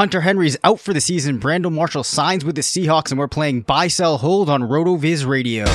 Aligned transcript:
Hunter 0.00 0.22
Henry's 0.22 0.56
out 0.64 0.80
for 0.80 0.94
the 0.94 1.00
season. 1.02 1.36
Brandon 1.36 1.74
Marshall 1.74 2.04
signs 2.04 2.42
with 2.42 2.54
the 2.54 2.62
Seahawks, 2.62 3.10
and 3.10 3.18
we're 3.18 3.28
playing 3.28 3.60
Buy 3.60 3.88
Sell 3.88 4.16
Hold 4.16 4.48
on 4.48 4.62
RotoViz 4.62 5.26
Radio. 5.26 5.66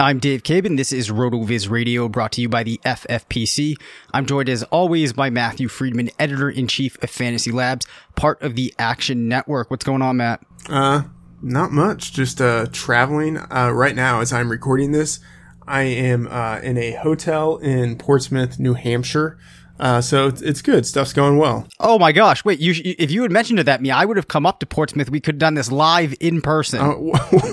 I'm 0.00 0.20
Dave 0.20 0.44
Caban. 0.44 0.76
This 0.76 0.92
is 0.92 1.10
RotoViz 1.10 1.68
Radio 1.68 2.08
brought 2.08 2.30
to 2.32 2.40
you 2.40 2.48
by 2.48 2.62
the 2.62 2.80
FFPC. 2.84 3.74
I'm 4.14 4.26
joined 4.26 4.48
as 4.48 4.62
always 4.62 5.12
by 5.12 5.28
Matthew 5.28 5.66
Freedman, 5.66 6.10
editor 6.20 6.48
in 6.48 6.68
chief 6.68 7.02
of 7.02 7.10
Fantasy 7.10 7.50
Labs, 7.50 7.84
part 8.14 8.40
of 8.40 8.54
the 8.54 8.72
Action 8.78 9.26
Network. 9.26 9.72
What's 9.72 9.84
going 9.84 10.00
on, 10.00 10.18
Matt? 10.18 10.40
Uh, 10.68 11.02
not 11.42 11.72
much. 11.72 12.12
Just 12.12 12.40
uh, 12.40 12.66
traveling. 12.70 13.38
Uh, 13.38 13.72
right 13.74 13.96
now, 13.96 14.20
as 14.20 14.32
I'm 14.32 14.52
recording 14.52 14.92
this, 14.92 15.18
I 15.66 15.82
am 15.82 16.28
uh, 16.28 16.60
in 16.60 16.78
a 16.78 16.92
hotel 16.92 17.56
in 17.56 17.98
Portsmouth, 17.98 18.60
New 18.60 18.74
Hampshire. 18.74 19.36
Uh, 19.80 20.00
so 20.00 20.28
it's, 20.28 20.42
it's 20.42 20.62
good. 20.62 20.86
Stuff's 20.86 21.12
going 21.12 21.38
well. 21.38 21.66
Oh 21.80 21.98
my 21.98 22.12
gosh! 22.12 22.44
Wait, 22.44 22.60
you 22.60 22.72
if 22.84 23.10
you 23.10 23.22
had 23.22 23.32
mentioned 23.32 23.58
it 23.58 23.64
that 23.64 23.82
me, 23.82 23.90
I 23.90 24.04
would 24.04 24.16
have 24.16 24.28
come 24.28 24.46
up 24.46 24.60
to 24.60 24.66
Portsmouth. 24.66 25.10
We 25.10 25.18
could 25.20 25.34
have 25.34 25.40
done 25.40 25.54
this 25.54 25.72
live 25.72 26.14
in 26.20 26.40
person. 26.40 26.80
Uh, 26.80 26.94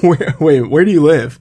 wait, 0.39 0.69
where 0.69 0.85
do 0.85 0.91
you 0.91 1.01
live? 1.01 1.39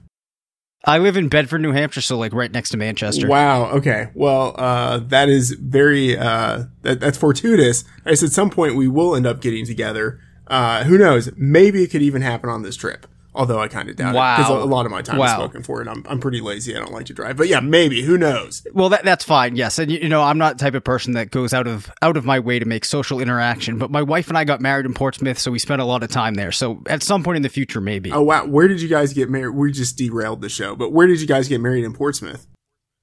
I 0.87 0.99
live 0.99 1.17
in 1.17 1.29
Bedford, 1.29 1.61
New 1.61 1.71
Hampshire, 1.71 2.01
so 2.01 2.17
like 2.17 2.31
right 2.33 2.51
next 2.51 2.69
to 2.69 2.77
Manchester. 2.77 3.27
Wow. 3.27 3.71
Okay. 3.71 4.09
Well, 4.13 4.53
uh, 4.57 4.99
that 4.99 5.29
is 5.29 5.51
very, 5.51 6.17
uh, 6.17 6.65
that, 6.83 6.99
that's 6.99 7.17
fortuitous. 7.17 7.83
I 8.05 8.11
guess 8.11 8.21
at 8.21 8.31
some 8.31 8.51
point 8.51 8.75
we 8.75 8.87
will 8.87 9.15
end 9.15 9.25
up 9.25 9.41
getting 9.41 9.65
together. 9.65 10.19
Uh, 10.47 10.83
who 10.83 10.97
knows? 10.97 11.31
Maybe 11.35 11.83
it 11.83 11.87
could 11.87 12.03
even 12.03 12.21
happen 12.21 12.49
on 12.49 12.61
this 12.61 12.75
trip. 12.75 13.07
Although 13.35 13.59
I 13.59 13.67
kind 13.67 13.89
of 13.89 13.97
doubt 13.97 14.15
Wow. 14.15 14.33
it 14.35 14.37
because 14.37 14.63
a 14.63 14.65
lot 14.65 14.85
of 14.85 14.91
my 14.93 15.01
time 15.01 15.17
Wow. 15.17 15.25
is 15.25 15.31
spoken 15.33 15.61
for, 15.61 15.81
and 15.81 15.89
I'm 15.89 16.03
I'm 16.07 16.19
pretty 16.19 16.39
lazy. 16.41 16.75
I 16.75 16.79
don't 16.79 16.93
like 16.93 17.05
to 17.07 17.13
drive, 17.13 17.35
but 17.35 17.47
yeah, 17.49 17.59
maybe. 17.59 18.01
Who 18.01 18.17
knows? 18.17 18.65
Well, 18.73 18.89
that 18.89 19.03
that's 19.03 19.25
fine. 19.25 19.55
Yes, 19.55 19.77
and 19.77 19.91
you, 19.91 19.99
you 19.99 20.09
know, 20.09 20.21
I'm 20.23 20.37
not 20.37 20.57
the 20.57 20.63
type 20.63 20.73
of 20.73 20.83
person 20.85 21.13
that 21.13 21.31
goes 21.31 21.53
out 21.53 21.67
of 21.67 21.91
out 22.01 22.15
of 22.17 22.23
my 22.25 22.39
way 22.39 22.59
to 22.59 22.65
make 22.65 22.85
social 22.85 23.19
interaction. 23.19 23.77
But 23.77 23.91
my 23.91 24.01
wife 24.01 24.29
and 24.29 24.37
I 24.37 24.45
got 24.45 24.61
married 24.61 24.85
in 24.85 24.93
Portsmouth, 24.93 25.37
so 25.37 25.51
we 25.51 25.59
spent 25.59 25.81
a 25.81 25.85
lot 25.85 26.01
of 26.01 26.09
time 26.09 26.35
there. 26.35 26.51
So 26.53 26.81
at 26.87 27.03
some 27.03 27.23
point 27.23 27.35
in 27.35 27.43
the 27.43 27.49
future, 27.49 27.81
maybe. 27.81 28.11
Oh 28.11 28.21
wow, 28.23 28.45
where 28.45 28.67
did 28.69 28.81
you 28.81 28.87
guys 28.87 29.11
get 29.13 29.29
married? 29.29 29.49
We 29.55 29.71
just 29.71 29.97
derailed 29.97 30.41
the 30.41 30.49
show, 30.49 30.75
but 30.75 30.91
where 30.93 31.05
did 31.07 31.19
you 31.19 31.27
guys 31.27 31.47
get 31.49 31.59
married 31.61 31.83
in 31.83 31.93
Portsmouth? 31.93 32.47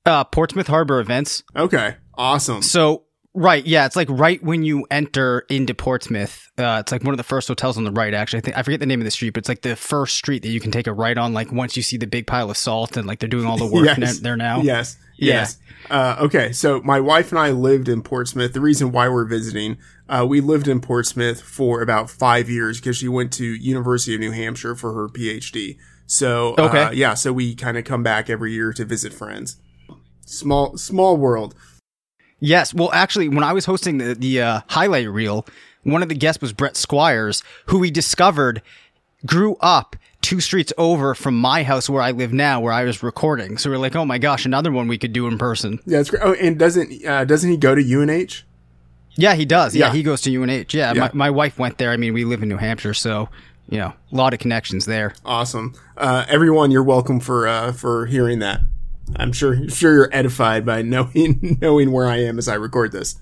Uh, 0.06 0.24
Portsmouth 0.24 0.66
Harbor 0.66 0.98
Events. 0.98 1.44
Okay, 1.54 1.96
awesome. 2.16 2.62
So 2.62 3.04
right, 3.34 3.64
yeah, 3.66 3.86
it's 3.86 3.96
like 3.96 4.08
right 4.10 4.42
when 4.42 4.62
you 4.62 4.86
enter 4.90 5.40
into 5.48 5.74
Portsmouth. 5.74 6.50
Uh, 6.58 6.78
it's 6.80 6.92
like 6.92 7.02
one 7.02 7.12
of 7.12 7.18
the 7.18 7.24
first 7.24 7.48
hotels 7.48 7.76
on 7.78 7.84
the 7.84 7.90
right. 7.92 8.12
Actually, 8.14 8.38
I 8.38 8.42
think 8.42 8.58
I 8.58 8.62
forget 8.62 8.80
the 8.80 8.86
name 8.86 9.00
of 9.00 9.04
the 9.04 9.10
street, 9.10 9.30
but 9.30 9.38
it's 9.38 9.48
like 9.48 9.62
the 9.62 9.76
first 9.76 10.16
street 10.16 10.42
that 10.42 10.50
you 10.50 10.60
can 10.60 10.70
take 10.70 10.86
a 10.86 10.92
right 10.92 11.16
on. 11.16 11.32
Like 11.32 11.50
once 11.52 11.76
you 11.76 11.82
see 11.82 11.96
the 11.96 12.06
big 12.06 12.26
pile 12.26 12.50
of 12.50 12.56
salt 12.56 12.96
and 12.96 13.06
like 13.06 13.18
they're 13.20 13.28
doing 13.28 13.46
all 13.46 13.56
the 13.56 13.66
work 13.66 13.84
Yes. 13.98 14.18
there 14.20 14.36
now. 14.36 14.60
Yes. 14.62 14.96
Yeah. 15.16 15.34
Yes. 15.34 15.58
Uh, 15.90 16.16
okay. 16.20 16.52
So 16.52 16.80
my 16.82 16.98
wife 17.00 17.30
and 17.32 17.38
I 17.38 17.50
lived 17.50 17.88
in 17.88 18.02
Portsmouth. 18.02 18.52
The 18.52 18.60
reason 18.60 18.92
why 18.92 19.08
we're 19.08 19.24
visiting, 19.24 19.78
uh, 20.08 20.26
we 20.28 20.40
lived 20.40 20.66
in 20.68 20.80
Portsmouth 20.80 21.40
for 21.40 21.80
about 21.80 22.10
five 22.10 22.48
years 22.50 22.80
because 22.80 22.96
she 22.96 23.08
went 23.08 23.32
to 23.34 23.44
University 23.44 24.14
of 24.14 24.20
New 24.20 24.32
Hampshire 24.32 24.74
for 24.74 24.92
her 24.94 25.08
PhD. 25.08 25.76
So, 26.06 26.54
uh, 26.58 26.62
Okay. 26.68 26.94
yeah, 26.96 27.14
so 27.14 27.32
we 27.32 27.54
kind 27.54 27.78
of 27.78 27.84
come 27.84 28.02
back 28.02 28.28
every 28.28 28.52
year 28.52 28.72
to 28.72 28.84
visit 28.84 29.14
friends. 29.14 29.56
Small, 30.26 30.76
small 30.76 31.16
world. 31.16 31.54
Yes. 32.42 32.74
Well, 32.74 32.90
actually, 32.92 33.28
when 33.28 33.44
I 33.44 33.52
was 33.52 33.64
hosting 33.64 33.98
the, 33.98 34.14
the 34.14 34.42
uh, 34.42 34.60
highlight 34.68 35.08
reel, 35.08 35.46
one 35.84 36.02
of 36.02 36.08
the 36.08 36.14
guests 36.14 36.42
was 36.42 36.52
Brett 36.52 36.76
Squires, 36.76 37.42
who 37.66 37.78
we 37.78 37.90
discovered 37.90 38.60
grew 39.24 39.56
up 39.60 39.94
two 40.20 40.40
streets 40.40 40.72
over 40.78 41.14
from 41.14 41.38
my 41.38 41.62
house 41.62 41.88
where 41.88 42.02
I 42.02 42.10
live 42.10 42.32
now, 42.32 42.60
where 42.60 42.72
I 42.72 42.84
was 42.84 43.02
recording. 43.02 43.58
So 43.58 43.70
we're 43.70 43.78
like, 43.78 43.94
oh 43.96 44.04
my 44.04 44.18
gosh, 44.18 44.44
another 44.44 44.70
one 44.72 44.88
we 44.88 44.98
could 44.98 45.12
do 45.12 45.26
in 45.28 45.38
person. 45.38 45.78
Yeah, 45.86 46.00
it's 46.00 46.10
great. 46.10 46.22
Oh, 46.24 46.32
and 46.34 46.58
doesn't, 46.58 47.04
uh, 47.06 47.24
doesn't 47.24 47.48
he 47.50 47.56
go 47.56 47.74
to 47.74 47.80
UNH? 47.82 48.42
Yeah, 49.14 49.34
he 49.34 49.44
does. 49.44 49.74
Yeah, 49.76 49.86
Yeah. 49.86 49.92
he 49.92 50.02
goes 50.02 50.20
to 50.22 50.30
UNH. 50.42 50.74
Yeah, 50.74 50.92
Yeah. 50.94 51.00
My, 51.00 51.10
my 51.12 51.30
wife 51.30 51.58
went 51.58 51.78
there. 51.78 51.90
I 51.90 51.96
mean, 51.96 52.12
we 52.14 52.24
live 52.24 52.42
in 52.42 52.48
New 52.48 52.56
Hampshire, 52.56 52.94
so, 52.94 53.28
you 53.68 53.78
know, 53.78 53.92
a 54.12 54.16
lot 54.16 54.32
of 54.32 54.40
connections 54.40 54.86
there. 54.86 55.14
Awesome. 55.24 55.74
Uh, 55.96 56.24
everyone, 56.28 56.70
you're 56.70 56.82
welcome 56.82 57.20
for, 57.20 57.46
uh, 57.46 57.72
for 57.72 58.06
hearing 58.06 58.38
that. 58.40 58.60
I'm 59.16 59.32
sure, 59.32 59.68
sure 59.68 59.94
you're 59.94 60.10
edified 60.12 60.64
by 60.64 60.82
knowing, 60.82 61.58
knowing 61.62 61.92
where 61.92 62.06
I 62.06 62.18
am 62.18 62.38
as 62.38 62.48
I 62.48 62.54
record 62.54 62.92
this. 62.92 63.16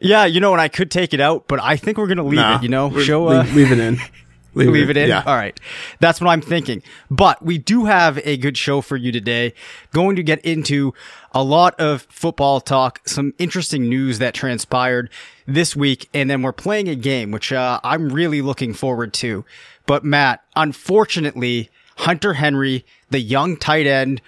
Yeah, 0.00 0.24
you 0.26 0.40
know, 0.40 0.52
and 0.52 0.60
I 0.60 0.68
could 0.68 0.90
take 0.90 1.14
it 1.14 1.20
out, 1.20 1.48
but 1.48 1.60
I 1.60 1.76
think 1.76 1.96
we're 1.98 2.06
going 2.06 2.18
to 2.18 2.22
leave 2.22 2.36
Nah, 2.36 2.56
it, 2.56 2.62
you 2.62 2.68
know? 2.68 2.98
Show, 3.00 3.28
uh, 3.28 3.42
leave, 3.44 3.54
leave 3.54 3.72
it 3.72 3.78
in. 3.78 3.98
leave 4.54 4.90
it 4.90 4.96
in. 4.96 5.08
Yeah. 5.08 5.22
All 5.26 5.36
right. 5.36 5.58
That's 6.00 6.20
what 6.20 6.28
I'm 6.28 6.40
thinking. 6.40 6.82
But 7.10 7.42
we 7.42 7.58
do 7.58 7.86
have 7.86 8.18
a 8.24 8.36
good 8.36 8.56
show 8.56 8.80
for 8.80 8.96
you 8.96 9.10
today. 9.12 9.54
Going 9.92 10.16
to 10.16 10.22
get 10.22 10.44
into 10.44 10.92
a 11.32 11.42
lot 11.42 11.78
of 11.80 12.02
football 12.10 12.60
talk, 12.60 13.06
some 13.06 13.34
interesting 13.38 13.88
news 13.88 14.18
that 14.18 14.34
transpired 14.34 15.10
this 15.46 15.76
week, 15.76 16.08
and 16.12 16.28
then 16.28 16.42
we're 16.42 16.52
playing 16.52 16.88
a 16.88 16.94
game, 16.94 17.30
which 17.30 17.52
uh, 17.52 17.80
I'm 17.84 18.08
really 18.10 18.42
looking 18.42 18.74
forward 18.74 19.12
to. 19.14 19.44
But 19.86 20.04
Matt, 20.04 20.42
unfortunately, 20.56 21.70
Hunter 21.98 22.34
Henry, 22.34 22.84
the 23.10 23.20
young 23.20 23.56
tight 23.56 23.86
end 23.86 24.20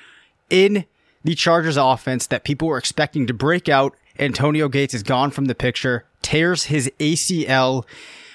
in 0.50 0.84
the 1.24 1.34
Chargers 1.34 1.76
offense 1.76 2.26
that 2.28 2.44
people 2.44 2.68
were 2.68 2.78
expecting 2.78 3.26
to 3.26 3.34
break 3.34 3.68
out, 3.68 3.96
Antonio 4.18 4.68
Gates 4.68 4.94
is 4.94 5.02
gone 5.02 5.30
from 5.30 5.46
the 5.46 5.54
picture, 5.54 6.04
tears 6.22 6.64
his 6.64 6.90
ACL. 6.98 7.84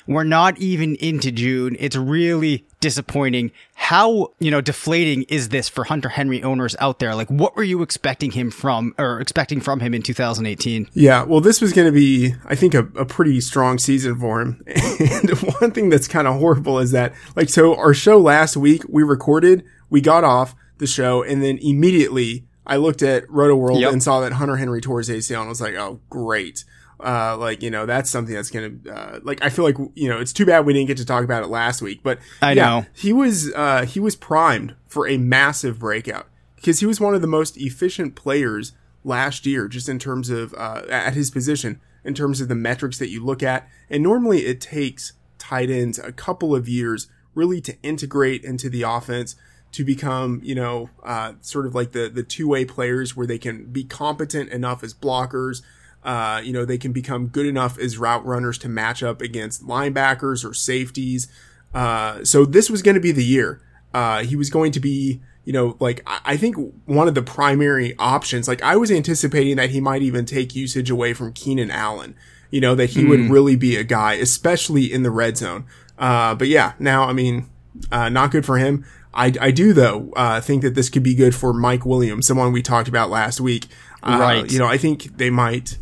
We're 0.06 0.25
not 0.25 0.57
even 0.57 0.96
into 0.97 1.31
June. 1.31 1.78
It's 1.79 1.96
really 1.96 2.66
disappointing. 2.81 3.52
How, 3.75 4.34
you 4.40 4.52
know, 4.52 4.59
deflating 4.59 5.23
is 5.23 5.50
this 5.50 5.69
for 5.69 5.85
Hunter 5.85 6.09
Henry 6.09 6.44
owners 6.44 6.75
out 6.79 7.00
there? 7.00 7.16
Like, 7.16 7.29
what 7.29 7.56
were 7.56 7.63
you 7.63 7.81
expecting 7.81 8.31
him 8.31 8.52
from, 8.52 8.94
or 8.97 9.22
expecting 9.22 9.62
from 9.62 9.79
him 9.79 9.94
in 9.94 10.02
2018? 10.02 10.90
Yeah, 10.94 11.23
well, 11.23 11.40
this 11.40 11.62
was 11.62 11.72
going 11.72 11.88
to 11.88 11.94
be, 11.94 12.35
I 12.46 12.56
think, 12.56 12.73
a, 12.73 12.79
a 12.97 13.06
pretty 13.06 13.40
strong 13.40 13.79
season 13.79 14.19
for 14.19 14.41
him. 14.41 14.63
And 15.00 15.29
one 15.62 15.72
thing 15.72 15.90
that's 15.90 16.07
kind 16.07 16.28
of 16.28 16.35
horrible 16.40 16.79
is 16.79 16.91
that, 16.91 17.13
like, 17.35 17.50
so 17.50 17.75
our 17.75 17.94
show 17.94 18.19
last 18.19 18.57
week, 18.57 18.84
we 18.90 19.03
recorded, 19.03 19.63
we 19.90 20.02
got 20.02 20.23
off 20.23 20.56
the 20.78 20.88
show, 20.88 21.23
and 21.23 21.41
then 21.44 21.57
immediately 21.61 22.45
I 22.66 22.78
looked 22.78 23.01
at 23.01 23.25
Rotoworld 23.28 23.81
Yep. 23.81 23.94
and 23.94 24.03
saw 24.03 24.22
that 24.22 24.34
Hunter 24.34 24.56
Henry 24.57 24.81
tore 24.81 25.00
his 25.00 25.09
ACL, 25.09 25.39
and 25.39 25.45
I 25.45 25.50
was 25.50 25.61
like, 25.61 25.75
oh, 25.75 26.00
great. 26.09 26.63
Uh, 27.00 27.35
like, 27.38 27.61
you 27.61 27.69
know, 27.69 27.85
that's 27.85 28.09
something 28.09 28.34
that's 28.34 28.50
going 28.50 28.81
to, 28.84 28.89
uh, 28.95 29.19
like, 29.23 29.44
I 29.44 29.50
feel 29.50 29.66
like, 29.66 29.75
you 29.95 30.07
know, 30.07 30.19
it's 30.19 30.31
too 30.31 30.45
bad 30.45 30.66
we 30.66 30.72
didn't 30.72 30.88
get 30.88 30.97
to 30.97 31.06
talk 31.06 31.25
about 31.25 31.44
it 31.44 31.47
last 31.47 31.81
week, 31.81 32.00
but 32.01 32.19
I 32.41 32.53
yeah, 32.53 32.66
know. 32.66 32.85
he 32.94 33.11
was, 33.11 33.51
uh, 33.53 33.85
he 33.85 34.00
was 34.00 34.16
primed 34.16 34.75
for 34.88 35.06
a 35.07 35.17
massive 35.17 35.79
breakout 35.79 36.28
because 36.56 36.79
he 36.79 36.85
was 36.85 37.01
one 37.01 37.13
of 37.13 37.22
the 37.22 37.28
most 37.28 37.57
efficient 37.57 38.16
players 38.16 38.72
last 39.03 39.45
year, 39.45 39.67
just 39.67 39.90
in 39.90 40.00
terms 40.00 40.29
of 40.29 40.53
uh, 40.53 40.84
at 40.90 41.13
his 41.13 41.29
position, 41.29 41.81
in 42.05 42.13
terms 42.13 42.40
of 42.40 42.47
the 42.47 42.55
metrics 42.55 43.00
that 43.00 43.09
you 43.09 43.22
look 43.22 43.44
at. 43.44 43.67
And 43.90 44.01
normally 44.01 44.45
it 44.45 44.61
takes 44.61 45.11
tight 45.38 45.69
ends 45.69 46.00
a 46.00 46.13
couple 46.13 46.55
of 46.55 46.69
years 46.69 47.07
really 47.35 47.59
to 47.59 47.75
integrate 47.81 48.45
into 48.45 48.69
the 48.69 48.84
offense 48.84 49.35
to 49.73 49.84
become, 49.84 50.39
you 50.44 50.56
know, 50.56 50.89
uh, 51.03 51.34
sort 51.41 51.66
of 51.66 51.75
like 51.75 51.91
the 51.91 52.07
the 52.07 52.23
two 52.23 52.47
way 52.47 52.63
players 52.63 53.16
where 53.16 53.28
they 53.28 53.39
can 53.39 53.66
be 53.66 53.84
competent 53.84 54.50
enough 54.51 54.84
as 54.84 54.94
blockers. 54.94 55.61
Uh, 56.03 56.41
you 56.44 56.53
know, 56.53 56.63
they 56.66 56.78
can 56.78 56.91
become 56.91 57.28
good 57.28 57.45
enough 57.45 57.78
as 57.79 57.97
route 57.97 58.25
runners 58.25 58.57
to 58.59 58.69
match 58.69 59.01
up 59.01 59.22
against 59.22 59.66
linebackers 59.66 60.44
or 60.44 60.53
safeties. 60.53 61.28
Uh, 61.73 62.23
so 62.23 62.45
this 62.45 62.69
was 62.69 62.81
going 62.81 62.95
to 62.95 63.01
be 63.01 63.11
the 63.11 63.23
year. 63.23 63.61
Uh, 63.94 64.22
he 64.23 64.35
was 64.35 64.50
going 64.50 64.72
to 64.72 64.79
be, 64.79 65.22
you 65.44 65.53
know, 65.53 65.75
like 65.79 66.03
I 66.05 66.19
I 66.25 66.38
think 66.38 66.55
one 66.85 67.07
of 67.07 67.16
the 67.16 67.23
primary 67.23 67.95
options. 67.97 68.47
Like 68.47 68.61
I 68.61 68.75
was 68.75 68.91
anticipating 68.91 69.55
that 69.57 69.72
he 69.72 69.81
might 69.81 70.03
even 70.03 70.25
take 70.25 70.55
usage 70.55 70.90
away 70.90 71.13
from 71.13 71.34
Keenan 71.34 71.72
Allen. 71.72 72.16
You 72.51 72.61
know 72.61 72.75
that 72.75 72.91
he 72.91 73.03
would 73.03 73.22
really 73.31 73.55
be 73.55 73.75
a 73.78 73.84
guy, 73.84 74.13
especially 74.13 74.94
in 74.94 75.01
the 75.01 75.09
red 75.09 75.38
zone. 75.38 75.66
Uh, 75.97 76.35
but 76.35 76.47
yeah, 76.47 76.73
now 76.78 77.05
I 77.05 77.14
mean, 77.14 77.49
uh, 77.91 78.09
not 78.09 78.29
good 78.29 78.46
for 78.46 78.59
him. 78.59 78.85
I, 79.13 79.33
I 79.39 79.51
do 79.51 79.73
though 79.73 80.11
uh, 80.15 80.41
think 80.41 80.61
that 80.63 80.75
this 80.75 80.89
could 80.89 81.03
be 81.03 81.15
good 81.15 81.35
for 81.35 81.53
Mike 81.53 81.85
Williams, 81.85 82.27
someone 82.27 82.51
we 82.51 82.61
talked 82.61 82.87
about 82.87 83.09
last 83.09 83.39
week. 83.39 83.67
Uh, 84.01 84.17
Right. 84.19 84.51
You 84.51 84.59
know, 84.59 84.67
I 84.67 84.77
think 84.77 85.17
they 85.17 85.29
might 85.29 85.77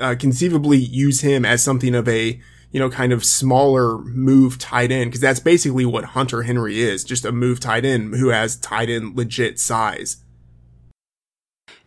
uh, 0.00 0.14
conceivably 0.18 0.78
use 0.78 1.20
him 1.20 1.44
as 1.44 1.62
something 1.62 1.94
of 1.94 2.08
a 2.08 2.40
you 2.70 2.80
know 2.80 2.90
kind 2.90 3.12
of 3.12 3.24
smaller 3.24 3.98
move 3.98 4.58
tight 4.58 4.90
end 4.92 5.10
because 5.10 5.20
that's 5.20 5.40
basically 5.40 5.84
what 5.84 6.04
Hunter 6.04 6.42
Henry 6.42 6.80
is, 6.80 7.04
just 7.04 7.24
a 7.24 7.32
move 7.32 7.60
tight 7.60 7.84
end 7.84 8.14
who 8.14 8.28
has 8.28 8.56
tight 8.56 8.90
end 8.90 9.16
legit 9.16 9.58
size. 9.58 10.18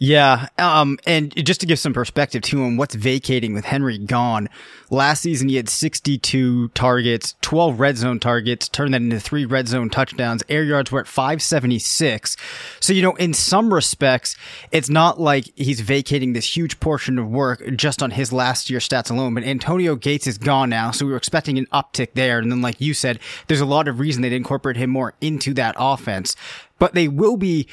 Yeah. 0.02 0.48
Um, 0.58 0.98
and 1.06 1.36
just 1.46 1.60
to 1.60 1.66
give 1.66 1.78
some 1.78 1.94
perspective 1.94 2.42
to 2.44 2.64
him, 2.64 2.78
what's 2.78 2.96
vacating 2.96 3.54
with 3.54 3.66
Henry 3.66 3.98
gone. 3.98 4.48
Last 4.90 5.22
season, 5.22 5.50
he 5.50 5.58
had 5.58 5.68
62 5.68 6.70
targets, 6.70 7.36
12 7.42 7.78
red 7.78 7.98
zone 7.98 8.18
targets, 8.18 8.70
turned 8.70 8.94
that 8.94 9.02
into 9.02 9.20
three 9.20 9.44
red 9.44 9.68
zone 9.68 9.90
touchdowns. 9.90 10.42
Air 10.48 10.64
yards 10.64 10.90
were 10.90 11.02
at 11.02 11.08
576. 11.08 12.38
So, 12.80 12.94
you 12.94 13.02
know, 13.02 13.14
in 13.16 13.34
some 13.34 13.74
respects, 13.74 14.38
it's 14.72 14.90
not 14.90 15.20
like 15.20 15.52
he's 15.58 15.82
vacating 15.82 16.32
this 16.32 16.56
huge 16.56 16.80
portion 16.80 17.20
of 17.20 17.28
work 17.28 17.62
just 17.76 18.02
on 18.02 18.12
his 18.12 18.32
last 18.32 18.70
year 18.70 18.80
stats 18.80 19.12
alone, 19.12 19.34
but 19.34 19.44
Antonio 19.44 19.98
Gates 19.98 20.28
is 20.28 20.38
gone 20.38 20.70
now. 20.70 20.92
So 20.92 21.06
we 21.06 21.12
were 21.12 21.18
expecting 21.18 21.58
an 21.58 21.66
uptick 21.74 22.14
there. 22.14 22.40
And 22.40 22.50
then, 22.50 22.62
like 22.62 22.80
you 22.80 22.94
said, 22.94 23.20
there's 23.48 23.60
a 23.60 23.66
lot 23.66 23.90
of 23.90 24.00
reason 24.00 24.22
they'd 24.22 24.32
incorporate 24.32 24.78
him 24.78 24.92
more 24.92 25.14
into 25.20 25.54
that 25.56 25.76
offense, 25.78 26.38
but 26.80 26.94
they 26.94 27.10
will 27.10 27.36
be 27.36 27.68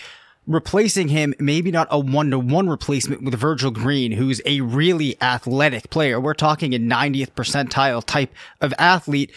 replacing 0.47 1.09
him, 1.09 1.35
maybe 1.39 1.71
not 1.71 1.89
a 1.91 1.99
one 1.99 2.31
to 2.31 2.39
one 2.39 2.69
replacement 2.69 3.23
with 3.23 3.35
Virgil 3.35 3.71
Green, 3.71 4.13
who's 4.13 4.41
a 4.45 4.61
really 4.61 5.21
athletic 5.21 5.91
player. 5.91 6.21
We're 6.21 6.35
talking 6.35 6.75
a 6.75 6.79
90th 6.79 7.33
percentile 7.33 8.05
type 8.05 8.33
of 8.61 8.73
athlete 8.79 9.33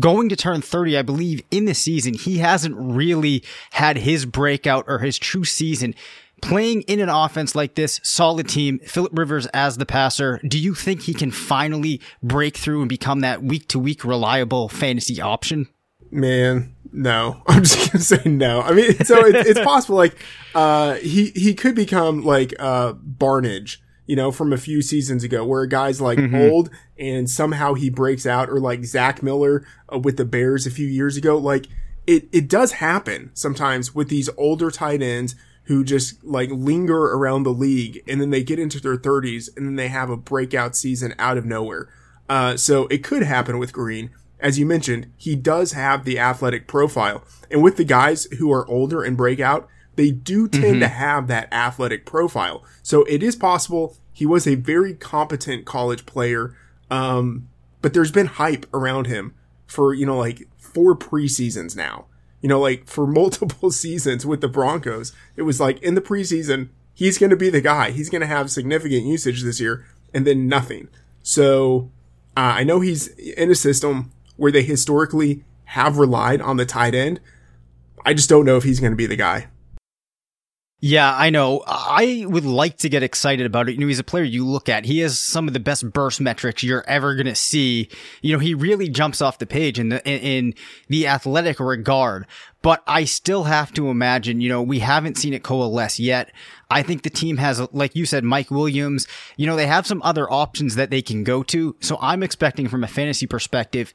going 0.00 0.28
to 0.28 0.36
turn 0.36 0.60
30, 0.60 0.96
I 0.96 1.02
believe, 1.02 1.42
in 1.50 1.64
the 1.64 1.74
season. 1.74 2.14
He 2.14 2.38
hasn't 2.38 2.76
really 2.76 3.42
had 3.72 3.98
his 3.98 4.26
breakout 4.26 4.84
or 4.88 5.00
his 5.00 5.18
true 5.18 5.44
season. 5.44 5.94
Playing 6.40 6.82
in 6.82 7.00
an 7.00 7.08
offense 7.08 7.56
like 7.56 7.74
this, 7.74 8.00
solid 8.04 8.48
team, 8.48 8.78
Philip 8.80 9.16
Rivers 9.16 9.46
as 9.46 9.76
the 9.76 9.86
passer, 9.86 10.40
do 10.46 10.56
you 10.56 10.72
think 10.72 11.02
he 11.02 11.14
can 11.14 11.32
finally 11.32 12.00
break 12.22 12.56
through 12.56 12.80
and 12.80 12.88
become 12.88 13.20
that 13.20 13.42
week 13.42 13.66
to 13.68 13.78
week 13.78 14.04
reliable 14.04 14.68
fantasy 14.68 15.20
option? 15.20 15.66
Man, 16.12 16.74
no. 16.92 17.42
I'm 17.48 17.62
just 17.62 17.92
gonna 17.92 18.02
say 18.02 18.22
no. 18.28 18.60
I 18.60 18.72
mean, 18.72 19.04
so 19.04 19.24
it, 19.26 19.34
it's 19.46 19.60
possible. 19.60 19.96
Like, 19.96 20.16
uh, 20.54 20.94
he 20.94 21.30
he 21.34 21.54
could 21.54 21.74
become 21.74 22.24
like 22.24 22.54
uh 22.58 22.94
Barnidge, 22.94 23.78
you 24.06 24.16
know, 24.16 24.30
from 24.30 24.52
a 24.52 24.58
few 24.58 24.82
seasons 24.82 25.24
ago, 25.24 25.44
where 25.44 25.62
a 25.62 25.68
guy's 25.68 26.00
like 26.00 26.18
mm-hmm. 26.18 26.34
old 26.34 26.70
and 26.98 27.28
somehow 27.30 27.74
he 27.74 27.90
breaks 27.90 28.26
out, 28.26 28.48
or 28.48 28.60
like 28.60 28.84
Zach 28.84 29.22
Miller 29.22 29.64
uh, 29.92 29.98
with 29.98 30.16
the 30.16 30.24
Bears 30.24 30.66
a 30.66 30.70
few 30.70 30.86
years 30.86 31.16
ago. 31.16 31.36
Like, 31.36 31.66
it 32.06 32.28
it 32.32 32.48
does 32.48 32.72
happen 32.72 33.30
sometimes 33.34 33.94
with 33.94 34.08
these 34.08 34.30
older 34.36 34.70
tight 34.70 35.02
ends 35.02 35.34
who 35.64 35.84
just 35.84 36.24
like 36.24 36.48
linger 36.50 37.12
around 37.14 37.42
the 37.42 37.52
league, 37.52 38.02
and 38.08 38.20
then 38.20 38.30
they 38.30 38.42
get 38.42 38.58
into 38.58 38.80
their 38.80 38.96
30s, 38.96 39.54
and 39.56 39.66
then 39.66 39.76
they 39.76 39.88
have 39.88 40.08
a 40.08 40.16
breakout 40.16 40.74
season 40.74 41.14
out 41.18 41.36
of 41.36 41.44
nowhere. 41.44 41.92
Uh, 42.28 42.56
so 42.56 42.86
it 42.86 43.04
could 43.04 43.22
happen 43.22 43.58
with 43.58 43.72
Green 43.72 44.10
as 44.40 44.58
you 44.58 44.66
mentioned, 44.66 45.12
he 45.16 45.34
does 45.34 45.72
have 45.72 46.04
the 46.04 46.18
athletic 46.18 46.66
profile. 46.66 47.24
And 47.50 47.62
with 47.62 47.76
the 47.76 47.84
guys 47.84 48.24
who 48.38 48.52
are 48.52 48.68
older 48.68 49.02
and 49.02 49.16
break 49.16 49.40
out, 49.40 49.68
they 49.96 50.10
do 50.10 50.48
tend 50.48 50.64
mm-hmm. 50.64 50.80
to 50.80 50.88
have 50.88 51.26
that 51.26 51.52
athletic 51.52 52.06
profile. 52.06 52.64
So 52.82 53.02
it 53.04 53.22
is 53.22 53.34
possible 53.34 53.96
he 54.12 54.26
was 54.26 54.46
a 54.46 54.54
very 54.54 54.94
competent 54.94 55.64
college 55.64 56.06
player. 56.06 56.56
Um, 56.90 57.48
but 57.82 57.94
there's 57.94 58.12
been 58.12 58.26
hype 58.26 58.66
around 58.72 59.06
him 59.06 59.34
for, 59.66 59.94
you 59.94 60.06
know, 60.06 60.18
like 60.18 60.46
four 60.56 60.96
preseasons 60.96 61.76
now. 61.76 62.06
You 62.40 62.48
know, 62.48 62.60
like 62.60 62.86
for 62.86 63.06
multiple 63.08 63.70
seasons 63.70 64.24
with 64.24 64.40
the 64.40 64.48
Broncos. 64.48 65.12
It 65.36 65.42
was 65.42 65.60
like 65.60 65.82
in 65.82 65.94
the 65.94 66.00
preseason, 66.00 66.68
he's 66.94 67.18
going 67.18 67.30
to 67.30 67.36
be 67.36 67.50
the 67.50 67.60
guy. 67.60 67.90
He's 67.90 68.10
going 68.10 68.20
to 68.20 68.26
have 68.26 68.50
significant 68.50 69.04
usage 69.04 69.42
this 69.42 69.60
year 69.60 69.86
and 70.14 70.26
then 70.26 70.48
nothing. 70.48 70.88
So 71.22 71.90
uh, 72.36 72.58
I 72.58 72.64
know 72.64 72.80
he's 72.80 73.08
in 73.08 73.50
a 73.50 73.54
system 73.54 74.12
where 74.38 74.50
they 74.50 74.62
historically 74.62 75.44
have 75.64 75.98
relied 75.98 76.40
on 76.40 76.56
the 76.56 76.64
tight 76.64 76.94
end. 76.94 77.20
I 78.06 78.14
just 78.14 78.30
don't 78.30 78.46
know 78.46 78.56
if 78.56 78.64
he's 78.64 78.80
going 78.80 78.92
to 78.92 78.96
be 78.96 79.06
the 79.06 79.16
guy. 79.16 79.48
Yeah, 80.80 81.12
I 81.12 81.30
know. 81.30 81.64
I 81.66 82.24
would 82.28 82.44
like 82.44 82.76
to 82.78 82.88
get 82.88 83.02
excited 83.02 83.44
about 83.44 83.68
it. 83.68 83.72
You 83.72 83.80
know, 83.80 83.88
he's 83.88 83.98
a 83.98 84.04
player 84.04 84.22
you 84.22 84.46
look 84.46 84.68
at. 84.68 84.84
He 84.84 85.00
has 85.00 85.18
some 85.18 85.48
of 85.48 85.52
the 85.52 85.58
best 85.58 85.92
burst 85.92 86.20
metrics 86.20 86.62
you're 86.62 86.84
ever 86.86 87.16
going 87.16 87.26
to 87.26 87.34
see. 87.34 87.88
You 88.22 88.32
know, 88.32 88.38
he 88.38 88.54
really 88.54 88.88
jumps 88.88 89.20
off 89.20 89.38
the 89.38 89.46
page 89.46 89.80
in 89.80 89.88
the, 89.88 90.06
in 90.06 90.54
the 90.86 91.08
athletic 91.08 91.58
regard, 91.58 92.28
but 92.62 92.84
I 92.86 93.06
still 93.06 93.44
have 93.44 93.72
to 93.72 93.90
imagine, 93.90 94.40
you 94.40 94.48
know, 94.48 94.62
we 94.62 94.78
haven't 94.78 95.18
seen 95.18 95.34
it 95.34 95.42
coalesce 95.42 95.98
yet. 95.98 96.30
I 96.70 96.82
think 96.82 97.02
the 97.02 97.10
team 97.10 97.38
has, 97.38 97.60
like 97.72 97.96
you 97.96 98.06
said, 98.06 98.22
Mike 98.22 98.52
Williams, 98.52 99.08
you 99.36 99.48
know, 99.48 99.56
they 99.56 99.66
have 99.66 99.84
some 99.84 100.00
other 100.04 100.30
options 100.30 100.76
that 100.76 100.90
they 100.90 101.02
can 101.02 101.24
go 101.24 101.42
to. 101.42 101.74
So 101.80 101.98
I'm 102.00 102.22
expecting 102.22 102.68
from 102.68 102.84
a 102.84 102.88
fantasy 102.88 103.26
perspective, 103.26 103.92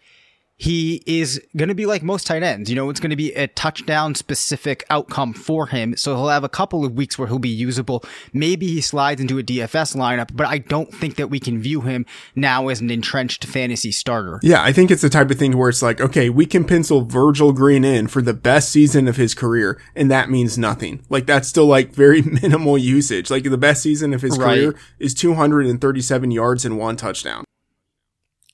he 0.63 1.03
is 1.05 1.41
going 1.57 1.67
to 1.67 1.75
be 1.75 1.85
like 1.85 2.03
most 2.03 2.25
tight 2.25 2.41
ends. 2.41 2.69
You 2.69 2.77
know, 2.77 2.89
it's 2.89 3.01
going 3.01 3.09
to 3.09 3.17
be 3.17 3.33
a 3.33 3.47
touchdown 3.47 4.15
specific 4.15 4.85
outcome 4.89 5.33
for 5.33 5.67
him. 5.67 5.97
So 5.97 6.15
he'll 6.15 6.29
have 6.29 6.45
a 6.45 6.49
couple 6.49 6.85
of 6.85 6.93
weeks 6.93 7.19
where 7.19 7.27
he'll 7.27 7.37
be 7.37 7.49
usable. 7.49 8.01
Maybe 8.31 8.67
he 8.67 8.79
slides 8.79 9.19
into 9.19 9.37
a 9.37 9.43
DFS 9.43 9.93
lineup, 9.93 10.29
but 10.33 10.47
I 10.47 10.59
don't 10.59 10.89
think 10.89 11.17
that 11.17 11.27
we 11.27 11.41
can 11.41 11.59
view 11.59 11.81
him 11.81 12.05
now 12.33 12.69
as 12.69 12.79
an 12.79 12.89
entrenched 12.91 13.43
fantasy 13.43 13.91
starter. 13.91 14.39
Yeah, 14.41 14.63
I 14.63 14.71
think 14.71 14.89
it's 14.89 15.01
the 15.01 15.09
type 15.09 15.29
of 15.29 15.37
thing 15.37 15.57
where 15.57 15.67
it's 15.67 15.81
like, 15.81 15.99
okay, 15.99 16.29
we 16.29 16.45
can 16.45 16.63
pencil 16.63 17.01
Virgil 17.01 17.51
Green 17.51 17.83
in 17.83 18.07
for 18.07 18.21
the 18.21 18.33
best 18.33 18.69
season 18.69 19.09
of 19.09 19.17
his 19.17 19.35
career, 19.35 19.81
and 19.97 20.09
that 20.11 20.29
means 20.29 20.57
nothing. 20.57 21.03
Like 21.09 21.25
that's 21.25 21.49
still 21.49 21.67
like 21.67 21.91
very 21.91 22.21
minimal 22.41 22.77
usage. 22.77 23.29
Like 23.29 23.43
the 23.43 23.57
best 23.57 23.83
season 23.83 24.13
of 24.13 24.21
his 24.21 24.37
right. 24.37 24.55
career 24.55 24.75
is 24.97 25.13
237 25.13 26.31
yards 26.31 26.63
and 26.63 26.77
one 26.77 26.95
touchdown. 26.95 27.43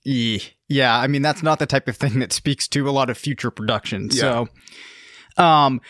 Yeah, 0.04 0.40
I 0.98 1.08
mean 1.08 1.22
that's 1.22 1.44
not 1.44 1.60
the 1.60 1.66
type 1.66 1.88
of 1.88 1.98
thing 1.98 2.20
that 2.20 2.32
speaks 2.32 2.68
to 2.70 2.88
a 2.88 2.92
lot 2.92 3.10
of 3.10 3.18
future 3.18 3.52
production. 3.52 4.10
Yeah. 4.12 4.46
So, 5.38 5.44
um, 5.44 5.82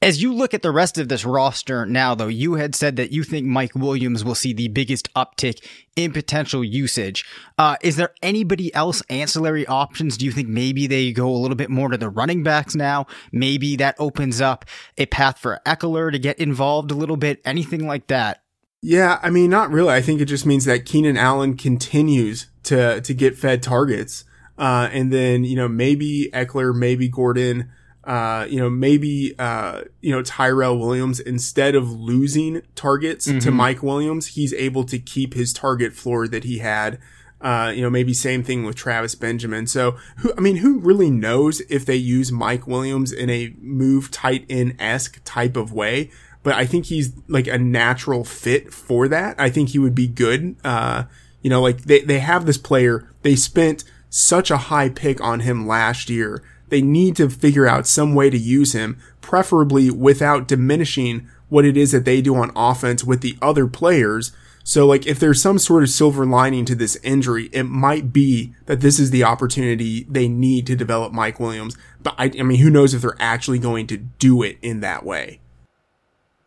as 0.00 0.22
you 0.22 0.32
look 0.32 0.54
at 0.54 0.62
the 0.62 0.70
rest 0.70 0.96
of 0.96 1.08
this 1.08 1.24
roster 1.24 1.84
now, 1.84 2.14
though, 2.14 2.28
you 2.28 2.54
had 2.54 2.76
said 2.76 2.94
that 2.96 3.10
you 3.10 3.24
think 3.24 3.46
Mike 3.46 3.74
Williams 3.74 4.24
will 4.24 4.36
see 4.36 4.52
the 4.52 4.68
biggest 4.68 5.12
uptick 5.14 5.64
in 5.96 6.12
potential 6.12 6.62
usage. 6.62 7.24
Uh, 7.58 7.76
is 7.82 7.96
there 7.96 8.14
anybody 8.22 8.72
else 8.74 9.02
ancillary 9.10 9.66
options? 9.66 10.16
Do 10.16 10.24
you 10.24 10.30
think 10.30 10.46
maybe 10.46 10.86
they 10.86 11.10
go 11.10 11.28
a 11.28 11.36
little 11.36 11.56
bit 11.56 11.68
more 11.68 11.88
to 11.88 11.98
the 11.98 12.08
running 12.08 12.44
backs 12.44 12.76
now? 12.76 13.06
Maybe 13.32 13.74
that 13.76 13.96
opens 13.98 14.40
up 14.40 14.64
a 14.96 15.06
path 15.06 15.38
for 15.38 15.60
Ekeler 15.66 16.12
to 16.12 16.18
get 16.20 16.38
involved 16.38 16.92
a 16.92 16.94
little 16.94 17.16
bit. 17.16 17.40
Anything 17.44 17.84
like 17.86 18.06
that? 18.06 18.42
Yeah, 18.80 19.18
I 19.22 19.30
mean, 19.30 19.50
not 19.50 19.70
really. 19.70 19.92
I 19.92 20.00
think 20.00 20.20
it 20.20 20.26
just 20.26 20.46
means 20.46 20.64
that 20.66 20.84
Keenan 20.84 21.16
Allen 21.16 21.56
continues 21.56 22.46
to 22.64 23.00
to 23.00 23.14
get 23.14 23.36
fed 23.36 23.62
targets, 23.62 24.24
uh, 24.56 24.88
and 24.92 25.12
then 25.12 25.44
you 25.44 25.56
know 25.56 25.68
maybe 25.68 26.30
Ekeler, 26.32 26.74
maybe 26.74 27.08
Gordon, 27.08 27.70
uh, 28.04 28.46
you 28.48 28.58
know 28.58 28.70
maybe 28.70 29.34
uh, 29.38 29.82
you 30.00 30.12
know 30.12 30.22
Tyrell 30.22 30.78
Williams 30.78 31.18
instead 31.18 31.74
of 31.74 31.90
losing 31.90 32.62
targets 32.76 33.26
mm-hmm. 33.26 33.40
to 33.40 33.50
Mike 33.50 33.82
Williams, 33.82 34.28
he's 34.28 34.54
able 34.54 34.84
to 34.84 34.98
keep 34.98 35.34
his 35.34 35.52
target 35.52 35.92
floor 35.92 36.28
that 36.28 36.44
he 36.44 36.58
had. 36.58 36.98
Uh, 37.40 37.72
you 37.72 37.80
know, 37.80 37.90
maybe 37.90 38.12
same 38.12 38.42
thing 38.42 38.64
with 38.64 38.74
Travis 38.74 39.14
Benjamin. 39.14 39.68
So, 39.68 39.92
who, 40.16 40.32
I 40.36 40.40
mean, 40.40 40.56
who 40.56 40.80
really 40.80 41.08
knows 41.08 41.60
if 41.70 41.86
they 41.86 41.94
use 41.94 42.32
Mike 42.32 42.66
Williams 42.66 43.12
in 43.12 43.30
a 43.30 43.54
move 43.60 44.10
tight 44.10 44.44
end 44.50 44.74
esque 44.80 45.20
type 45.24 45.56
of 45.56 45.72
way? 45.72 46.10
But 46.48 46.56
I 46.56 46.64
think 46.64 46.86
he's 46.86 47.12
like 47.28 47.46
a 47.46 47.58
natural 47.58 48.24
fit 48.24 48.72
for 48.72 49.06
that. 49.08 49.38
I 49.38 49.50
think 49.50 49.68
he 49.68 49.78
would 49.78 49.94
be 49.94 50.06
good. 50.06 50.56
Uh, 50.64 51.04
you 51.42 51.50
know, 51.50 51.60
like 51.60 51.82
they, 51.82 52.00
they 52.00 52.20
have 52.20 52.46
this 52.46 52.56
player, 52.56 53.06
they 53.20 53.36
spent 53.36 53.84
such 54.08 54.50
a 54.50 54.56
high 54.56 54.88
pick 54.88 55.20
on 55.20 55.40
him 55.40 55.66
last 55.66 56.08
year. 56.08 56.42
They 56.70 56.80
need 56.80 57.16
to 57.16 57.28
figure 57.28 57.66
out 57.66 57.86
some 57.86 58.14
way 58.14 58.30
to 58.30 58.38
use 58.38 58.72
him, 58.72 58.98
preferably 59.20 59.90
without 59.90 60.48
diminishing 60.48 61.28
what 61.50 61.66
it 61.66 61.76
is 61.76 61.92
that 61.92 62.06
they 62.06 62.22
do 62.22 62.34
on 62.36 62.50
offense 62.56 63.04
with 63.04 63.20
the 63.20 63.36
other 63.42 63.66
players. 63.66 64.32
So 64.64 64.86
like 64.86 65.06
if 65.06 65.20
there's 65.20 65.42
some 65.42 65.58
sort 65.58 65.82
of 65.82 65.90
silver 65.90 66.24
lining 66.24 66.64
to 66.64 66.74
this 66.74 66.96
injury, 67.02 67.50
it 67.52 67.64
might 67.64 68.10
be 68.10 68.54
that 68.64 68.80
this 68.80 68.98
is 68.98 69.10
the 69.10 69.22
opportunity 69.22 70.06
they 70.08 70.28
need 70.28 70.66
to 70.68 70.76
develop 70.76 71.12
Mike 71.12 71.38
Williams. 71.38 71.76
But 72.02 72.14
I, 72.16 72.32
I 72.40 72.42
mean, 72.42 72.60
who 72.60 72.70
knows 72.70 72.94
if 72.94 73.02
they're 73.02 73.16
actually 73.20 73.58
going 73.58 73.86
to 73.88 73.98
do 73.98 74.42
it 74.42 74.56
in 74.62 74.80
that 74.80 75.04
way. 75.04 75.40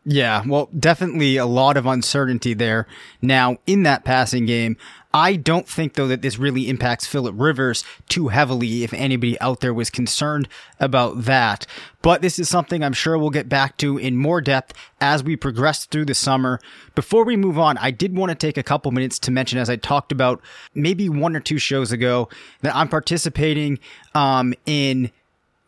Yeah, 0.03 0.41
well, 0.47 0.67
definitely 0.77 1.37
a 1.37 1.45
lot 1.45 1.77
of 1.77 1.85
uncertainty 1.85 2.55
there. 2.55 2.87
Now, 3.21 3.57
in 3.67 3.83
that 3.83 4.03
passing 4.03 4.47
game, 4.47 4.75
I 5.13 5.35
don't 5.35 5.67
think 5.67 5.93
though 5.93 6.07
that 6.07 6.23
this 6.23 6.39
really 6.39 6.69
impacts 6.69 7.05
Philip 7.05 7.35
Rivers 7.37 7.83
too 8.07 8.29
heavily 8.29 8.83
if 8.83 8.93
anybody 8.93 9.39
out 9.39 9.59
there 9.59 9.73
was 9.73 9.91
concerned 9.91 10.47
about 10.79 11.25
that. 11.25 11.67
But 12.01 12.23
this 12.23 12.39
is 12.39 12.49
something 12.49 12.83
I'm 12.83 12.93
sure 12.93 13.15
we'll 13.17 13.29
get 13.29 13.49
back 13.49 13.77
to 13.77 13.99
in 13.99 14.17
more 14.17 14.41
depth 14.41 14.73
as 14.99 15.23
we 15.23 15.35
progress 15.35 15.85
through 15.85 16.05
the 16.05 16.15
summer. 16.15 16.59
Before 16.95 17.23
we 17.23 17.37
move 17.37 17.59
on, 17.59 17.77
I 17.77 17.91
did 17.91 18.15
want 18.15 18.29
to 18.31 18.35
take 18.35 18.57
a 18.57 18.63
couple 18.63 18.91
minutes 18.91 19.19
to 19.19 19.31
mention, 19.31 19.59
as 19.59 19.69
I 19.69 19.75
talked 19.75 20.11
about 20.11 20.41
maybe 20.73 21.09
one 21.09 21.35
or 21.35 21.41
two 21.41 21.59
shows 21.59 21.91
ago, 21.91 22.27
that 22.61 22.75
I'm 22.75 22.87
participating 22.87 23.77
um, 24.15 24.55
in 24.65 25.11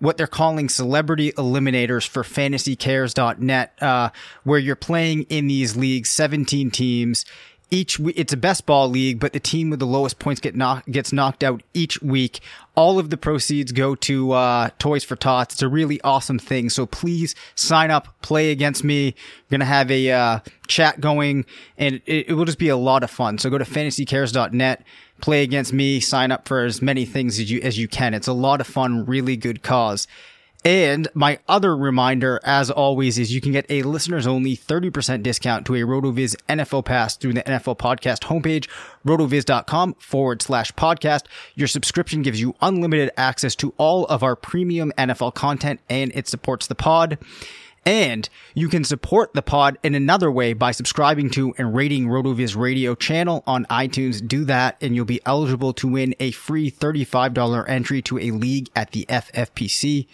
what 0.03 0.17
they're 0.17 0.27
calling 0.27 0.67
celebrity 0.67 1.31
eliminators 1.33 2.05
for 2.05 2.23
fantasycares.net, 2.23 3.73
uh, 3.81 4.09
where 4.43 4.59
you're 4.59 4.75
playing 4.75 5.23
in 5.23 5.47
these 5.47 5.77
leagues, 5.77 6.09
17 6.09 6.71
teams. 6.71 7.25
each 7.71 7.97
week. 7.97 8.13
It's 8.19 8.33
a 8.33 8.37
best 8.37 8.65
ball 8.67 8.87
league, 8.89 9.19
but 9.19 9.33
the 9.33 9.39
team 9.39 9.71
with 9.71 9.79
the 9.79 9.87
lowest 9.87 10.19
points 10.19 10.39
get 10.41 10.55
knock, 10.55 10.85
gets 10.85 11.11
knocked 11.11 11.41
out 11.41 11.63
each 11.73 12.01
week. 12.03 12.41
All 12.75 12.99
of 12.99 13.09
the 13.09 13.17
proceeds 13.17 13.71
go 13.71 13.95
to 13.95 14.33
uh, 14.33 14.69
Toys 14.77 15.03
for 15.03 15.15
Tots. 15.15 15.55
It's 15.55 15.61
a 15.63 15.67
really 15.69 15.99
awesome 16.01 16.37
thing. 16.37 16.69
So 16.69 16.85
please 16.85 17.33
sign 17.55 17.89
up, 17.89 18.09
play 18.21 18.51
against 18.51 18.83
me. 18.83 19.15
We're 19.49 19.57
gonna 19.57 19.65
have 19.65 19.89
a 19.89 20.11
uh, 20.11 20.39
chat 20.67 20.99
going, 20.99 21.45
and 21.77 22.01
it, 22.05 22.29
it 22.29 22.33
will 22.33 22.45
just 22.45 22.59
be 22.59 22.69
a 22.69 22.77
lot 22.77 23.03
of 23.03 23.09
fun. 23.09 23.37
So 23.37 23.49
go 23.49 23.57
to 23.57 23.65
fantasycares.net, 23.65 24.83
play 25.21 25.43
against 25.43 25.73
me, 25.73 25.99
sign 25.99 26.31
up 26.31 26.47
for 26.47 26.63
as 26.63 26.81
many 26.81 27.05
things 27.05 27.39
as 27.39 27.49
you 27.49 27.59
as 27.61 27.77
you 27.77 27.87
can. 27.87 28.13
It's 28.13 28.27
a 28.27 28.33
lot 28.33 28.61
of 28.61 28.67
fun, 28.67 29.05
really 29.05 29.37
good 29.37 29.63
cause. 29.63 30.07
And 30.65 31.09
my 31.13 31.39
other 31.47 31.75
reminder, 31.75 32.39
as 32.45 32.71
always, 32.71 33.19
is 33.19 33.33
you 33.33 33.41
can 33.41 33.51
get 33.51 33.65
a 33.69 33.83
listeners 33.83 34.25
only 34.25 34.55
30% 34.55 35.21
discount 35.21 35.65
to 35.65 35.75
a 35.75 35.79
RotoViz 35.79 36.37
NFL 36.47 36.85
pass 36.85 37.17
through 37.17 37.33
the 37.33 37.43
NFL 37.43 37.77
podcast 37.77 38.21
homepage, 38.21 38.69
rotoviz.com 39.05 39.95
forward 39.95 40.41
slash 40.41 40.71
podcast. 40.73 41.23
Your 41.55 41.67
subscription 41.67 42.21
gives 42.21 42.39
you 42.39 42.55
unlimited 42.61 43.11
access 43.17 43.55
to 43.57 43.73
all 43.77 44.05
of 44.05 44.23
our 44.23 44.37
premium 44.37 44.93
NFL 44.97 45.33
content 45.33 45.81
and 45.89 46.13
it 46.15 46.29
supports 46.29 46.67
the 46.67 46.75
pod. 46.75 47.17
And 47.85 48.29
you 48.53 48.69
can 48.69 48.83
support 48.83 49.33
the 49.33 49.41
pod 49.41 49.77
in 49.83 49.93
another 49.93 50.31
way 50.31 50.53
by 50.53 50.71
subscribing 50.71 51.29
to 51.31 51.53
and 51.57 51.75
rating 51.75 52.07
RotoViz 52.07 52.55
radio 52.55 52.95
channel 52.95 53.43
on 53.45 53.65
iTunes. 53.65 54.25
Do 54.25 54.45
that 54.45 54.77
and 54.81 54.95
you'll 54.95 55.05
be 55.05 55.19
eligible 55.25 55.73
to 55.73 55.87
win 55.87 56.15
a 56.19 56.31
free 56.31 56.71
$35 56.71 57.67
entry 57.67 58.01
to 58.03 58.19
a 58.19 58.31
league 58.31 58.69
at 58.75 58.91
the 58.91 59.05
FFPC. 59.09 60.07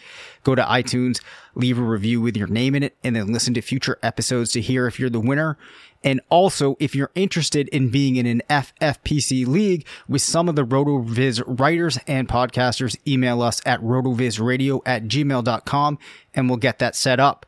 Go 0.43 0.55
to 0.55 0.63
iTunes, 0.63 1.21
leave 1.53 1.77
a 1.77 1.83
review 1.83 2.21
with 2.21 2.35
your 2.35 2.47
name 2.47 2.73
in 2.73 2.81
it, 2.81 2.95
and 3.03 3.15
then 3.15 3.31
listen 3.31 3.53
to 3.53 3.61
future 3.61 3.99
episodes 4.01 4.51
to 4.53 4.61
hear 4.61 4.87
if 4.87 4.99
you're 4.99 5.09
the 5.09 5.19
winner. 5.19 5.57
And 6.03 6.21
also, 6.29 6.77
if 6.79 6.95
you're 6.95 7.11
interested 7.13 7.67
in 7.69 7.89
being 7.89 8.15
in 8.15 8.25
an 8.25 8.41
FFPC 8.49 9.45
league 9.45 9.85
with 10.07 10.21
some 10.21 10.47
of 10.47 10.55
the 10.55 10.65
RotoViz 10.65 11.43
writers 11.59 11.99
and 12.07 12.27
podcasters, 12.27 12.97
email 13.05 13.41
us 13.41 13.61
at 13.65 13.81
rotovizradio 13.81 14.81
at 14.85 15.05
gmail.com 15.05 15.99
and 16.33 16.49
we'll 16.49 16.57
get 16.57 16.79
that 16.79 16.95
set 16.95 17.19
up. 17.19 17.45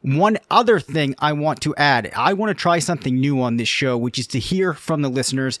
One 0.00 0.38
other 0.50 0.78
thing 0.78 1.14
I 1.18 1.32
want 1.32 1.60
to 1.62 1.74
add, 1.76 2.12
I 2.16 2.32
want 2.32 2.50
to 2.50 2.54
try 2.54 2.78
something 2.78 3.18
new 3.18 3.42
on 3.42 3.56
this 3.56 3.68
show, 3.68 3.98
which 3.98 4.18
is 4.18 4.26
to 4.28 4.38
hear 4.38 4.72
from 4.72 5.02
the 5.02 5.08
listeners, 5.08 5.58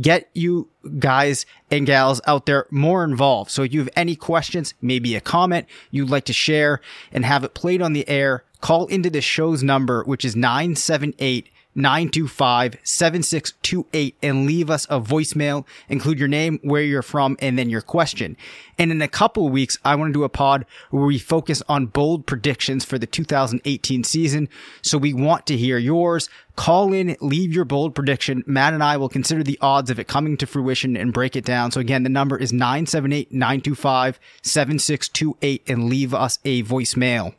get 0.00 0.28
you 0.34 0.68
guys 0.98 1.46
and 1.70 1.86
gals 1.86 2.20
out 2.26 2.46
there 2.46 2.66
more 2.70 3.04
involved. 3.04 3.50
So 3.50 3.62
if 3.62 3.72
you 3.72 3.80
have 3.80 3.88
any 3.96 4.16
questions, 4.16 4.74
maybe 4.80 5.14
a 5.14 5.20
comment 5.20 5.66
you'd 5.90 6.10
like 6.10 6.24
to 6.24 6.32
share 6.32 6.80
and 7.12 7.24
have 7.24 7.44
it 7.44 7.54
played 7.54 7.82
on 7.82 7.92
the 7.92 8.08
air, 8.08 8.44
call 8.60 8.86
into 8.86 9.10
the 9.10 9.20
show's 9.20 9.62
number, 9.62 10.02
which 10.04 10.24
is 10.24 10.34
978 10.34 11.48
925 11.78 12.76
7628 12.82 14.16
and 14.22 14.46
leave 14.46 14.68
us 14.68 14.84
a 14.86 15.00
voicemail. 15.00 15.64
Include 15.88 16.18
your 16.18 16.28
name, 16.28 16.58
where 16.62 16.82
you're 16.82 17.02
from, 17.02 17.36
and 17.40 17.58
then 17.58 17.70
your 17.70 17.80
question. 17.80 18.36
And 18.78 18.90
in 18.90 19.00
a 19.00 19.08
couple 19.08 19.48
weeks, 19.48 19.78
I 19.84 19.94
want 19.94 20.10
to 20.10 20.18
do 20.18 20.24
a 20.24 20.28
pod 20.28 20.66
where 20.90 21.04
we 21.04 21.18
focus 21.18 21.62
on 21.68 21.86
bold 21.86 22.26
predictions 22.26 22.84
for 22.84 22.98
the 22.98 23.06
2018 23.06 24.04
season. 24.04 24.48
So 24.82 24.98
we 24.98 25.14
want 25.14 25.46
to 25.46 25.56
hear 25.56 25.78
yours. 25.78 26.28
Call 26.56 26.92
in, 26.92 27.16
leave 27.20 27.52
your 27.52 27.64
bold 27.64 27.94
prediction. 27.94 28.42
Matt 28.46 28.74
and 28.74 28.82
I 28.82 28.96
will 28.96 29.08
consider 29.08 29.44
the 29.44 29.58
odds 29.60 29.90
of 29.90 30.00
it 30.00 30.08
coming 30.08 30.36
to 30.38 30.46
fruition 30.46 30.96
and 30.96 31.12
break 31.12 31.36
it 31.36 31.44
down. 31.44 31.70
So 31.70 31.80
again, 31.80 32.02
the 32.02 32.08
number 32.08 32.36
is 32.36 32.52
978 32.52 33.32
925 33.32 34.18
7628 34.42 35.62
and 35.68 35.88
leave 35.88 36.12
us 36.12 36.40
a 36.44 36.64
voicemail. 36.64 37.34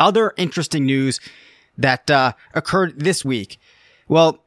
Other 0.00 0.34
interesting 0.36 0.86
news 0.86 1.20
that 1.78 2.10
uh, 2.10 2.32
occurred 2.54 3.00
this 3.00 3.24
week. 3.24 3.58
Well, 4.08 4.40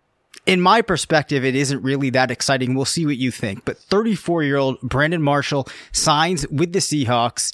in 0.45 0.61
my 0.61 0.81
perspective, 0.81 1.43
it 1.43 1.55
isn't 1.55 1.83
really 1.83 2.09
that 2.11 2.31
exciting. 2.31 2.73
We'll 2.73 2.85
see 2.85 3.05
what 3.05 3.17
you 3.17 3.31
think. 3.31 3.65
But 3.65 3.77
34 3.77 4.43
year 4.43 4.57
old 4.57 4.79
Brandon 4.81 5.21
Marshall 5.21 5.67
signs 5.91 6.47
with 6.47 6.73
the 6.73 6.79
Seahawks. 6.79 7.53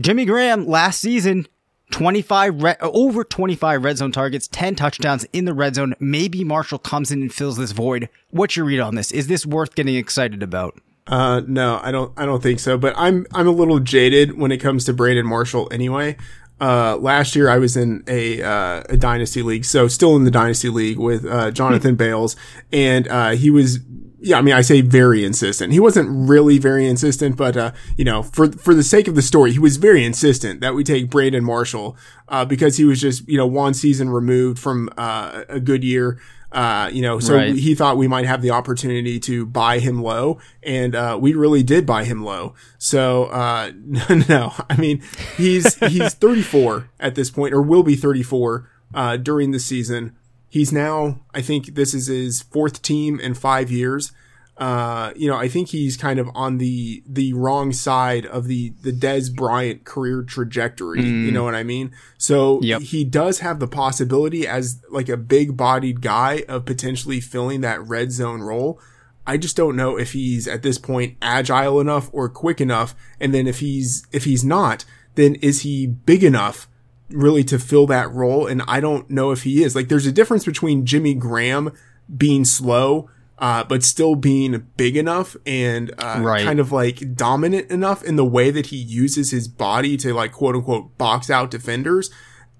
Jimmy 0.00 0.24
Graham 0.24 0.66
last 0.66 1.00
season, 1.00 1.46
25 1.90 2.62
red, 2.62 2.76
over 2.80 3.24
25 3.24 3.84
red 3.84 3.98
zone 3.98 4.12
targets, 4.12 4.48
10 4.48 4.74
touchdowns 4.74 5.24
in 5.32 5.44
the 5.44 5.54
red 5.54 5.74
zone. 5.74 5.94
Maybe 6.00 6.44
Marshall 6.44 6.78
comes 6.78 7.10
in 7.10 7.22
and 7.22 7.32
fills 7.32 7.56
this 7.56 7.72
void. 7.72 8.08
What's 8.30 8.56
your 8.56 8.66
read 8.66 8.80
on 8.80 8.94
this? 8.94 9.12
Is 9.12 9.26
this 9.26 9.44
worth 9.44 9.74
getting 9.74 9.96
excited 9.96 10.42
about? 10.42 10.80
Uh, 11.06 11.42
no, 11.46 11.80
I 11.82 11.92
don't, 11.92 12.12
I 12.16 12.24
don't 12.24 12.42
think 12.42 12.60
so, 12.60 12.78
but 12.78 12.94
I'm, 12.96 13.26
I'm 13.34 13.46
a 13.46 13.52
little 13.52 13.78
jaded 13.78 14.38
when 14.38 14.50
it 14.50 14.56
comes 14.56 14.84
to 14.86 14.92
Brandon 14.92 15.26
Marshall 15.26 15.68
anyway. 15.70 16.16
Uh, 16.64 16.96
last 16.96 17.36
year 17.36 17.50
I 17.50 17.58
was 17.58 17.76
in 17.76 18.02
a, 18.08 18.40
uh, 18.42 18.82
a 18.88 18.96
dynasty 18.96 19.42
league, 19.42 19.66
so 19.66 19.86
still 19.86 20.16
in 20.16 20.24
the 20.24 20.30
dynasty 20.30 20.70
league 20.70 20.98
with, 20.98 21.26
uh, 21.26 21.50
Jonathan 21.50 21.94
Bales, 21.94 22.36
and, 22.72 23.06
uh, 23.08 23.32
he 23.42 23.50
was, 23.50 23.80
yeah, 24.18 24.38
I 24.38 24.42
mean, 24.42 24.54
I 24.54 24.62
say 24.62 24.80
very 24.80 25.26
insistent. 25.26 25.74
He 25.74 25.80
wasn't 25.80 26.08
really 26.30 26.58
very 26.58 26.88
insistent, 26.88 27.36
but, 27.36 27.54
uh, 27.54 27.72
you 27.98 28.04
know, 28.06 28.22
for, 28.22 28.50
for 28.50 28.72
the 28.72 28.82
sake 28.82 29.08
of 29.08 29.14
the 29.14 29.20
story, 29.20 29.52
he 29.52 29.58
was 29.58 29.76
very 29.76 30.02
insistent 30.06 30.62
that 30.62 30.74
we 30.74 30.82
take 30.84 31.10
Brandon 31.10 31.44
Marshall, 31.44 31.98
uh, 32.30 32.46
because 32.46 32.78
he 32.78 32.84
was 32.84 32.98
just, 32.98 33.28
you 33.28 33.36
know, 33.36 33.46
one 33.46 33.74
season 33.74 34.08
removed 34.08 34.58
from, 34.58 34.88
uh, 34.96 35.42
a 35.50 35.60
good 35.60 35.84
year. 35.84 36.18
Uh, 36.54 36.88
you 36.92 37.02
know, 37.02 37.18
so 37.18 37.34
Right. 37.34 37.54
he 37.56 37.74
thought 37.74 37.96
we 37.96 38.06
might 38.06 38.26
have 38.26 38.40
the 38.40 38.50
opportunity 38.52 39.18
to 39.20 39.44
buy 39.44 39.80
him 39.80 40.00
low, 40.00 40.38
and 40.62 40.94
uh, 40.94 41.18
we 41.20 41.34
really 41.34 41.64
did 41.64 41.84
buy 41.84 42.04
him 42.04 42.24
low. 42.24 42.54
So 42.78 43.24
uh, 43.24 43.72
no, 44.28 44.52
I 44.70 44.76
mean 44.76 45.02
he's 45.36 45.74
he's 45.88 46.14
34 46.24 46.88
at 47.00 47.16
this 47.16 47.28
point, 47.30 47.52
or 47.52 47.60
will 47.60 47.82
be 47.82 47.96
34 47.96 48.70
uh, 48.94 49.16
during 49.16 49.50
the 49.50 49.58
season. 49.58 50.14
He's 50.48 50.72
now, 50.72 51.20
I 51.34 51.42
think, 51.42 51.74
this 51.74 51.92
is 51.92 52.06
his 52.06 52.42
fourth 52.42 52.80
team 52.82 53.18
in 53.18 53.34
five 53.34 53.72
years. 53.72 54.12
Uh, 54.56 55.12
you 55.16 55.28
know, 55.28 55.36
I 55.36 55.48
think 55.48 55.70
he's 55.70 55.96
kind 55.96 56.20
of 56.20 56.30
on 56.34 56.58
the 56.58 57.02
the 57.08 57.32
wrong 57.32 57.72
side 57.72 58.24
of 58.24 58.46
the 58.46 58.72
the 58.82 58.92
Dez 58.92 59.34
Bryant 59.34 59.84
career 59.84 60.22
trajectory. 60.22 61.02
You 61.02 61.32
know 61.32 61.42
what 61.42 61.56
I 61.56 61.64
mean? 61.64 61.90
So 62.18 62.60
Yep. 62.62 62.82
he 62.82 63.04
does 63.04 63.40
have 63.40 63.58
the 63.58 63.66
possibility 63.66 64.46
as 64.46 64.80
like 64.90 65.08
a 65.08 65.16
big 65.16 65.56
bodied 65.56 66.00
guy 66.02 66.44
of 66.48 66.64
potentially 66.66 67.20
filling 67.20 67.62
that 67.62 67.84
red 67.84 68.12
zone 68.12 68.42
role. 68.42 68.80
I 69.26 69.38
just 69.38 69.56
don't 69.56 69.74
know 69.74 69.98
if 69.98 70.12
he's 70.12 70.46
at 70.46 70.62
this 70.62 70.78
point 70.78 71.16
agile 71.20 71.80
enough 71.80 72.08
or 72.12 72.28
quick 72.28 72.60
enough. 72.60 72.94
And 73.18 73.32
then 73.34 73.46
if 73.46 73.58
he's, 73.60 74.06
if 74.12 74.24
he's 74.24 74.44
not, 74.44 74.84
then 75.14 75.36
is 75.36 75.62
he 75.62 75.86
big 75.86 76.22
enough 76.22 76.68
really 77.08 77.42
to 77.44 77.58
fill 77.58 77.86
that 77.86 78.12
role? 78.12 78.46
And 78.46 78.62
I 78.68 78.80
don't 78.80 79.08
know 79.10 79.30
if 79.30 79.42
he 79.44 79.64
is. 79.64 79.74
Like 79.74 79.88
there's 79.88 80.06
a 80.06 80.12
difference 80.12 80.44
between 80.44 80.84
Jimmy 80.84 81.14
Graham 81.14 81.72
being 82.14 82.44
slow, 82.44 83.08
uh, 83.38 83.64
but 83.64 83.82
still 83.82 84.14
being 84.14 84.66
big 84.76 84.96
enough 84.96 85.36
and, 85.44 85.90
uh, 85.98 86.20
Right. 86.22 86.44
kind 86.44 86.60
of 86.60 86.70
like 86.72 87.14
dominant 87.14 87.70
enough 87.70 88.02
in 88.04 88.16
the 88.16 88.24
way 88.24 88.50
that 88.50 88.66
he 88.66 88.76
uses 88.76 89.30
his 89.32 89.48
body 89.48 89.96
to 89.98 90.14
like 90.14 90.32
quote 90.32 90.54
unquote 90.54 90.96
box 90.98 91.30
out 91.30 91.50
defenders. 91.50 92.10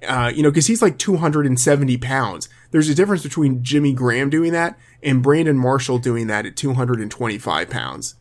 Uh, 0.06 0.30
you 0.34 0.42
know, 0.42 0.52
cause 0.52 0.66
he's 0.66 0.82
like 0.82 0.98
270 0.98 1.96
pounds. 1.98 2.48
There's 2.72 2.88
a 2.90 2.94
difference 2.94 3.22
between 3.22 3.62
Jimmy 3.62 3.92
Graham 3.94 4.28
doing 4.28 4.52
that 4.52 4.76
and 5.02 5.22
Brandon 5.22 5.56
Marshall 5.56 5.98
doing 5.98 6.26
that 6.26 6.44
at 6.44 6.56
225 6.56 7.70
pounds. 7.70 8.16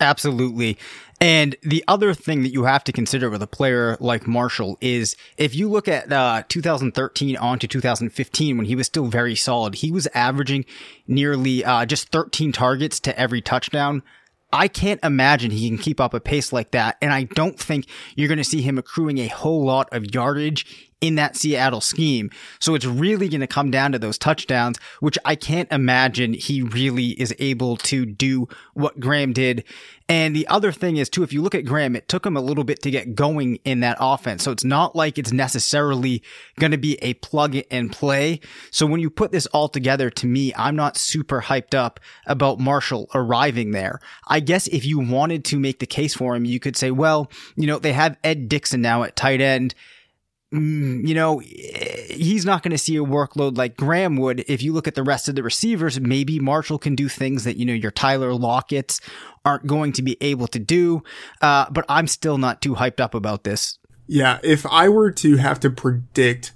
Absolutely. 0.00 0.78
And 1.20 1.56
the 1.62 1.82
other 1.88 2.14
thing 2.14 2.42
that 2.42 2.52
you 2.52 2.64
have 2.64 2.84
to 2.84 2.92
consider 2.92 3.28
with 3.28 3.42
a 3.42 3.48
player 3.48 3.96
like 3.98 4.26
Marshall 4.26 4.78
is 4.80 5.16
if 5.36 5.54
you 5.54 5.68
look 5.68 5.88
at 5.88 6.12
uh, 6.12 6.44
2013 6.48 7.36
on 7.36 7.58
to 7.58 7.66
2015 7.66 8.56
when 8.56 8.66
he 8.66 8.76
was 8.76 8.86
still 8.86 9.06
very 9.06 9.34
solid, 9.34 9.76
he 9.76 9.90
was 9.90 10.06
averaging 10.14 10.64
nearly 11.08 11.64
uh, 11.64 11.84
just 11.86 12.10
13 12.10 12.52
targets 12.52 13.00
to 13.00 13.18
every 13.18 13.40
touchdown. 13.40 14.02
I 14.52 14.68
can't 14.68 15.00
imagine 15.02 15.50
he 15.50 15.68
can 15.68 15.76
keep 15.76 16.00
up 16.00 16.14
a 16.14 16.20
pace 16.20 16.52
like 16.52 16.70
that. 16.70 16.96
And 17.02 17.12
I 17.12 17.24
don't 17.24 17.58
think 17.58 17.86
you're 18.14 18.28
going 18.28 18.38
to 18.38 18.44
see 18.44 18.62
him 18.62 18.78
accruing 18.78 19.18
a 19.18 19.26
whole 19.26 19.64
lot 19.64 19.88
of 19.92 20.14
yardage 20.14 20.87
in 21.00 21.14
that 21.14 21.36
Seattle 21.36 21.80
scheme. 21.80 22.30
So 22.58 22.74
it's 22.74 22.84
really 22.84 23.28
going 23.28 23.40
to 23.40 23.46
come 23.46 23.70
down 23.70 23.92
to 23.92 23.98
those 23.98 24.18
touchdowns, 24.18 24.78
which 25.00 25.18
I 25.24 25.36
can't 25.36 25.70
imagine 25.70 26.34
he 26.34 26.62
really 26.62 27.08
is 27.20 27.34
able 27.38 27.76
to 27.78 28.04
do 28.04 28.48
what 28.74 28.98
Graham 28.98 29.32
did. 29.32 29.64
And 30.08 30.34
the 30.34 30.46
other 30.48 30.72
thing 30.72 30.96
is 30.96 31.08
too, 31.08 31.22
if 31.22 31.32
you 31.32 31.42
look 31.42 31.54
at 31.54 31.66
Graham, 31.66 31.94
it 31.94 32.08
took 32.08 32.24
him 32.24 32.36
a 32.36 32.40
little 32.40 32.64
bit 32.64 32.82
to 32.82 32.90
get 32.90 33.14
going 33.14 33.56
in 33.64 33.80
that 33.80 33.98
offense. 34.00 34.42
So 34.42 34.50
it's 34.50 34.64
not 34.64 34.96
like 34.96 35.18
it's 35.18 35.32
necessarily 35.32 36.22
going 36.58 36.70
to 36.72 36.78
be 36.78 36.94
a 37.02 37.14
plug 37.14 37.56
and 37.70 37.92
play. 37.92 38.40
So 38.70 38.86
when 38.86 39.00
you 39.00 39.10
put 39.10 39.32
this 39.32 39.46
all 39.48 39.68
together, 39.68 40.10
to 40.10 40.26
me, 40.26 40.52
I'm 40.56 40.76
not 40.76 40.96
super 40.96 41.42
hyped 41.42 41.74
up 41.74 42.00
about 42.26 42.58
Marshall 42.58 43.08
arriving 43.14 43.72
there. 43.72 44.00
I 44.26 44.40
guess 44.40 44.66
if 44.68 44.84
you 44.84 44.98
wanted 44.98 45.44
to 45.46 45.58
make 45.58 45.78
the 45.78 45.86
case 45.86 46.14
for 46.14 46.34
him, 46.34 46.46
you 46.46 46.58
could 46.58 46.76
say, 46.76 46.90
well, 46.90 47.30
you 47.54 47.66
know, 47.66 47.78
they 47.78 47.92
have 47.92 48.16
Ed 48.24 48.48
Dickson 48.48 48.80
now 48.80 49.02
at 49.02 49.14
tight 49.14 49.42
end 49.42 49.74
mm, 50.52 51.06
you 51.06 51.14
know, 51.14 51.38
he's 51.38 52.44
not 52.44 52.62
going 52.62 52.72
to 52.72 52.78
see 52.78 52.96
a 52.96 53.04
workload 53.04 53.56
like 53.56 53.76
Graham 53.76 54.16
would. 54.16 54.40
If 54.48 54.62
you 54.62 54.72
look 54.72 54.88
at 54.88 54.94
the 54.94 55.02
rest 55.02 55.28
of 55.28 55.34
the 55.34 55.42
receivers, 55.42 56.00
maybe 56.00 56.38
Marshall 56.38 56.78
can 56.78 56.94
do 56.94 57.08
things 57.08 57.44
that, 57.44 57.56
you 57.56 57.64
know, 57.64 57.72
your 57.72 57.90
Tyler 57.90 58.34
Lockett's 58.34 59.00
aren't 59.44 59.66
going 59.66 59.92
to 59.92 60.02
be 60.02 60.16
able 60.20 60.46
to 60.48 60.58
do. 60.58 61.02
Uh, 61.40 61.66
but 61.70 61.84
I'm 61.88 62.06
still 62.06 62.38
not 62.38 62.60
too 62.60 62.74
hyped 62.74 63.00
up 63.00 63.14
about 63.14 63.44
this. 63.44 63.78
Yeah, 64.06 64.38
if 64.42 64.64
I 64.66 64.88
were 64.88 65.10
to 65.10 65.36
have 65.36 65.60
to 65.60 65.70
predict 65.70 66.52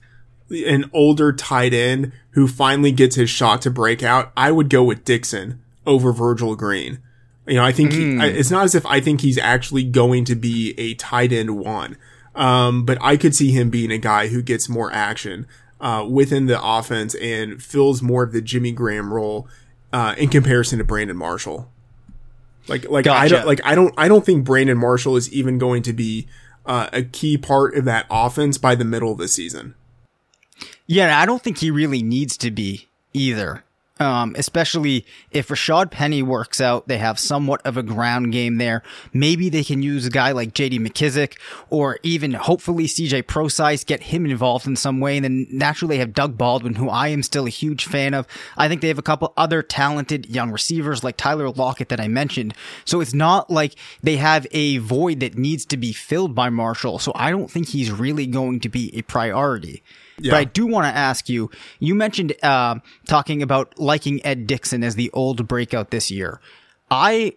an 0.50 0.90
older 0.92 1.32
tight 1.32 1.74
end 1.74 2.12
who 2.30 2.48
finally 2.48 2.92
gets 2.92 3.16
his 3.16 3.30
shot 3.30 3.62
to 3.62 3.70
break 3.70 4.02
out, 4.02 4.32
I 4.36 4.52
would 4.52 4.70
go 4.70 4.82
with 4.82 5.04
Dickson 5.04 5.60
over 5.86 6.12
Virgil 6.12 6.56
Green. 6.56 7.00
You 7.46 7.54
know, 7.54 7.64
I 7.64 7.72
think 7.72 7.92
he, 7.92 8.16
it's 8.18 8.50
not 8.52 8.64
as 8.64 8.74
if 8.74 8.86
I 8.86 9.00
think 9.00 9.20
he's 9.20 9.38
actually 9.38 9.82
going 9.82 10.24
to 10.26 10.36
be 10.36 10.74
a 10.78 10.94
tight 10.94 11.32
end 11.32 11.58
one. 11.58 11.96
Um, 12.34 12.84
but 12.84 12.98
I 13.00 13.16
could 13.16 13.34
see 13.34 13.50
him 13.50 13.68
being 13.70 13.90
a 13.90 13.98
guy 13.98 14.28
who 14.28 14.42
gets 14.42 14.68
more 14.68 14.92
action, 14.92 15.46
uh, 15.80 16.06
within 16.08 16.46
the 16.46 16.62
offense 16.62 17.14
and 17.14 17.62
fills 17.62 18.00
more 18.00 18.22
of 18.22 18.32
the 18.32 18.40
Jimmy 18.40 18.72
Graham 18.72 19.12
role, 19.12 19.48
uh, 19.92 20.14
in 20.16 20.28
comparison 20.28 20.78
to 20.78 20.84
Brandon 20.84 21.16
Marshall. 21.16 21.70
Like, 22.68 22.88
like 22.88 23.06
I 23.06 23.28
don't, 23.28 23.46
like 23.46 23.60
I 23.64 23.74
don't, 23.74 23.92
I 23.98 24.08
don't 24.08 24.24
think 24.24 24.44
Brandon 24.44 24.78
Marshall 24.78 25.16
is 25.16 25.32
even 25.32 25.58
going 25.58 25.82
to 25.82 25.92
be, 25.92 26.26
uh, 26.64 26.88
a 26.92 27.02
key 27.02 27.36
part 27.36 27.74
of 27.76 27.84
that 27.84 28.06
offense 28.08 28.56
by 28.56 28.74
the 28.76 28.84
middle 28.84 29.12
of 29.12 29.18
the 29.18 29.28
season. 29.28 29.74
Yeah, 30.86 31.18
I 31.20 31.26
don't 31.26 31.42
think 31.42 31.58
he 31.58 31.70
really 31.70 32.02
needs 32.02 32.36
to 32.38 32.50
be 32.50 32.88
either. 33.12 33.64
Um, 34.00 34.34
especially 34.36 35.06
if 35.30 35.48
Rashad 35.48 35.90
Penny 35.90 36.22
works 36.22 36.60
out, 36.60 36.88
they 36.88 36.98
have 36.98 37.18
somewhat 37.18 37.60
of 37.64 37.76
a 37.76 37.82
ground 37.82 38.32
game 38.32 38.56
there. 38.56 38.82
Maybe 39.12 39.48
they 39.48 39.62
can 39.62 39.82
use 39.82 40.06
a 40.06 40.10
guy 40.10 40.32
like 40.32 40.54
JD 40.54 40.80
McKissic 40.80 41.38
or 41.68 41.98
even 42.02 42.32
hopefully 42.32 42.86
CJ 42.86 43.24
Prosize, 43.24 43.84
get 43.84 44.04
him 44.04 44.24
involved 44.24 44.66
in 44.66 44.76
some 44.76 44.98
way. 44.98 45.18
And 45.18 45.24
then 45.24 45.46
naturally 45.50 45.98
have 45.98 46.14
Doug 46.14 46.38
Baldwin, 46.38 46.74
who 46.74 46.88
I 46.88 47.08
am 47.08 47.22
still 47.22 47.46
a 47.46 47.50
huge 47.50 47.84
fan 47.84 48.14
of. 48.14 48.26
I 48.56 48.66
think 48.66 48.80
they 48.80 48.88
have 48.88 48.98
a 48.98 49.02
couple 49.02 49.32
other 49.36 49.62
talented 49.62 50.26
young 50.26 50.50
receivers 50.50 51.04
like 51.04 51.16
Tyler 51.16 51.50
Lockett 51.50 51.90
that 51.90 52.00
I 52.00 52.08
mentioned. 52.08 52.54
So 52.84 53.00
it's 53.00 53.14
not 53.14 53.50
like 53.50 53.74
they 54.02 54.16
have 54.16 54.46
a 54.52 54.78
void 54.78 55.20
that 55.20 55.36
needs 55.36 55.66
to 55.66 55.76
be 55.76 55.92
filled 55.92 56.34
by 56.34 56.48
Marshall. 56.48 56.98
So 56.98 57.12
I 57.14 57.30
don't 57.30 57.50
think 57.50 57.68
he's 57.68 57.92
really 57.92 58.26
going 58.26 58.58
to 58.60 58.68
be 58.68 58.96
a 58.96 59.02
priority. 59.02 59.82
But 60.30 60.36
I 60.38 60.44
do 60.44 60.66
want 60.66 60.86
to 60.86 60.96
ask 60.96 61.28
you. 61.28 61.50
You 61.78 61.94
mentioned 61.94 62.34
uh, 62.42 62.76
talking 63.06 63.42
about 63.42 63.78
liking 63.78 64.24
Ed 64.24 64.46
Dickson 64.46 64.84
as 64.84 64.94
the 64.94 65.10
old 65.12 65.46
breakout 65.48 65.90
this 65.90 66.10
year. 66.10 66.40
I 66.90 67.34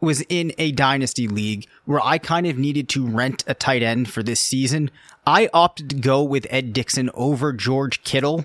was 0.00 0.20
in 0.28 0.52
a 0.58 0.72
dynasty 0.72 1.26
league 1.26 1.66
where 1.86 2.00
I 2.04 2.18
kind 2.18 2.46
of 2.46 2.58
needed 2.58 2.88
to 2.90 3.06
rent 3.06 3.44
a 3.46 3.54
tight 3.54 3.82
end 3.82 4.10
for 4.10 4.22
this 4.22 4.40
season. 4.40 4.90
I 5.26 5.48
opted 5.54 5.90
to 5.90 5.96
go 5.96 6.22
with 6.22 6.46
Ed 6.50 6.72
Dickson 6.72 7.10
over 7.14 7.52
George 7.52 8.04
Kittle. 8.04 8.44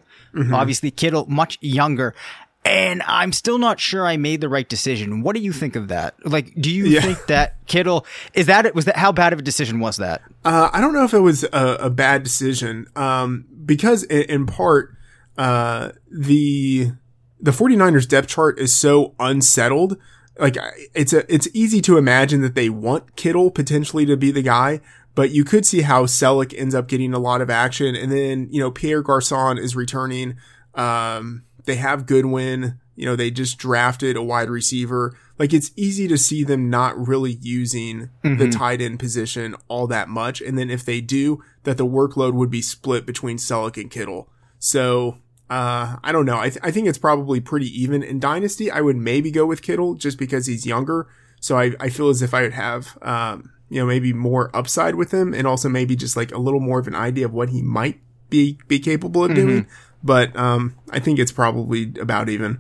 Obviously, 0.53 0.91
Kittle 0.91 1.25
much 1.27 1.57
younger. 1.62 2.15
And 2.63 3.01
I'm 3.08 3.32
still 3.32 3.58
not 3.58 3.80
sure 3.80 4.06
I 4.06 4.18
made 4.18 4.39
the 4.39 4.48
right 4.50 4.68
decision. 4.70 5.24
What 5.24 5.36
do 5.36 5.41
you 5.41 5.51
think 5.51 5.75
of 5.75 5.88
that? 5.88 6.13
Like, 6.24 6.53
do 6.56 6.70
you 6.72 6.86
Yeah. 6.86 7.01
think 7.01 7.25
that 7.25 7.56
Kittle 7.65 8.06
is 8.36 8.46
that 8.46 8.74
was 8.75 8.86
that 8.86 8.98
how 8.98 9.12
bad 9.12 9.34
of 9.34 9.39
a 9.39 9.41
decision 9.41 9.80
was 9.80 9.98
that? 9.98 10.22
Uh, 10.46 10.70
I 10.72 10.80
don't 10.80 10.94
know 10.94 11.03
if 11.03 11.13
it 11.13 11.20
was 11.22 11.44
a, 11.46 11.77
a 11.80 11.89
bad 11.89 12.22
decision, 12.24 12.86
um, 12.96 13.46
because 13.65 14.03
in, 14.03 14.22
in 14.24 14.46
part, 14.46 14.96
uh, 15.39 15.89
the, 16.12 16.91
the 17.39 17.51
49ers 17.51 18.08
depth 18.08 18.27
chart 18.27 18.60
is 18.60 18.75
so 18.75 19.15
unsettled. 19.20 19.98
Like 20.39 20.56
it's 20.94 21.13
a, 21.13 21.32
it's 21.34 21.48
easy 21.53 21.82
to 21.82 21.98
imagine 21.98 22.41
that 22.41 22.53
they 22.53 22.70
want 22.70 23.15
Kittle 23.15 23.50
potentially 23.50 24.06
to 24.06 24.15
be 24.15 24.30
the 24.32 24.41
guy, 24.44 24.82
but 25.15 25.32
you 25.32 25.44
could 25.44 25.65
see 25.65 25.82
how 25.82 26.06
Celek 26.06 26.53
ends 26.58 26.75
up 26.75 26.88
getting 26.88 27.13
a 27.13 27.20
lot 27.20 27.41
of 27.41 27.50
action. 27.50 27.96
And 27.96 28.12
then, 28.12 28.48
you 28.51 28.60
know, 28.60 28.70
Pierre 28.72 29.01
Garcon 29.01 29.58
is 29.58 29.75
returning. 29.75 30.38
Um, 30.74 31.44
they 31.65 31.75
have 31.75 32.06
Goodwin. 32.06 32.80
You 32.96 33.06
know, 33.06 33.15
they 33.15 33.32
just 33.32 33.58
drafted 33.58 34.15
a 34.15 34.22
wide 34.22 34.50
receiver. 34.50 35.18
Like 35.39 35.53
it's 35.53 35.72
easy 35.75 36.08
to 36.08 36.18
see 36.18 36.44
them 36.44 36.70
not 36.70 37.08
really 37.08 37.39
using 37.41 38.10
the 38.22 38.50
tight 38.50 38.80
end 38.82 39.00
position 39.00 39.56
all 39.68 39.88
that 39.88 40.08
much. 40.08 40.41
And 40.41 40.58
then 40.58 40.70
if 40.70 40.86
they 40.86 41.01
do, 41.01 41.44
that 41.63 41.77
the 41.77 41.86
workload 41.86 42.34
would 42.34 42.51
be 42.51 42.62
split 42.62 43.06
between 43.06 43.38
Celek 43.38 43.82
and 43.82 43.89
Kittle. 43.89 44.30
So, 44.60 45.18
uh, 45.50 45.98
I 46.03 46.12
don't 46.12 46.25
know. 46.25 46.38
I, 46.39 46.50
th- 46.50 46.63
I 46.63 46.70
think 46.70 46.88
it's 46.88 46.98
probably 47.00 47.39
pretty 47.39 47.68
even. 47.82 48.03
In 48.03 48.20
Dynasty, 48.20 48.70
I 48.70 48.82
would 48.82 48.98
maybe 48.98 49.32
go 49.32 49.46
with 49.46 49.62
Kittle 49.63 49.96
just 49.96 50.20
because 50.20 50.46
he's 50.46 50.65
younger. 50.68 51.08
So 51.39 51.58
I, 51.58 51.72
I 51.80 51.89
feel 51.89 52.10
as 52.10 52.22
if 52.22 52.34
I 52.34 52.44
would 52.44 52.53
have, 52.53 52.98
um, 53.01 53.51
you 53.70 53.80
know, 53.80 53.88
maybe 53.88 54.13
more 54.13 54.56
upside 54.56 54.96
with 54.96 55.12
him 55.12 55.34
and 55.34 55.48
also 55.48 55.70
maybe 55.70 55.96
just 55.96 56.15
like 56.15 56.32
a 56.32 56.38
little 56.38 56.60
more 56.60 56.80
of 56.80 56.88
an 56.88 56.96
idea 56.96 57.25
of 57.25 57.34
what 57.34 57.50
he 57.50 57.63
might 57.63 58.00
be, 58.32 58.58
be 58.68 58.80
capable 58.80 59.26
of 59.26 59.36
doing. 59.36 59.68
But, 60.04 60.36
um, 60.36 60.76
I 60.90 61.00
think 61.00 61.20
it's 61.20 61.32
probably 61.32 61.94
about 62.02 62.28
even. 62.30 62.60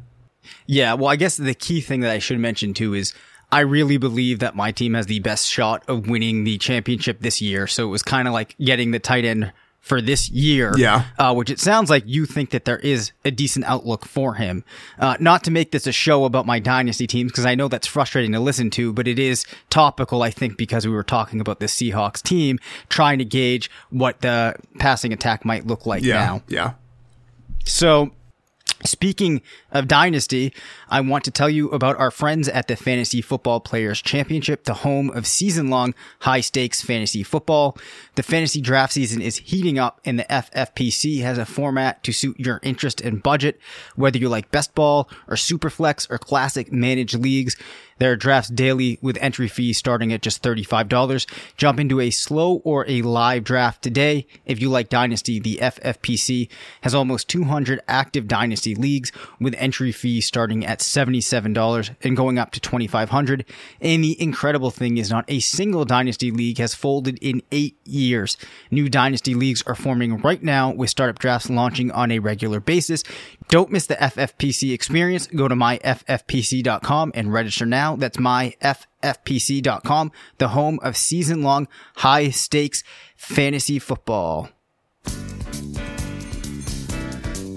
Yeah, 0.67 0.93
well, 0.93 1.07
I 1.07 1.15
guess 1.15 1.37
the 1.37 1.55
key 1.55 1.81
thing 1.81 2.01
that 2.01 2.11
I 2.11 2.19
should 2.19 2.39
mention 2.39 2.75
too 2.75 2.93
is 2.93 3.15
I 3.51 3.61
really 3.61 3.97
believe 3.97 4.39
that 4.39 4.55
my 4.55 4.71
team 4.71 4.93
has 4.93 5.07
the 5.07 5.19
best 5.19 5.47
shot 5.47 5.83
of 5.87 6.07
winning 6.07 6.43
the 6.43 6.57
championship 6.57 7.19
this 7.19 7.41
year. 7.41 7.67
So 7.67 7.85
it 7.87 7.89
was 7.91 8.03
kind 8.03 8.27
of 8.27 8.33
like 8.33 8.55
getting 8.59 8.91
the 8.91 8.99
tight 8.99 9.25
end 9.25 9.51
for 9.81 9.99
this 9.99 10.29
year. 10.29 10.73
Yeah. 10.77 11.05
Uh, 11.17 11.33
which 11.33 11.49
it 11.49 11.59
sounds 11.59 11.89
like 11.89 12.03
you 12.05 12.25
think 12.27 12.51
that 12.51 12.65
there 12.65 12.77
is 12.77 13.11
a 13.25 13.31
decent 13.31 13.65
outlook 13.65 14.05
for 14.05 14.35
him. 14.35 14.63
Uh, 14.99 15.17
not 15.19 15.43
to 15.45 15.51
make 15.51 15.71
this 15.71 15.87
a 15.87 15.91
show 15.91 16.23
about 16.25 16.45
my 16.45 16.59
dynasty 16.59 17.07
teams, 17.07 17.31
because 17.31 17.45
I 17.47 17.55
know 17.55 17.67
that's 17.67 17.87
frustrating 17.87 18.31
to 18.33 18.39
listen 18.39 18.69
to, 18.71 18.93
but 18.93 19.07
it 19.07 19.17
is 19.17 19.43
topical, 19.71 20.21
I 20.21 20.29
think, 20.29 20.55
because 20.55 20.85
we 20.85 20.93
were 20.93 21.03
talking 21.03 21.41
about 21.41 21.59
the 21.59 21.65
Seahawks 21.65 22.21
team, 22.21 22.59
trying 22.89 23.17
to 23.19 23.25
gauge 23.25 23.71
what 23.89 24.21
the 24.21 24.55
passing 24.77 25.11
attack 25.13 25.43
might 25.45 25.65
look 25.65 25.85
like 25.87 26.03
Yeah. 26.03 26.19
now. 26.19 26.41
Yeah. 26.47 26.73
So, 27.65 28.11
speaking 28.83 29.41
of 29.71 29.87
Dynasty, 29.87 30.53
I 30.89 31.01
want 31.01 31.23
to 31.25 31.31
tell 31.31 31.49
you 31.49 31.69
about 31.69 31.97
our 31.97 32.11
friends 32.11 32.47
at 32.47 32.67
the 32.67 32.75
Fantasy 32.75 33.21
Football 33.21 33.59
Players 33.59 34.01
Championship, 34.01 34.63
the 34.63 34.75
home 34.75 35.09
of 35.11 35.27
season 35.27 35.69
long 35.69 35.93
high 36.19 36.41
stakes 36.41 36.81
fantasy 36.81 37.23
football. 37.23 37.77
The 38.15 38.23
fantasy 38.23 38.61
draft 38.61 38.93
season 38.93 39.21
is 39.21 39.37
heating 39.37 39.79
up 39.79 39.99
and 40.05 40.19
the 40.19 40.23
FFPC 40.25 41.21
has 41.21 41.37
a 41.37 41.45
format 41.45 42.03
to 42.03 42.11
suit 42.11 42.39
your 42.39 42.59
interest 42.63 43.01
and 43.01 43.23
budget. 43.23 43.59
Whether 43.95 44.17
you 44.17 44.29
like 44.29 44.51
best 44.51 44.75
ball 44.75 45.09
or 45.27 45.35
superflex 45.35 46.09
or 46.09 46.17
classic 46.17 46.71
managed 46.71 47.17
leagues, 47.17 47.55
there 48.01 48.13
are 48.13 48.15
drafts 48.15 48.49
daily 48.49 48.97
with 48.99 49.15
entry 49.21 49.47
fees 49.47 49.77
starting 49.77 50.11
at 50.11 50.23
just 50.23 50.41
$35. 50.41 51.27
Jump 51.55 51.79
into 51.79 51.99
a 51.99 52.09
slow 52.09 52.55
or 52.63 52.83
a 52.89 53.03
live 53.03 53.43
draft 53.43 53.83
today. 53.83 54.25
If 54.43 54.59
you 54.59 54.71
like 54.71 54.89
Dynasty, 54.89 55.39
the 55.39 55.59
FFPC 55.61 56.49
has 56.81 56.95
almost 56.95 57.29
200 57.29 57.79
active 57.87 58.27
Dynasty 58.27 58.73
leagues 58.73 59.11
with 59.39 59.53
entry 59.59 59.91
fees 59.91 60.25
starting 60.25 60.65
at 60.65 60.79
$77 60.79 61.95
and 62.01 62.17
going 62.17 62.39
up 62.39 62.49
to 62.53 62.59
$2,500. 62.59 63.45
And 63.79 64.03
the 64.03 64.19
incredible 64.19 64.71
thing 64.71 64.97
is 64.97 65.11
not 65.11 65.25
a 65.27 65.39
single 65.39 65.85
Dynasty 65.85 66.31
league 66.31 66.57
has 66.57 66.73
folded 66.73 67.19
in 67.21 67.43
eight 67.51 67.77
years. 67.85 68.35
New 68.71 68.89
Dynasty 68.89 69.35
leagues 69.35 69.61
are 69.67 69.75
forming 69.75 70.17
right 70.17 70.41
now 70.41 70.71
with 70.71 70.89
startup 70.89 71.19
drafts 71.19 71.51
launching 71.51 71.91
on 71.91 72.09
a 72.09 72.17
regular 72.17 72.59
basis. 72.59 73.03
Don't 73.51 73.69
miss 73.69 73.85
the 73.85 73.95
FFPC 73.95 74.73
experience. 74.73 75.27
Go 75.27 75.49
to 75.49 75.55
myffpc.com 75.55 77.11
and 77.13 77.33
register 77.33 77.65
now. 77.65 77.97
That's 77.97 78.15
myffpc.com, 78.15 80.11
the 80.37 80.47
home 80.47 80.79
of 80.81 80.95
season 80.95 81.43
long 81.43 81.67
high 81.97 82.29
stakes 82.29 82.81
fantasy 83.17 83.77
football. 83.77 84.47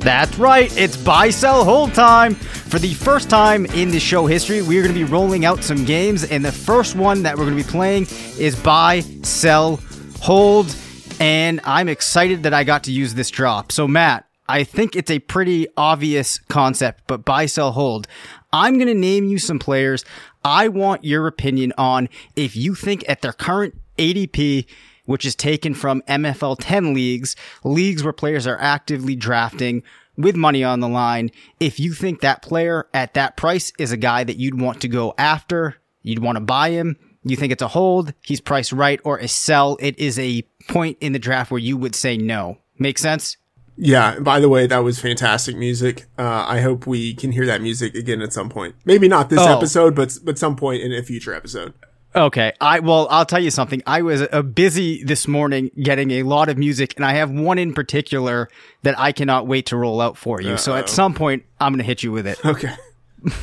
That's 0.00 0.36
right, 0.36 0.76
it's 0.76 0.96
buy, 0.96 1.30
sell, 1.30 1.64
hold 1.64 1.94
time. 1.94 2.34
For 2.34 2.80
the 2.80 2.92
first 2.94 3.30
time 3.30 3.64
in 3.66 3.92
the 3.92 4.00
show 4.00 4.26
history, 4.26 4.62
we 4.62 4.76
are 4.78 4.82
going 4.82 4.92
to 4.92 4.98
be 4.98 5.04
rolling 5.04 5.44
out 5.44 5.62
some 5.62 5.84
games, 5.84 6.24
and 6.24 6.44
the 6.44 6.50
first 6.50 6.96
one 6.96 7.22
that 7.22 7.38
we're 7.38 7.44
going 7.44 7.56
to 7.56 7.64
be 7.64 7.70
playing 7.70 8.08
is 8.36 8.56
buy, 8.56 9.00
sell, 9.22 9.78
hold. 10.20 10.74
And 11.20 11.60
I'm 11.62 11.88
excited 11.88 12.42
that 12.42 12.52
I 12.52 12.64
got 12.64 12.82
to 12.84 12.92
use 12.92 13.14
this 13.14 13.30
drop. 13.30 13.70
So, 13.70 13.86
Matt, 13.86 14.26
I 14.48 14.64
think 14.64 14.94
it's 14.94 15.10
a 15.10 15.20
pretty 15.20 15.66
obvious 15.76 16.38
concept, 16.38 17.04
but 17.06 17.24
buy, 17.24 17.46
sell, 17.46 17.72
hold. 17.72 18.06
I'm 18.52 18.74
going 18.74 18.88
to 18.88 18.94
name 18.94 19.24
you 19.24 19.38
some 19.38 19.58
players. 19.58 20.04
I 20.44 20.68
want 20.68 21.04
your 21.04 21.26
opinion 21.26 21.72
on 21.78 22.08
if 22.36 22.54
you 22.54 22.74
think 22.74 23.04
at 23.08 23.22
their 23.22 23.32
current 23.32 23.74
ADP, 23.96 24.66
which 25.06 25.24
is 25.24 25.34
taken 25.34 25.74
from 25.74 26.02
MFL 26.02 26.56
10 26.60 26.92
leagues, 26.94 27.36
leagues 27.62 28.04
where 28.04 28.12
players 28.12 28.46
are 28.46 28.60
actively 28.60 29.16
drafting 29.16 29.82
with 30.16 30.36
money 30.36 30.62
on 30.62 30.80
the 30.80 30.88
line. 30.88 31.30
If 31.58 31.80
you 31.80 31.92
think 31.92 32.20
that 32.20 32.42
player 32.42 32.86
at 32.92 33.14
that 33.14 33.36
price 33.36 33.72
is 33.78 33.92
a 33.92 33.96
guy 33.96 34.24
that 34.24 34.36
you'd 34.36 34.60
want 34.60 34.80
to 34.82 34.88
go 34.88 35.14
after, 35.18 35.76
you'd 36.02 36.22
want 36.22 36.36
to 36.36 36.40
buy 36.40 36.70
him, 36.70 36.96
you 37.22 37.36
think 37.36 37.52
it's 37.52 37.62
a 37.62 37.68
hold, 37.68 38.12
he's 38.20 38.40
priced 38.40 38.72
right, 38.72 39.00
or 39.04 39.18
a 39.18 39.28
sell, 39.28 39.78
it 39.80 39.98
is 39.98 40.18
a 40.18 40.42
point 40.68 40.98
in 41.00 41.12
the 41.12 41.18
draft 41.18 41.50
where 41.50 41.58
you 41.58 41.76
would 41.76 41.94
say 41.94 42.16
no. 42.16 42.58
Make 42.78 42.98
sense? 42.98 43.38
Yeah. 43.76 44.18
By 44.20 44.40
the 44.40 44.48
way, 44.48 44.66
that 44.66 44.78
was 44.78 45.00
fantastic 45.00 45.56
music. 45.56 46.06
Uh, 46.18 46.44
I 46.48 46.60
hope 46.60 46.86
we 46.86 47.14
can 47.14 47.32
hear 47.32 47.46
that 47.46 47.60
music 47.60 47.94
again 47.94 48.22
at 48.22 48.32
some 48.32 48.48
point. 48.48 48.74
Maybe 48.84 49.08
not 49.08 49.30
this 49.30 49.40
Oh. 49.40 49.56
episode, 49.56 49.94
but 49.94 50.16
but 50.24 50.38
some 50.38 50.56
point 50.56 50.82
in 50.82 50.92
a 50.92 51.02
future 51.02 51.34
episode. 51.34 51.74
Okay. 52.16 52.52
I 52.60 52.78
well, 52.78 53.08
I'll 53.10 53.26
tell 53.26 53.42
you 53.42 53.50
something. 53.50 53.82
I 53.86 54.02
was 54.02 54.22
uh, 54.30 54.42
busy 54.42 55.02
this 55.02 55.26
morning 55.26 55.72
getting 55.82 56.12
a 56.12 56.22
lot 56.22 56.48
of 56.48 56.56
music, 56.56 56.94
and 56.94 57.04
I 57.04 57.14
have 57.14 57.30
one 57.32 57.58
in 57.58 57.74
particular 57.74 58.48
that 58.82 58.96
I 58.98 59.10
cannot 59.10 59.48
wait 59.48 59.66
to 59.66 59.76
roll 59.76 60.00
out 60.00 60.16
for 60.16 60.40
you. 60.40 60.56
So 60.56 60.74
at 60.76 60.88
some 60.88 61.12
point, 61.12 61.42
I'm 61.60 61.72
going 61.72 61.78
to 61.78 61.84
hit 61.84 62.04
you 62.04 62.12
with 62.12 62.26
it. 62.26 62.44
Okay. 62.44 62.72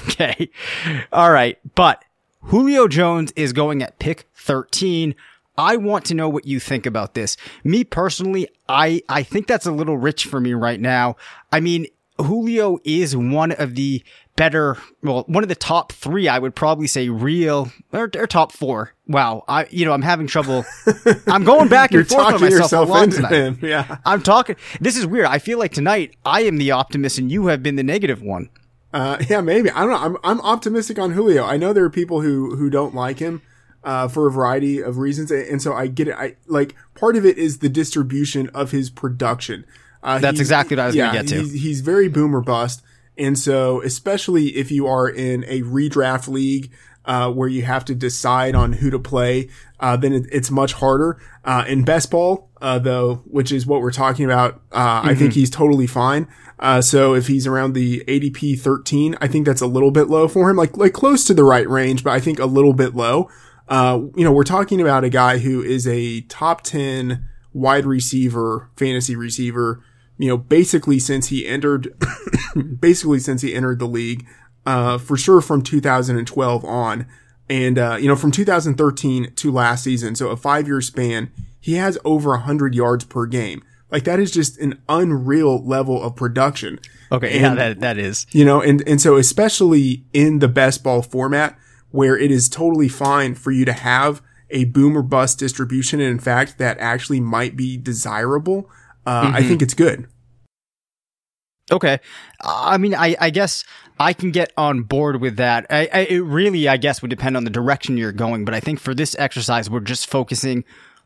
Okay. 0.09 0.51
All 1.11 1.31
right. 1.31 1.57
But 1.73 2.05
Julio 2.43 2.87
Jones 2.87 3.31
is 3.35 3.51
going 3.51 3.81
at 3.81 3.97
pick 3.97 4.25
13. 4.35 5.15
I 5.61 5.75
want 5.77 6.05
to 6.05 6.15
know 6.15 6.27
what 6.27 6.47
you 6.47 6.59
think 6.59 6.87
about 6.87 7.13
this. 7.13 7.37
Me 7.63 7.83
personally, 7.83 8.49
I, 8.67 9.03
I 9.07 9.21
think 9.21 9.45
that's 9.45 9.67
a 9.67 9.71
little 9.71 9.95
rich 9.95 10.25
for 10.25 10.39
me 10.39 10.55
right 10.55 10.79
now. 10.79 11.17
I 11.51 11.59
mean, 11.59 11.85
Julio 12.17 12.79
is 12.83 13.15
one 13.15 13.51
of 13.51 13.75
the 13.75 14.03
better, 14.35 14.77
well, 15.03 15.23
one 15.27 15.43
of 15.43 15.49
the 15.49 15.55
top 15.55 15.91
three, 15.91 16.27
I 16.27 16.39
would 16.39 16.55
probably 16.55 16.87
say 16.87 17.09
real, 17.09 17.71
or, 17.93 18.09
or 18.15 18.25
top 18.25 18.51
four. 18.51 18.95
Wow. 19.05 19.43
I, 19.47 19.67
you 19.69 19.85
know, 19.85 19.91
I'm 19.91 20.01
having 20.01 20.25
trouble. 20.25 20.65
I'm 21.27 21.43
going 21.43 21.67
back 21.67 21.91
and 21.91 22.07
forth 22.07 22.33
on 22.33 22.41
myself 22.41 22.71
a 22.71 22.77
lot 22.77 23.11
tonight. 23.11 23.31
Him. 23.31 23.59
Yeah. 23.61 23.97
I'm 24.03 24.23
talking, 24.23 24.55
this 24.79 24.97
is 24.97 25.05
weird. 25.05 25.27
I 25.27 25.37
feel 25.37 25.59
like 25.59 25.73
tonight 25.73 26.15
I 26.25 26.41
am 26.41 26.57
the 26.57 26.71
optimist 26.71 27.19
and 27.19 27.31
you 27.31 27.47
have 27.47 27.61
been 27.61 27.75
the 27.75 27.83
negative 27.83 28.23
one. 28.23 28.49
Uh, 28.91 29.17
yeah, 29.29 29.41
maybe. 29.41 29.69
I 29.69 29.81
don't 29.81 29.91
know. 29.91 29.97
I'm, 29.97 30.17
I'm 30.23 30.41
optimistic 30.41 30.97
on 30.97 31.11
Julio. 31.11 31.43
I 31.43 31.57
know 31.57 31.71
there 31.71 31.85
are 31.85 31.91
people 31.91 32.21
who, 32.21 32.55
who 32.55 32.71
don't 32.71 32.95
like 32.95 33.19
him, 33.19 33.43
uh, 33.83 34.07
for 34.07 34.27
a 34.27 34.31
variety 34.31 34.81
of 34.81 34.97
reasons. 34.97 35.31
And 35.31 35.61
so 35.61 35.73
I 35.73 35.87
get 35.87 36.07
it. 36.07 36.15
I 36.15 36.35
like 36.47 36.75
part 36.95 37.15
of 37.15 37.25
it 37.25 37.37
is 37.37 37.59
the 37.59 37.69
distribution 37.69 38.49
of 38.49 38.71
his 38.71 38.89
production. 38.89 39.65
Uh, 40.03 40.19
That's 40.19 40.39
exactly 40.39 40.75
what 40.75 40.83
I 40.83 40.85
was 40.87 40.95
yeah, 40.95 41.13
going 41.13 41.25
to 41.25 41.33
get 41.33 41.41
to. 41.41 41.43
He's, 41.43 41.61
he's 41.63 41.81
very 41.81 42.07
boomer 42.07 42.41
bust. 42.41 42.81
And 43.17 43.37
so, 43.37 43.81
especially 43.81 44.47
if 44.55 44.71
you 44.71 44.87
are 44.87 45.07
in 45.07 45.43
a 45.47 45.61
redraft 45.61 46.27
league, 46.27 46.71
uh, 47.05 47.31
where 47.31 47.49
you 47.49 47.63
have 47.63 47.83
to 47.85 47.95
decide 47.95 48.55
on 48.55 48.73
who 48.73 48.89
to 48.89 48.99
play, 48.99 49.49
uh, 49.79 49.97
then 49.97 50.13
it, 50.13 50.27
it's 50.31 50.51
much 50.51 50.73
harder. 50.73 51.19
Uh, 51.43 51.63
in 51.67 51.83
best 51.83 52.11
ball, 52.11 52.49
uh, 52.61 52.77
though, 52.79 53.15
which 53.25 53.51
is 53.51 53.65
what 53.65 53.81
we're 53.81 53.91
talking 53.91 54.25
about, 54.25 54.55
mm-hmm. 54.69 55.07
I 55.07 55.15
think 55.15 55.31
mm-hmm. 55.31 55.39
he's 55.39 55.49
totally 55.49 55.87
fine. 55.87 56.27
Uh, 56.59 56.81
so 56.81 57.15
if 57.15 57.25
he's 57.25 57.47
around 57.47 57.73
the 57.73 58.03
ADP 58.07 58.59
13, 58.59 59.15
I 59.19 59.27
think 59.27 59.47
that's 59.47 59.61
a 59.61 59.67
little 59.67 59.89
bit 59.89 60.09
low 60.09 60.27
for 60.27 60.49
him, 60.49 60.57
like, 60.57 60.77
like 60.77 60.93
close 60.93 61.23
to 61.25 61.33
the 61.33 61.43
right 61.43 61.67
range, 61.67 62.03
but 62.03 62.11
I 62.11 62.19
think 62.19 62.39
a 62.39 62.45
little 62.45 62.73
bit 62.73 62.95
low. 62.95 63.29
You 63.71 64.23
know, 64.23 64.31
we're 64.31 64.43
talking 64.43 64.81
about 64.81 65.03
a 65.03 65.09
guy 65.09 65.37
who 65.37 65.63
is 65.63 65.87
a 65.87 66.21
top 66.21 66.61
10 66.61 67.27
wide 67.53 67.85
receiver, 67.85 68.69
fantasy 68.75 69.15
receiver, 69.15 69.83
you 70.17 70.27
know, 70.27 70.37
basically 70.37 70.99
since 70.99 71.27
he 71.27 71.47
entered, 71.47 71.93
basically 72.79 73.19
since 73.19 73.41
he 73.41 73.55
entered 73.55 73.79
the 73.79 73.87
league, 73.87 74.25
uh, 74.65 74.97
for 74.97 75.17
sure 75.17 75.41
from 75.41 75.61
2012 75.61 76.65
on. 76.65 77.07
And, 77.49 77.79
uh, 77.79 77.97
you 77.99 78.07
know, 78.07 78.15
from 78.15 78.31
2013 78.31 79.33
to 79.35 79.51
last 79.51 79.83
season, 79.83 80.15
so 80.15 80.29
a 80.29 80.37
five 80.37 80.67
year 80.67 80.81
span, 80.81 81.31
he 81.59 81.75
has 81.75 81.97
over 82.03 82.31
100 82.31 82.75
yards 82.75 83.05
per 83.05 83.25
game. 83.25 83.63
Like 83.91 84.05
that 84.05 84.19
is 84.19 84.31
just 84.31 84.57
an 84.59 84.81
unreal 84.87 85.63
level 85.65 86.01
of 86.01 86.15
production. 86.15 86.79
Okay, 87.11 87.33
and, 87.33 87.41
yeah, 87.41 87.55
that 87.55 87.79
that 87.81 87.97
is. 87.97 88.25
You 88.31 88.45
know, 88.45 88.61
and 88.61 88.81
and 88.87 89.01
so 89.01 89.17
especially 89.17 90.05
in 90.13 90.39
the 90.39 90.47
best 90.47 90.81
ball 90.81 91.01
format 91.01 91.57
where 91.91 92.17
it 92.17 92.31
is 92.31 92.49
totally 92.49 92.87
fine 92.87 93.35
for 93.35 93.51
you 93.51 93.65
to 93.65 93.73
have 93.73 94.21
a 94.49 94.65
boom 94.65 94.97
or 94.97 95.01
bust 95.01 95.39
distribution 95.39 96.01
and 96.01 96.09
in 96.09 96.19
fact 96.19 96.57
that 96.57 96.77
actually 96.79 97.19
might 97.19 97.55
be 97.55 97.77
desirable 97.77 98.69
uh, 99.05 99.25
mm-hmm. 99.25 99.35
I 99.35 99.43
think 99.43 99.61
it's 99.61 99.73
good. 99.73 100.07
Okay. 101.71 101.99
I 102.41 102.77
mean, 102.77 102.93
I, 102.93 103.15
I 103.19 103.29
guess 103.29 103.63
I 103.99 104.13
can 104.13 104.31
get 104.31 104.51
on 104.57 104.83
board 104.83 105.21
with 105.21 105.37
that. 105.37 105.65
I, 105.69 105.89
I, 105.93 105.99
it 106.01 106.19
really, 106.19 106.67
I 106.67 106.77
guess, 106.77 107.01
would 107.01 107.09
depend 107.09 107.37
on 107.37 107.43
the 107.43 107.49
direction 107.49 107.97
you're 107.97 108.11
going. 108.11 108.45
But 108.45 108.53
I 108.53 108.59
think 108.59 108.79
for 108.79 108.93
this 108.93 109.15
exercise, 109.17 109.69
we're 109.69 109.79
just 109.79 110.09
focusing 110.09 110.65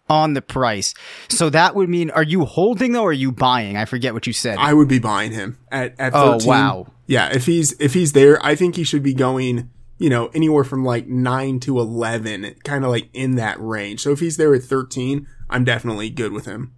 on 0.09 0.33
the 0.33 0.41
price. 0.41 0.93
So 1.29 1.49
that 1.49 1.75
would 1.75 1.89
mean, 1.89 2.09
are 2.11 2.23
you 2.23 2.45
holding 2.45 2.93
though, 2.93 3.03
or 3.03 3.09
are 3.09 3.13
you 3.13 3.31
buying? 3.31 3.77
I 3.77 3.85
forget 3.85 4.13
what 4.13 4.27
you 4.27 4.33
said. 4.33 4.57
I 4.57 4.73
would 4.73 4.87
be 4.87 4.99
buying 4.99 5.31
him 5.31 5.57
at, 5.71 5.99
at 5.99 6.13
13. 6.13 6.13
Oh, 6.13 6.49
wow. 6.49 6.87
Yeah. 7.07 7.29
If 7.33 7.45
he's, 7.45 7.73
if 7.79 7.93
he's 7.93 8.13
there, 8.13 8.43
I 8.43 8.55
think 8.55 8.75
he 8.75 8.83
should 8.83 9.03
be 9.03 9.13
going, 9.13 9.69
you 9.97 10.09
know, 10.09 10.27
anywhere 10.33 10.63
from 10.63 10.83
like 10.83 11.07
nine 11.07 11.59
to 11.61 11.79
11, 11.79 12.55
kind 12.63 12.83
of 12.83 12.91
like 12.91 13.09
in 13.13 13.35
that 13.35 13.59
range. 13.59 14.01
So 14.01 14.11
if 14.11 14.19
he's 14.19 14.37
there 14.37 14.53
at 14.53 14.63
13, 14.63 15.27
I'm 15.49 15.63
definitely 15.63 16.09
good 16.09 16.33
with 16.33 16.45
him. 16.45 16.73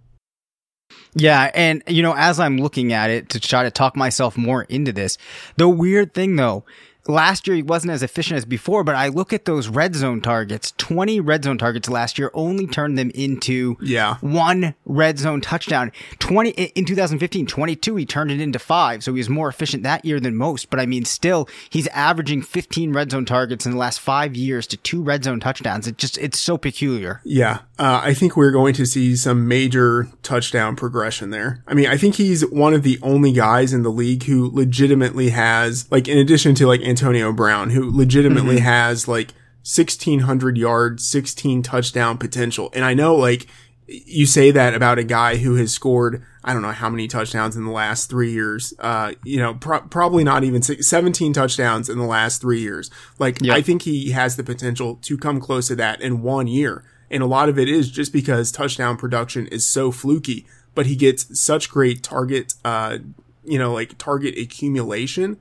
Yeah, 1.14 1.50
and 1.54 1.82
you 1.86 2.02
know, 2.02 2.14
as 2.16 2.38
I'm 2.38 2.58
looking 2.58 2.92
at 2.92 3.10
it 3.10 3.30
to 3.30 3.40
try 3.40 3.62
to 3.62 3.70
talk 3.70 3.96
myself 3.96 4.36
more 4.36 4.62
into 4.64 4.92
this, 4.92 5.18
the 5.56 5.68
weird 5.68 6.14
thing 6.14 6.36
though 6.36 6.64
last 7.08 7.46
year 7.46 7.56
he 7.56 7.62
wasn't 7.62 7.92
as 7.92 8.02
efficient 8.02 8.38
as 8.38 8.44
before, 8.44 8.84
but 8.84 8.94
I 8.94 9.08
look 9.08 9.32
at 9.32 9.46
those 9.46 9.68
red 9.68 9.96
zone 9.96 10.20
targets. 10.20 10.72
20 10.76 11.20
red 11.20 11.44
zone 11.44 11.58
targets 11.58 11.88
last 11.88 12.18
year 12.18 12.30
only 12.34 12.66
turned 12.66 12.98
them 12.98 13.10
into 13.14 13.76
yeah. 13.80 14.16
one 14.20 14.74
red 14.84 15.18
zone 15.18 15.40
touchdown. 15.40 15.90
20 16.18 16.50
in 16.50 16.84
2015, 16.84 17.46
22 17.46 17.96
he 17.96 18.06
turned 18.06 18.30
it 18.30 18.40
into 18.40 18.58
5, 18.58 19.02
so 19.02 19.12
he 19.14 19.18
was 19.18 19.28
more 19.28 19.48
efficient 19.48 19.82
that 19.82 20.04
year 20.04 20.20
than 20.20 20.36
most, 20.36 20.70
but 20.70 20.78
I 20.78 20.86
mean 20.86 21.04
still 21.04 21.48
he's 21.70 21.88
averaging 21.88 22.42
15 22.42 22.92
red 22.92 23.10
zone 23.10 23.24
targets 23.24 23.66
in 23.66 23.72
the 23.72 23.78
last 23.78 24.00
5 24.00 24.36
years 24.36 24.66
to 24.68 24.76
two 24.76 25.02
red 25.02 25.24
zone 25.24 25.40
touchdowns. 25.40 25.86
It 25.86 25.98
just 25.98 26.18
it's 26.18 26.38
so 26.38 26.58
peculiar. 26.58 27.20
Yeah. 27.24 27.60
Uh, 27.78 28.00
I 28.02 28.12
think 28.12 28.36
we're 28.36 28.50
going 28.50 28.74
to 28.74 28.84
see 28.84 29.14
some 29.14 29.46
major 29.46 30.08
touchdown 30.24 30.74
progression 30.74 31.30
there. 31.30 31.62
I 31.66 31.74
mean, 31.74 31.86
I 31.86 31.96
think 31.96 32.16
he's 32.16 32.44
one 32.46 32.74
of 32.74 32.82
the 32.82 32.98
only 33.02 33.32
guys 33.32 33.72
in 33.72 33.84
the 33.84 33.90
league 33.90 34.24
who 34.24 34.50
legitimately 34.52 35.30
has 35.30 35.90
like 35.90 36.08
in 36.08 36.18
addition 36.18 36.56
to 36.56 36.66
like 36.66 36.80
Antonio 36.80 37.32
Brown, 37.32 37.70
who 37.70 37.96
legitimately 37.96 38.56
mm-hmm. 38.56 38.64
has 38.64 39.06
like 39.06 39.28
1600 39.62 40.58
yards, 40.58 41.08
16 41.08 41.62
touchdown 41.62 42.18
potential. 42.18 42.70
And 42.74 42.84
I 42.84 42.94
know 42.94 43.14
like 43.14 43.46
you 43.88 44.26
say 44.26 44.50
that 44.50 44.74
about 44.74 44.98
a 44.98 45.04
guy 45.04 45.36
who 45.36 45.54
has 45.54 45.72
scored, 45.72 46.24
I 46.44 46.52
don't 46.52 46.62
know 46.62 46.72
how 46.72 46.90
many 46.90 47.08
touchdowns 47.08 47.56
in 47.56 47.64
the 47.64 47.70
last 47.70 48.10
three 48.10 48.32
years. 48.32 48.74
Uh, 48.78 49.12
you 49.24 49.38
know, 49.38 49.54
pro- 49.54 49.80
probably 49.82 50.24
not 50.24 50.44
even 50.44 50.62
six, 50.62 50.88
17 50.88 51.32
touchdowns 51.32 51.88
in 51.88 51.98
the 51.98 52.04
last 52.04 52.40
three 52.40 52.60
years. 52.60 52.90
Like, 53.18 53.40
yep. 53.40 53.56
I 53.56 53.62
think 53.62 53.82
he 53.82 54.10
has 54.10 54.36
the 54.36 54.44
potential 54.44 54.96
to 55.02 55.16
come 55.16 55.40
close 55.40 55.68
to 55.68 55.76
that 55.76 56.00
in 56.00 56.22
one 56.22 56.46
year. 56.46 56.84
And 57.10 57.22
a 57.22 57.26
lot 57.26 57.48
of 57.48 57.58
it 57.58 57.68
is 57.68 57.90
just 57.90 58.12
because 58.12 58.52
touchdown 58.52 58.96
production 58.96 59.46
is 59.46 59.66
so 59.66 59.90
fluky, 59.90 60.46
but 60.74 60.86
he 60.86 60.96
gets 60.96 61.40
such 61.40 61.70
great 61.70 62.02
target, 62.02 62.54
uh, 62.64 62.98
you 63.44 63.58
know, 63.58 63.72
like 63.72 63.96
target 63.98 64.36
accumulation 64.36 65.38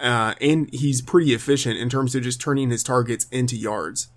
uh, 0.00 0.34
and 0.40 0.68
he's 0.72 1.02
pretty 1.02 1.34
efficient 1.34 1.78
in 1.78 1.88
terms 1.88 2.14
of 2.14 2.22
just 2.22 2.40
turning 2.40 2.70
his 2.70 2.82
targets 2.82 3.26
into 3.30 3.56
yards. 3.56 4.08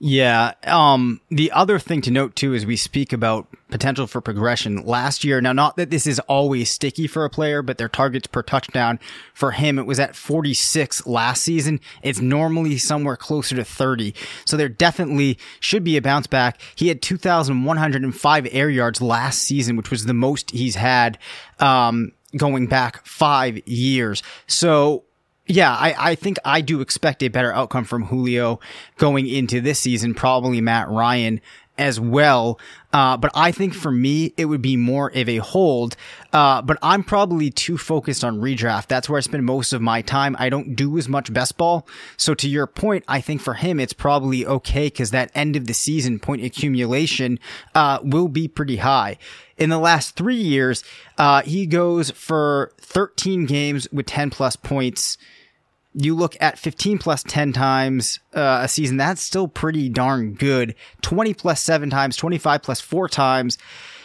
Yeah. 0.00 0.52
Um, 0.64 1.20
the 1.28 1.50
other 1.50 1.80
thing 1.80 2.00
to 2.02 2.10
note 2.12 2.36
too 2.36 2.54
is 2.54 2.64
we 2.64 2.76
speak 2.76 3.12
about 3.12 3.48
potential 3.68 4.06
for 4.06 4.20
progression 4.20 4.84
last 4.86 5.24
year. 5.24 5.40
Now, 5.40 5.52
not 5.52 5.76
that 5.76 5.90
this 5.90 6.06
is 6.06 6.20
always 6.20 6.70
sticky 6.70 7.08
for 7.08 7.24
a 7.24 7.30
player, 7.30 7.62
but 7.62 7.78
their 7.78 7.88
targets 7.88 8.28
per 8.28 8.42
touchdown 8.42 9.00
for 9.34 9.50
him, 9.50 9.76
it 9.76 9.86
was 9.86 9.98
at 9.98 10.14
46 10.14 11.06
last 11.06 11.42
season. 11.42 11.80
It's 12.02 12.20
normally 12.20 12.78
somewhere 12.78 13.16
closer 13.16 13.56
to 13.56 13.64
30. 13.64 14.14
So 14.44 14.56
there 14.56 14.68
definitely 14.68 15.36
should 15.58 15.82
be 15.82 15.96
a 15.96 16.02
bounce 16.02 16.28
back. 16.28 16.60
He 16.76 16.88
had 16.88 17.02
2,105 17.02 18.48
air 18.52 18.70
yards 18.70 19.02
last 19.02 19.42
season, 19.42 19.76
which 19.76 19.90
was 19.90 20.04
the 20.04 20.14
most 20.14 20.52
he's 20.52 20.76
had, 20.76 21.18
um, 21.58 22.12
going 22.36 22.68
back 22.68 23.04
five 23.04 23.66
years. 23.66 24.22
So 24.46 25.04
yeah, 25.48 25.74
I, 25.74 26.10
I 26.10 26.14
think 26.14 26.38
I 26.44 26.60
do 26.60 26.80
expect 26.80 27.22
a 27.22 27.28
better 27.28 27.52
outcome 27.52 27.84
from 27.84 28.04
Julio 28.04 28.60
going 28.98 29.26
into 29.26 29.60
this 29.60 29.80
season, 29.80 30.14
probably 30.14 30.60
Matt 30.60 30.88
Ryan 30.88 31.40
as 31.78 32.00
well. 32.00 32.58
Uh, 32.92 33.16
but 33.16 33.30
I 33.34 33.52
think 33.52 33.72
for 33.72 33.92
me, 33.92 34.34
it 34.36 34.46
would 34.46 34.60
be 34.60 34.76
more 34.76 35.10
of 35.14 35.28
a 35.28 35.36
hold. 35.36 35.96
Uh, 36.32 36.60
but 36.60 36.76
I'm 36.82 37.04
probably 37.04 37.50
too 37.50 37.78
focused 37.78 38.24
on 38.24 38.40
redraft. 38.40 38.88
That's 38.88 39.08
where 39.08 39.18
I 39.18 39.20
spend 39.20 39.44
most 39.44 39.72
of 39.72 39.80
my 39.80 40.02
time. 40.02 40.34
I 40.38 40.48
don't 40.48 40.74
do 40.74 40.98
as 40.98 41.08
much 41.08 41.32
best 41.32 41.56
ball. 41.56 41.86
So 42.16 42.34
to 42.34 42.48
your 42.48 42.66
point, 42.66 43.04
I 43.06 43.20
think 43.20 43.40
for 43.40 43.54
him, 43.54 43.78
it's 43.78 43.92
probably 43.92 44.44
okay 44.44 44.86
because 44.86 45.12
that 45.12 45.30
end 45.34 45.54
of 45.54 45.66
the 45.66 45.74
season 45.74 46.18
point 46.18 46.44
accumulation, 46.44 47.38
uh, 47.74 48.00
will 48.02 48.28
be 48.28 48.48
pretty 48.48 48.76
high. 48.76 49.18
In 49.56 49.70
the 49.70 49.78
last 49.78 50.16
three 50.16 50.36
years, 50.36 50.82
uh, 51.16 51.42
he 51.42 51.66
goes 51.66 52.10
for 52.10 52.72
13 52.80 53.46
games 53.46 53.88
with 53.92 54.06
10 54.06 54.30
plus 54.30 54.56
points. 54.56 55.18
You 56.00 56.14
look 56.14 56.36
at 56.40 56.58
15 56.58 56.98
plus 56.98 57.24
10 57.24 57.52
times 57.52 58.20
uh, 58.32 58.60
a 58.62 58.68
season, 58.68 58.96
that's 58.98 59.20
still 59.20 59.48
pretty 59.48 59.88
darn 59.88 60.34
good. 60.34 60.74
20 61.02 61.34
plus 61.34 61.60
seven 61.60 61.90
times, 61.90 62.16
25 62.16 62.62
plus 62.62 62.80
four 62.80 63.08
times. 63.08 63.58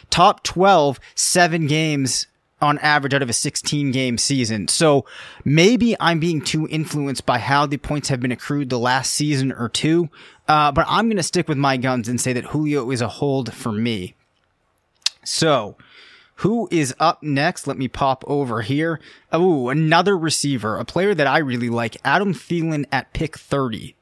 Top 0.10 0.44
12, 0.44 1.00
seven 1.16 1.68
games 1.68 2.28
on 2.64 2.80
average 2.80 3.14
out 3.14 3.22
of 3.22 3.30
a 3.30 3.34
16 3.34 3.92
game 3.92 4.18
season. 4.18 4.68
So 4.68 5.06
maybe 5.44 5.96
I'm 6.00 6.20
being 6.20 6.42
too 6.42 6.68
influenced 6.70 7.26
by 7.26 7.38
how 7.38 7.66
the 7.68 7.78
points 7.78 8.10
have 8.10 8.22
been 8.22 8.32
accrued 8.32 8.70
the 8.70 8.80
last 8.80 9.12
season 9.12 9.52
or 9.52 9.70
two. 9.70 10.10
Uh, 10.48 10.72
but 10.72 10.86
I'm 10.90 11.08
going 11.08 11.18
to 11.18 11.24
stick 11.24 11.48
with 11.48 11.58
my 11.58 11.78
guns 11.78 12.08
and 12.08 12.20
say 12.20 12.34
that 12.34 12.46
Julio 12.46 12.90
is 12.90 13.02
a 13.02 13.08
hold 13.08 13.54
for 13.54 13.72
me. 13.72 14.16
So, 15.24 15.78
who 16.38 16.68
is 16.72 16.96
up 17.00 17.22
next? 17.22 17.68
Let 17.68 17.78
me 17.78 17.88
pop 17.88 18.24
over 18.28 18.62
here. 18.62 19.00
Oh, 19.32 19.70
another 19.70 20.18
receiver, 20.18 20.78
a 20.78 20.86
player 20.86 21.14
that 21.14 21.28
I 21.28 21.38
really 21.38 21.70
like, 21.70 21.98
Adam 22.04 22.34
Thielen 22.34 22.86
at 22.92 23.14
pick 23.14 23.38
30. 23.38 23.96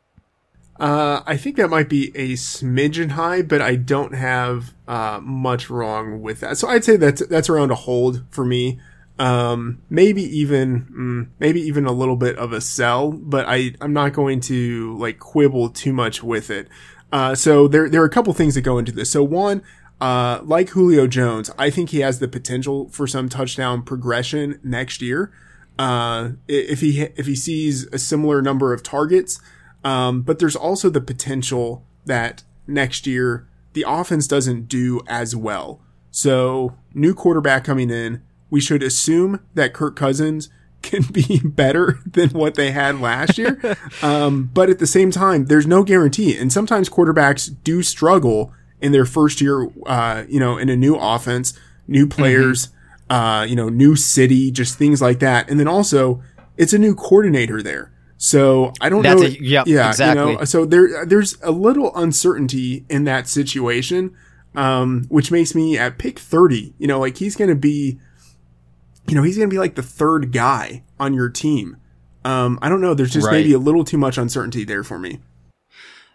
Uh, 0.80 1.22
I 1.28 1.38
think 1.38 1.58
that 1.58 1.70
might 1.70 1.90
be 1.90 2.12
a 2.16 2.34
smidgen 2.34 3.12
high, 3.12 3.44
but 3.44 3.62
I 3.62 3.76
don't 3.76 4.16
have 4.16 4.74
uh, 4.88 5.20
much 5.22 5.70
wrong 5.70 6.22
with 6.22 6.40
that. 6.40 6.58
So 6.58 6.68
I'd 6.68 6.84
say 6.84 6.96
that's 6.96 7.24
that's 7.28 7.50
around 7.50 7.70
a 7.70 7.76
hold 7.76 8.24
for 8.32 8.44
me. 8.44 8.80
Um, 9.20 9.84
maybe 9.92 10.24
even 10.24 10.88
mm, 10.92 11.28
maybe 11.40 11.62
even 11.62 11.86
a 11.86 11.92
little 11.92 12.16
bit 12.16 12.36
of 12.40 12.52
a 12.52 12.62
sell, 12.62 13.12
but 13.12 13.46
I 13.48 13.76
I'm 13.80 13.94
not 13.94 14.14
going 14.14 14.40
to 14.42 14.98
like 14.98 15.20
quibble 15.20 15.70
too 15.70 15.94
much 15.94 16.24
with 16.24 16.50
it. 16.50 16.68
Uh, 17.12 17.36
so 17.36 17.68
there, 17.68 17.90
there 17.90 18.02
are 18.02 18.06
a 18.06 18.10
couple 18.10 18.34
things 18.34 18.56
that 18.56 18.62
go 18.62 18.78
into 18.78 18.92
this. 18.92 19.12
So 19.12 19.24
one, 19.24 19.62
uh, 20.02 20.42
like 20.44 20.70
Julio 20.70 21.06
Jones, 21.06 21.52
I 21.58 21.70
think 21.70 21.92
he 21.92 22.00
has 22.00 22.20
the 22.20 22.28
potential 22.28 22.90
for 22.90 23.06
some 23.06 23.30
touchdown 23.30 23.84
progression 23.84 24.60
next 24.64 25.02
year. 25.02 25.32
Uh, 25.78 26.32
if 26.48 26.82
he, 26.82 27.02
if 27.16 27.28
he 27.28 27.36
sees 27.36 27.86
a 27.94 28.00
similar 28.00 28.42
number 28.42 28.74
of 28.74 28.84
targets, 28.84 29.40
um, 29.84 30.24
but 30.24 30.40
there's 30.40 30.56
also 30.56 30.90
the 30.90 31.02
potential 31.02 31.86
that 32.06 32.44
next 32.68 33.06
year 33.08 33.48
the 33.74 33.86
offense 33.88 34.28
doesn't 34.28 34.68
do 34.68 35.02
as 35.08 35.36
well. 35.36 35.82
So 36.10 36.76
new 36.94 37.14
quarterback 37.14 37.64
coming 37.64 37.90
in, 37.90 38.22
we 38.50 38.60
should 38.60 38.84
assume 38.84 39.40
that 39.54 39.74
Kirk 39.74 39.96
Cousins 39.96 40.50
can 40.82 41.04
be 41.04 41.40
better 41.44 42.00
than 42.06 42.30
what 42.30 42.56
they 42.56 42.72
had 42.72 43.00
last 43.00 43.38
year. 43.38 43.78
um, 44.02 44.50
but 44.52 44.70
at 44.70 44.80
the 44.80 44.88
same 44.88 45.12
time, 45.12 45.46
there's 45.46 45.68
no 45.68 45.84
guarantee. 45.84 46.36
And 46.36 46.52
sometimes 46.52 46.90
quarterbacks 46.90 47.56
do 47.64 47.84
struggle 47.84 48.52
in 48.82 48.92
their 48.92 49.06
first 49.06 49.42
year, 49.42 49.70
uh, 49.86 50.24
you 50.28 50.40
know, 50.40 50.58
in 50.58 50.70
a 50.70 50.76
new 50.76 50.96
offense, 50.96 51.54
new 51.88 52.08
players, 52.08 52.68
mm-hmm. 52.68 53.14
uh, 53.14 53.44
you 53.44 53.56
know, 53.56 53.70
new 53.70 53.96
city, 53.96 54.52
just 54.52 54.78
things 54.78 55.02
like 55.02 55.20
that. 55.20 55.50
And 55.50 55.60
then 55.60 55.68
also, 55.68 56.22
it's 56.58 56.74
a 56.74 56.78
new 56.78 56.96
coordinator 56.96 57.62
there. 57.62 57.92
So 58.18 58.74
I 58.82 58.90
don't 58.90 59.02
That's 59.02 59.22
know. 59.22 59.28
A, 59.28 59.32
yep, 59.32 59.68
yeah, 59.68 59.90
exactly. 59.90 60.32
You 60.34 60.38
know, 60.38 60.44
so 60.46 60.66
there, 60.66 61.06
there's 61.06 61.42
a 61.42 61.52
little 61.52 61.96
uncertainty 61.96 62.86
in 62.90 63.06
that 63.06 63.28
situation, 63.28 64.16
um, 64.56 65.06
which 65.10 65.32
makes 65.32 65.56
me 65.56 65.78
at 65.78 65.98
pick 65.98 66.20
30, 66.20 66.76
you 66.78 66.88
know, 66.88 67.00
like 67.00 67.18
he's 67.18 67.36
going 67.36 67.50
to 67.50 67.56
be 67.56 68.00
you 69.08 69.16
know, 69.16 69.24
he's 69.24 69.38
going 69.38 69.50
to 69.50 69.54
be 69.54 69.60
like 69.60 69.76
the 69.76 69.84
third 69.84 70.32
guy 70.32 70.84
on 71.00 71.14
your 71.14 71.30
team. 71.30 71.78
Um, 72.24 72.60
I 72.62 72.70
don't 72.70 72.82
know. 72.82 72.94
There's 72.94 73.12
just 73.12 73.28
right. 73.28 73.34
maybe 73.34 73.54
a 73.54 73.60
little 73.60 73.84
too 73.84 73.98
much 73.98 74.18
uncertainty 74.18 74.64
there 74.64 74.84
for 74.84 75.00
me. 75.00 75.20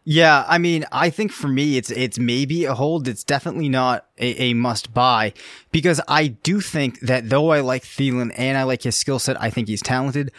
Yeah, 0.08 0.44
I 0.46 0.58
mean, 0.58 0.84
I 0.92 1.10
think 1.10 1.32
for 1.32 1.48
me, 1.48 1.76
it's 1.76 1.90
it's 1.90 2.16
maybe 2.16 2.64
a 2.64 2.74
hold. 2.74 3.08
It's 3.08 3.24
definitely 3.24 3.68
not 3.68 4.06
a, 4.18 4.40
a, 4.40 4.54
must 4.54 4.94
buy 4.94 5.32
because 5.72 6.00
I 6.06 6.28
do 6.28 6.60
think 6.60 7.00
that 7.00 7.28
though 7.28 7.50
I 7.50 7.58
like 7.58 7.82
Thielen 7.82 8.32
and 8.36 8.56
I 8.56 8.62
like 8.62 8.82
his 8.82 8.94
skill 8.94 9.18
set, 9.18 9.40
I 9.42 9.50
think 9.50 9.66
he's 9.66 9.82
talented. 9.82 10.30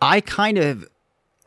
I 0.00 0.20
kind 0.20 0.56
of 0.56 0.86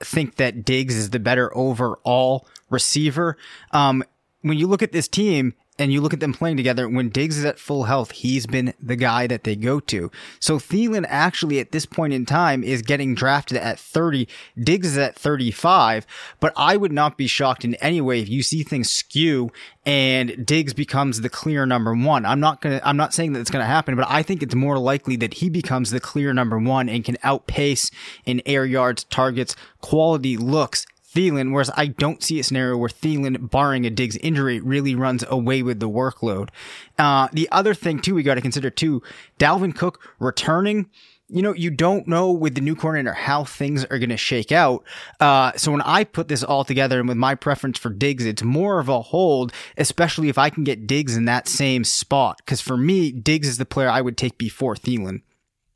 think 0.02 0.36
that 0.36 0.66
Diggs 0.66 0.98
is 0.98 1.12
the 1.12 1.20
better 1.20 1.56
overall 1.56 2.46
receiver. 2.70 3.38
Um, 3.72 4.04
when 4.42 4.58
you 4.58 4.68
look 4.68 4.84
at 4.84 4.92
this 4.92 5.08
team, 5.08 5.54
and 5.82 5.91
you 5.91 6.00
look 6.00 6.13
at 6.13 6.20
them 6.20 6.34
playing 6.34 6.58
together, 6.58 6.88
when 6.88 7.10
Diggs 7.10 7.39
is 7.39 7.46
at 7.46 7.58
full 7.58 7.86
health, 7.86 8.12
he's 8.12 8.46
been 8.46 8.76
the 8.80 8.96
guy 8.96 9.26
that 9.26 9.44
they 9.44 9.56
go 9.56 9.80
to. 9.80 10.12
So 10.39 10.58
Thielen 10.58 11.06
actually 11.10 11.60
at 11.60 11.72
this 11.72 11.88
point 11.88 12.13
in 12.13 12.24
time 12.24 12.63
is 12.63 12.84
getting 12.84 13.15
drafted 13.15 13.58
at 13.58 13.80
30. 13.80 14.28
Diggs 14.62 14.89
is 14.89 14.98
at 15.00 15.15
35, 15.15 16.06
but 16.39 16.54
I 16.56 16.78
would 16.78 16.91
not 16.91 17.17
be 17.17 17.26
shocked 17.26 17.65
in 17.65 17.74
any 17.76 18.00
way 18.00 18.22
if 18.22 18.30
you 18.30 18.44
see 18.44 18.62
things 18.62 18.91
skew 18.91 19.52
and 19.84 20.46
Diggs 20.46 20.76
becomes 20.76 21.22
the 21.22 21.30
clear 21.30 21.65
number 21.65 21.96
one. 21.96 22.28
I'm 22.28 22.39
not 22.39 22.62
gonna, 22.62 22.80
I'm 22.84 22.98
not 22.98 23.15
saying 23.15 23.34
that 23.34 23.39
it's 23.39 23.50
gonna 23.50 23.65
happen, 23.65 23.96
but 23.96 24.06
I 24.08 24.22
think 24.22 24.44
it's 24.44 24.54
more 24.54 24.78
likely 24.78 25.15
that 25.15 25.36
he 25.36 25.50
becomes 25.50 25.89
the 25.89 26.00
clear 26.00 26.32
number 26.32 26.60
one 26.60 26.89
and 26.89 27.04
can 27.04 27.17
outpace 27.24 27.89
in 28.24 28.44
air 28.46 28.65
yards, 28.65 29.06
targets, 29.06 29.56
quality 29.80 30.38
looks 30.38 30.86
Thielen, 31.13 31.52
whereas 31.52 31.71
I 31.76 31.88
don't 31.88 32.24
see 32.24 32.39
a 32.39 32.43
scenario 32.43 32.78
where 32.78 32.89
Thielen, 32.89 33.50
barring 33.50 33.86
a 33.86 33.89
Diggs 33.89 34.17
injury, 34.17 34.60
really 34.60 34.95
runs 34.95 35.24
away 35.28 35.62
with 35.62 35.80
the 35.80 35.89
workload. 35.89 36.50
Uh, 36.97 37.28
the 37.34 37.50
other 37.52 37.74
thing 37.74 38.00
too, 38.00 38.15
we 38.15 38.24
got 38.24 38.36
to 38.36 38.41
consider 38.41 38.69
too, 38.69 39.02
Dalvin 39.38 39.76
Cook 39.76 40.02
returning. 40.19 40.89
You 41.34 41.41
know, 41.41 41.54
you 41.54 41.69
don't 41.71 42.08
know 42.08 42.32
with 42.32 42.56
the 42.56 42.62
new 42.62 42.76
coordinator 42.76 43.13
how 43.13 43.45
things 43.45 43.86
are 43.86 44.00
going 44.00 44.10
to 44.10 44.17
shake 44.17 44.52
out. 44.52 44.84
Uh, 45.19 45.54
so 45.56 45.71
when 45.71 45.82
I 45.82 46.04
put 46.04 46.28
this 46.28 46.43
all 46.43 46.65
together 46.65 47.00
and 47.00 47.08
with 47.08 47.17
my 47.17 47.36
preference 47.36 47.80
for 47.80 47.89
Diggs, 47.89 48.26
it's 48.26 48.43
more 48.43 48.80
of 48.82 48.89
a 48.89 49.02
hold, 49.02 49.54
especially 49.78 50.28
if 50.28 50.38
I 50.38 50.50
can 50.50 50.65
get 50.65 50.88
Diggs 50.88 51.15
in 51.15 51.26
that 51.26 51.47
same 51.47 51.86
spot. 51.86 52.38
Because 52.39 52.60
for 52.60 52.76
me, 52.76 53.13
Diggs 53.13 53.47
is 53.47 53.58
the 53.58 53.65
player 53.65 53.89
I 53.89 54.02
would 54.02 54.17
take 54.17 54.38
before 54.38 54.76
Thielen. 54.76 55.21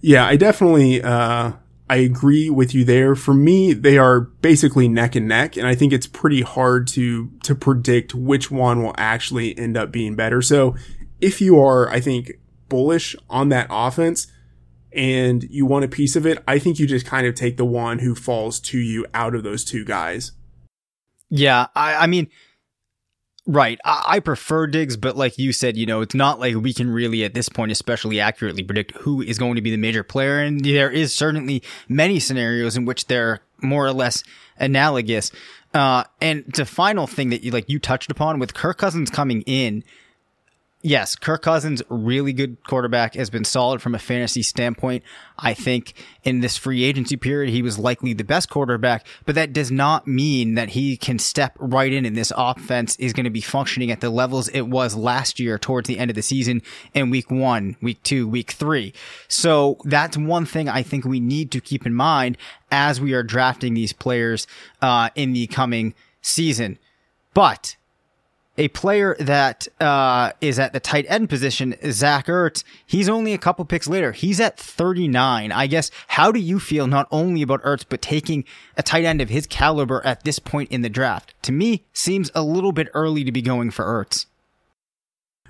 Yeah, 0.02 0.28
I 0.28 0.36
definitely, 0.36 1.02
uh, 1.02 1.54
I 1.90 1.98
agree 1.98 2.50
with 2.50 2.74
you 2.74 2.84
there. 2.84 3.16
For 3.16 3.34
me, 3.34 3.74
they 3.74 3.98
are 3.98 4.22
basically 4.22 4.88
neck 4.88 5.16
and 5.16 5.28
neck, 5.28 5.56
and 5.56 5.68
I 5.68 5.76
think 5.76 5.94
it's 5.94 6.08
pretty 6.08 6.42
hard 6.42 6.88
to 6.90 7.30
to 7.44 7.54
predict 7.54 8.16
which 8.16 8.50
one 8.50 8.84
will 8.84 8.96
actually 8.98 9.58
end 9.58 9.78
up 9.78 9.92
being 9.92 10.16
better. 10.16 10.42
So, 10.42 10.76
if 11.22 11.42
you 11.42 11.60
are, 11.60 11.90
I 11.90 12.00
think, 12.00 12.34
bullish 12.70 13.16
on 13.30 13.50
that 13.50 13.68
offense 13.70 14.28
and 14.92 15.44
you 15.44 15.66
want 15.66 15.86
a 15.86 15.88
piece 15.88 16.16
of 16.16 16.26
it, 16.26 16.42
I 16.48 16.58
think 16.58 16.80
you 16.80 16.88
just 16.88 17.06
kind 17.06 17.28
of 17.28 17.36
take 17.36 17.58
the 17.58 17.66
one 17.66 18.00
who 18.00 18.16
falls 18.16 18.60
to 18.62 18.80
you 18.80 19.06
out 19.14 19.36
of 19.36 19.44
those 19.44 19.64
two 19.64 19.86
guys. 19.86 20.32
Yeah, 21.30 21.68
I, 21.76 21.96
I 21.96 22.08
mean, 22.08 22.30
Right. 23.48 23.80
I, 23.86 24.04
I, 24.08 24.20
prefer 24.22 24.66
Diggs, 24.66 24.98
but 24.98 25.16
like 25.16 25.38
you 25.38 25.54
said, 25.54 25.78
you 25.78 25.86
know, 25.86 26.02
it's 26.02 26.16
not 26.16 26.40
like 26.40 26.56
we 26.56 26.74
can 26.74 26.90
really 26.90 27.24
at 27.24 27.36
this 27.36 27.48
point 27.48 27.72
especially 27.72 28.20
accurately 28.20 28.64
predict 28.64 28.94
who 28.98 29.22
is 29.22 29.38
going 29.38 29.56
to 29.56 29.62
be 29.62 29.70
the 29.70 29.78
major 29.78 30.04
player. 30.04 30.40
And 30.40 30.66
there 30.66 30.90
is 30.90 31.14
certainly 31.14 31.62
many 31.88 32.20
scenarios 32.20 32.76
in 32.76 32.86
which 32.86 33.06
they're 33.06 33.42
more 33.62 33.86
or 33.86 33.94
less 33.94 34.24
analogous. 34.58 35.32
Uh, 35.76 36.06
and 36.22 36.46
the 36.56 36.66
final 36.66 37.06
thing 37.06 37.30
that 37.30 37.44
you 37.44 37.52
like 37.52 37.70
you 37.70 37.78
touched 37.78 38.10
upon 38.10 38.40
with 38.40 38.56
Kirk 38.56 38.80
Cousins 38.80 39.12
coming 39.12 39.42
in, 39.44 39.84
yes, 40.86 41.16
Kirk 41.16 41.42
Cousins, 41.42 41.82
really 41.90 42.32
good 42.32 42.64
quarterback, 42.64 43.16
has 43.16 43.32
been 43.32 43.44
solid 43.44 43.82
from 43.82 43.96
a 43.96 44.00
fantasy 44.00 44.44
standpoint. 44.44 45.04
I 45.38 45.56
think 45.56 45.94
in 46.24 46.40
this 46.42 46.56
free 46.56 46.84
agency 46.84 47.18
period, 47.18 47.52
he 47.52 47.64
was 47.64 47.80
likely 47.80 48.14
the 48.14 48.24
best 48.24 48.50
quarterback, 48.50 49.06
but 49.26 49.36
that 49.36 49.52
does 49.52 49.72
not 49.72 50.08
mean 50.08 50.54
that 50.56 50.70
he 50.70 50.96
can 50.96 51.18
step 51.18 51.58
right 51.60 51.92
in 51.92 52.06
and 52.06 52.16
this 52.16 52.32
offense 52.38 52.96
is 52.98 53.14
going 53.14 53.24
to 53.24 53.32
be 53.32 53.42
functioning 53.42 53.90
at 53.90 54.00
the 54.00 54.12
levels 54.12 54.48
it 54.50 54.62
was 54.62 54.96
last 54.96 55.40
year 55.40 55.58
towards 55.58 55.88
the 55.88 55.98
end 55.98 56.12
of 56.12 56.16
the 56.16 56.22
season 56.22 56.62
in 56.94 57.10
week 57.10 57.32
one, 57.32 57.76
week 57.82 58.02
two, 58.04 58.28
week 58.28 58.52
three. 58.52 58.94
So 59.28 59.78
that's 59.84 60.16
one 60.16 60.46
thing 60.46 60.70
I 60.70 60.84
think 60.84 61.04
we 61.04 61.20
need 61.20 61.52
to 61.52 61.60
keep 61.60 61.86
in 61.86 61.94
mind 61.94 62.38
as 62.72 63.02
we 63.02 63.14
are 63.14 63.24
drafting 63.24 63.74
these 63.74 63.92
players, 63.92 64.46
uh, 64.82 65.10
in 65.16 65.34
the 65.34 65.48
coming 65.48 65.96
season. 66.22 66.78
But 67.34 67.76
a 68.58 68.70
player 68.70 69.16
that 69.20 69.68
uh, 69.80 70.32
is 70.42 70.60
at 70.60 70.74
the 70.74 70.80
tight 70.80 71.06
end 71.08 71.30
position, 71.30 71.76
Zach 71.92 72.28
Ertz, 72.28 72.64
he's 72.86 73.10
only 73.10 73.34
a 73.34 73.38
couple 73.38 73.66
picks 73.66 73.88
later. 73.88 74.12
He's 74.12 74.40
at 74.40 74.58
39. 74.58 75.52
I 75.52 75.68
guess, 75.68 75.92
how 76.08 76.32
do 76.32 76.40
you 76.40 76.60
feel 76.60 76.88
not 76.88 77.08
only 77.12 77.42
about 77.42 77.64
Ertz, 77.64 77.86
but 77.88 78.02
taking 78.02 78.46
a 78.78 78.84
tight 78.84 79.04
end 79.04 79.22
of 79.22 79.30
his 79.30 79.46
caliber 79.46 80.02
at 80.06 80.24
this 80.24 80.40
point 80.40 80.72
in 80.72 80.82
the 80.82 80.90
draft? 80.90 81.34
To 81.44 81.52
me, 81.52 81.86
seems 81.94 82.32
a 82.34 82.44
little 82.44 82.72
bit 82.72 82.88
early 82.94 83.24
to 83.24 83.32
be 83.32 83.42
going 83.42 83.72
for 83.72 83.86
Ertz. 83.86 84.26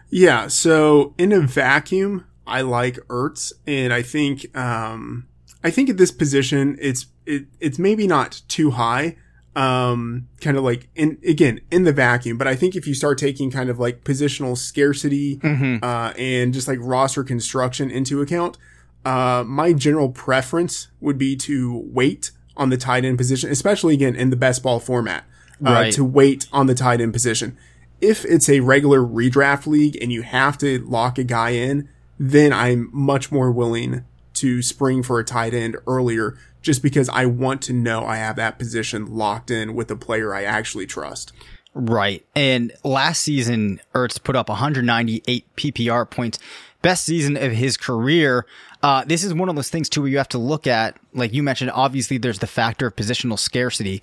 Yeah, 0.09 0.47
so 0.47 1.13
in 1.17 1.31
a 1.31 1.41
vacuum, 1.41 2.25
I 2.47 2.61
like 2.61 2.95
Ertz, 3.07 3.53
and 3.65 3.91
I 3.91 4.01
think 4.01 4.55
um, 4.57 5.27
I 5.63 5.71
think 5.71 5.89
at 5.89 5.97
this 5.97 6.11
position, 6.11 6.77
it's 6.79 7.07
it, 7.25 7.45
it's 7.59 7.79
maybe 7.79 8.07
not 8.07 8.41
too 8.47 8.71
high 8.71 9.17
um, 9.55 10.27
kind 10.41 10.57
of 10.57 10.63
like 10.63 10.89
in 10.95 11.17
again 11.25 11.61
in 11.71 11.83
the 11.83 11.93
vacuum. 11.93 12.37
But 12.37 12.47
I 12.47 12.55
think 12.55 12.75
if 12.75 12.87
you 12.87 12.93
start 12.93 13.17
taking 13.17 13.49
kind 13.51 13.69
of 13.69 13.79
like 13.79 14.03
positional 14.03 14.57
scarcity 14.57 15.37
mm-hmm. 15.37 15.83
uh, 15.83 16.11
and 16.17 16.53
just 16.53 16.67
like 16.67 16.79
roster 16.81 17.23
construction 17.23 17.89
into 17.89 18.21
account, 18.21 18.57
uh, 19.05 19.43
my 19.45 19.73
general 19.73 20.09
preference 20.09 20.89
would 20.99 21.17
be 21.17 21.35
to 21.37 21.83
wait 21.91 22.31
on 22.57 22.69
the 22.69 22.77
tight 22.77 23.05
end 23.05 23.17
position, 23.17 23.49
especially 23.49 23.93
again 23.93 24.15
in 24.15 24.29
the 24.29 24.35
best 24.35 24.63
ball 24.63 24.79
format, 24.79 25.23
uh, 25.65 25.71
right. 25.71 25.93
to 25.93 26.03
wait 26.03 26.47
on 26.51 26.67
the 26.67 26.75
tight 26.75 26.99
end 26.99 27.13
position. 27.13 27.57
If 28.01 28.25
it's 28.25 28.49
a 28.49 28.59
regular 28.59 28.99
redraft 28.99 29.67
league 29.67 29.97
and 30.01 30.11
you 30.11 30.21
have 30.21 30.57
to 30.59 30.79
lock 30.79 31.17
a 31.17 31.23
guy 31.23 31.51
in, 31.51 31.89
then 32.19 32.51
I'm 32.51 32.89
much 32.91 33.31
more 33.31 33.51
willing 33.51 34.03
to 34.35 34.61
spring 34.61 35.01
for 35.01 35.19
a 35.19 35.23
tight 35.23 35.53
end 35.53 35.77
earlier 35.87 36.37
just 36.65 36.82
because 36.82 37.08
I 37.10 37.28
want 37.28 37.62
to 37.63 37.73
know 37.73 38.06
I 38.06 38.17
have 38.17 38.36
that 38.38 38.58
position 38.58 39.06
locked 39.15 39.51
in 39.51 39.75
with 39.75 39.89
a 39.91 39.95
player 39.95 40.34
I 40.34 40.43
actually 40.43 40.88
trust. 40.88 41.32
Right. 41.75 42.25
And 42.36 42.73
last 42.84 43.21
season, 43.21 43.80
Ertz 43.93 44.21
put 44.21 44.36
up 44.36 44.49
198 44.49 45.56
PPR 45.56 46.10
points. 46.10 46.39
Best 46.82 47.06
season 47.06 47.38
of 47.38 47.51
his 47.51 47.78
career. 47.78 48.45
Uh, 48.82 49.04
this 49.06 49.23
is 49.23 49.34
one 49.34 49.47
of 49.47 49.56
those 49.56 49.69
things 49.69 49.89
too 49.89 50.01
where 50.01 50.10
you 50.10 50.17
have 50.17 50.30
to 50.30 50.38
look 50.38 50.65
at, 50.65 50.97
like 51.13 51.34
you 51.34 51.43
mentioned, 51.43 51.71
obviously 51.71 52.17
there's 52.17 52.39
the 52.39 52.47
factor 52.47 52.88
of 52.88 52.95
positional 52.95 53.38
scarcity, 53.38 54.01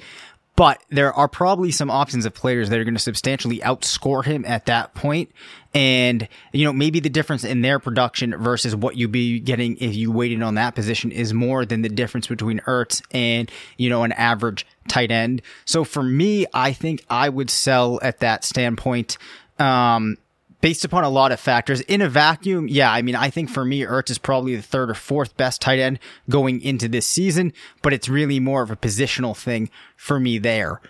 but 0.55 0.83
there 0.91 1.13
are 1.13 1.29
probably 1.29 1.71
some 1.71 1.91
options 1.91 2.27
of 2.27 2.35
players 2.35 2.69
that 2.69 2.79
are 2.79 2.85
going 2.85 2.95
to 2.95 3.01
substantially 3.01 3.59
outscore 3.61 4.25
him 4.25 4.45
at 4.45 4.67
that 4.67 4.95
point. 4.95 5.31
And, 5.75 6.29
you 6.53 6.67
know, 6.67 6.73
maybe 6.73 7.01
the 7.01 7.09
difference 7.09 7.45
in 7.45 7.63
their 7.63 7.79
production 7.79 8.37
versus 8.37 8.77
what 8.77 8.97
you'd 8.97 9.13
be 9.13 9.41
getting 9.41 9.79
if 9.79 9.95
you 9.95 10.13
waited 10.13 10.43
on 10.43 10.57
that 10.57 10.75
position 10.75 11.11
is 11.11 11.33
more 11.33 11.65
than 11.65 11.81
the 11.81 11.89
difference 11.89 12.27
between 12.27 12.61
Ertz 12.61 13.03
and, 13.11 13.51
you 13.79 13.89
know, 13.89 14.03
an 14.03 14.13
average 14.13 14.67
tight 14.89 15.11
end. 15.11 15.41
So 15.65 15.85
for 15.85 16.03
me, 16.03 16.47
I 16.53 16.75
think 16.75 17.03
I 17.09 17.31
would 17.31 17.49
sell 17.49 17.99
at 18.03 18.19
that 18.19 18.45
standpoint. 18.45 19.17
Um, 19.59 20.19
based 20.63 20.85
upon 20.85 21.05
a 21.05 21.11
lot 21.11 21.33
of 21.33 21.39
factors. 21.39 21.83
In 21.83 22.01
a 22.01 22.09
vacuum, 22.09 22.69
yeah, 22.69 22.91
I 22.91 23.03
mean, 23.03 23.15
I 23.17 23.29
think 23.29 23.51
for 23.51 23.67
me, 23.67 23.81
Ertz 23.81 24.11
is 24.11 24.17
probably 24.17 24.57
the 24.57 24.63
third 24.63 24.89
or 24.89 24.95
fourth 24.95 25.37
best 25.37 25.61
tight 25.61 25.79
end 25.79 25.99
going 26.31 26.63
into 26.63 26.89
this 26.89 27.07
season, 27.07 27.53
but 27.83 27.93
it's 27.93 28.09
really 28.09 28.41
more 28.41 28.63
of 28.63 28.71
a 28.71 28.77
positional 28.77 29.37
thing 29.37 29.69
for 29.97 30.19
me 30.19 30.39
there. 30.39 30.81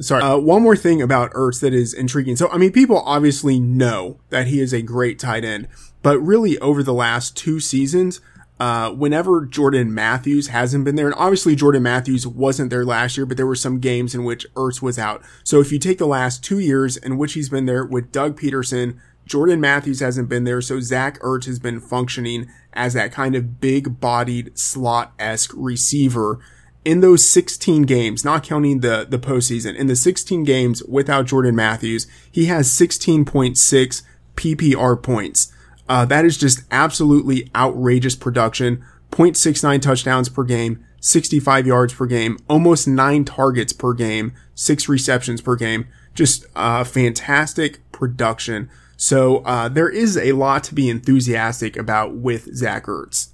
Sorry. 0.00 0.22
Uh, 0.22 0.38
one 0.38 0.62
more 0.62 0.76
thing 0.76 1.02
about 1.02 1.30
Ertz 1.32 1.60
that 1.60 1.74
is 1.74 1.92
intriguing. 1.92 2.34
So, 2.34 2.48
I 2.50 2.56
mean, 2.56 2.72
people 2.72 3.00
obviously 3.00 3.60
know 3.60 4.18
that 4.30 4.46
he 4.46 4.58
is 4.58 4.72
a 4.72 4.80
great 4.80 5.18
tight 5.18 5.44
end, 5.44 5.68
but 6.02 6.18
really 6.18 6.58
over 6.58 6.82
the 6.82 6.94
last 6.94 7.36
two 7.36 7.60
seasons, 7.60 8.22
uh, 8.58 8.90
whenever 8.90 9.46
Jordan 9.46 9.92
Matthews 9.92 10.48
hasn't 10.48 10.84
been 10.84 10.94
there, 10.94 11.06
and 11.06 11.14
obviously 11.16 11.56
Jordan 11.56 11.82
Matthews 11.82 12.26
wasn't 12.26 12.70
there 12.70 12.84
last 12.84 13.16
year, 13.16 13.24
but 13.24 13.36
there 13.38 13.46
were 13.46 13.54
some 13.54 13.78
games 13.78 14.14
in 14.14 14.22
which 14.24 14.46
Ertz 14.54 14.82
was 14.82 14.98
out. 14.98 15.22
So 15.44 15.60
if 15.60 15.72
you 15.72 15.78
take 15.78 15.96
the 15.96 16.06
last 16.06 16.44
two 16.44 16.58
years 16.58 16.98
in 16.98 17.16
which 17.16 17.32
he's 17.32 17.48
been 17.48 17.64
there 17.66 17.84
with 17.84 18.12
Doug 18.12 18.38
Pederson, 18.38 18.98
Jordan 19.30 19.60
Matthews 19.60 20.00
hasn't 20.00 20.28
been 20.28 20.42
there, 20.42 20.60
so 20.60 20.80
Zach 20.80 21.20
Ertz 21.20 21.46
has 21.46 21.60
been 21.60 21.78
functioning 21.78 22.50
as 22.72 22.94
that 22.94 23.12
kind 23.12 23.36
of 23.36 23.60
big 23.60 24.00
bodied 24.00 24.58
slot 24.58 25.12
esque 25.20 25.52
receiver 25.54 26.40
in 26.84 27.00
those 27.00 27.28
16 27.28 27.82
games, 27.82 28.24
not 28.24 28.42
counting 28.42 28.80
the, 28.80 29.06
the 29.08 29.20
postseason, 29.20 29.76
in 29.76 29.86
the 29.86 29.94
16 29.94 30.42
games 30.42 30.82
without 30.82 31.26
Jordan 31.26 31.54
Matthews, 31.54 32.08
he 32.28 32.46
has 32.46 32.68
16.6 32.70 34.02
PPR 34.34 35.00
points. 35.00 35.52
Uh, 35.88 36.04
that 36.06 36.24
is 36.24 36.36
just 36.36 36.62
absolutely 36.72 37.50
outrageous 37.54 38.16
production. 38.16 38.82
0.69 39.12 39.80
touchdowns 39.80 40.28
per 40.28 40.42
game, 40.42 40.84
65 41.00 41.68
yards 41.68 41.94
per 41.94 42.06
game, 42.06 42.36
almost 42.48 42.88
nine 42.88 43.24
targets 43.24 43.72
per 43.72 43.92
game, 43.92 44.32
six 44.56 44.88
receptions 44.88 45.40
per 45.40 45.54
game. 45.54 45.86
Just 46.14 46.46
uh, 46.56 46.82
fantastic 46.82 47.80
production. 47.92 48.68
So 49.00 49.38
uh, 49.38 49.70
there 49.70 49.88
is 49.88 50.18
a 50.18 50.32
lot 50.32 50.62
to 50.64 50.74
be 50.74 50.90
enthusiastic 50.90 51.78
about 51.78 52.16
with 52.16 52.54
Zach 52.54 52.84
Ertz. 52.84 53.30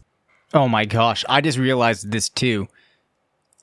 Oh 0.54 0.68
my 0.68 0.84
gosh, 0.84 1.24
I 1.28 1.40
just 1.40 1.58
realized 1.58 2.12
this 2.12 2.28
too. 2.28 2.68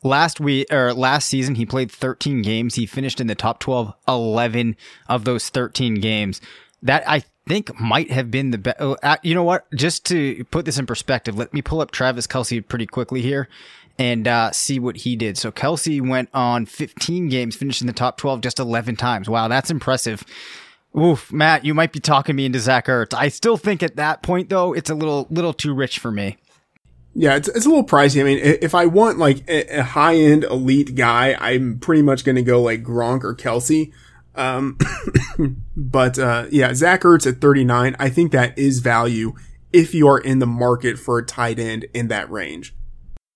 Last 0.03 0.41
week 0.41 0.67
or 0.69 0.93
last 0.93 1.29
season, 1.29 1.55
he 1.55 1.65
played 1.65 1.89
13 1.89 2.41
games. 2.41 2.75
He 2.75 2.85
finished 2.85 3.21
in 3.21 3.27
the 3.27 3.35
top 3.35 3.61
12, 3.61 3.93
11 4.05 4.75
of 5.07 5.23
those 5.23 5.47
13 5.47 5.95
games. 5.95 6.41
That 6.81 7.07
I 7.07 7.23
think 7.47 7.79
might 7.79 8.11
have 8.11 8.29
been 8.29 8.51
the 8.51 8.57
best. 8.57 8.77
Oh, 8.81 8.97
uh, 9.01 9.15
you 9.23 9.33
know 9.33 9.45
what? 9.45 9.71
Just 9.73 10.05
to 10.07 10.43
put 10.51 10.65
this 10.65 10.77
in 10.77 10.85
perspective, 10.85 11.37
let 11.37 11.53
me 11.53 11.61
pull 11.61 11.79
up 11.79 11.91
Travis 11.91 12.27
Kelce 12.27 12.67
pretty 12.67 12.85
quickly 12.85 13.21
here 13.21 13.47
and 13.97 14.27
uh, 14.27 14.51
see 14.51 14.77
what 14.77 14.97
he 14.97 15.15
did. 15.15 15.37
So 15.37 15.53
Kelce 15.53 16.05
went 16.05 16.27
on 16.33 16.65
15 16.65 17.29
games, 17.29 17.55
finished 17.55 17.79
in 17.79 17.87
the 17.87 17.93
top 17.93 18.17
12 18.17 18.41
just 18.41 18.59
11 18.59 18.97
times. 18.97 19.29
Wow, 19.29 19.47
that's 19.47 19.71
impressive. 19.71 20.25
Oof, 20.97 21.31
Matt, 21.31 21.65
you 21.65 21.73
might 21.73 21.91
be 21.91 21.99
talking 21.99 22.35
me 22.35 22.45
into 22.45 22.59
Zach 22.59 22.85
Ertz. 22.85 23.13
I 23.13 23.29
still 23.29 23.57
think 23.57 23.81
at 23.81 23.95
that 23.95 24.21
point 24.21 24.49
though, 24.49 24.73
it's 24.73 24.89
a 24.89 24.95
little 24.95 25.27
little 25.29 25.53
too 25.53 25.73
rich 25.73 25.99
for 25.99 26.11
me. 26.11 26.37
Yeah, 27.15 27.35
it's, 27.35 27.47
it's 27.47 27.65
a 27.65 27.69
little 27.69 27.85
pricey. 27.85 28.21
I 28.21 28.23
mean, 28.23 28.39
if 28.39 28.73
I 28.73 28.87
want 28.87 29.19
like 29.19 29.47
a, 29.47 29.79
a 29.79 29.83
high 29.83 30.15
end 30.15 30.43
elite 30.45 30.95
guy, 30.95 31.35
I'm 31.39 31.77
pretty 31.79 32.01
much 32.01 32.23
going 32.23 32.37
to 32.37 32.41
go 32.41 32.61
like 32.61 32.83
Gronk 32.83 33.23
or 33.23 33.35
Kelce. 33.35 33.91
Um, 34.35 34.79
but, 35.77 36.17
uh, 36.17 36.47
yeah, 36.49 36.73
Zach 36.73 37.01
Ertz 37.01 37.27
at 37.27 37.39
39, 37.39 37.95
I 37.99 38.09
think 38.09 38.31
that 38.31 38.57
is 38.57 38.79
value 38.79 39.33
if 39.71 39.93
you 39.93 40.07
are 40.07 40.19
in 40.19 40.39
the 40.39 40.47
market 40.47 40.97
for 40.97 41.19
a 41.19 41.25
tight 41.25 41.59
end 41.59 41.85
in 41.93 42.07
that 42.07 42.31
range. 42.31 42.75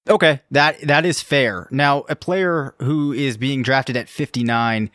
Okay, 0.09 0.41
that 0.51 0.79
that 0.81 1.05
is 1.05 1.21
fair. 1.21 1.67
Now, 1.69 2.05
a 2.07 2.15
player 2.15 2.75
who 2.79 3.11
is 3.11 3.35
being 3.35 3.61
drafted 3.61 3.97
at 3.97 4.07
59 4.07 4.89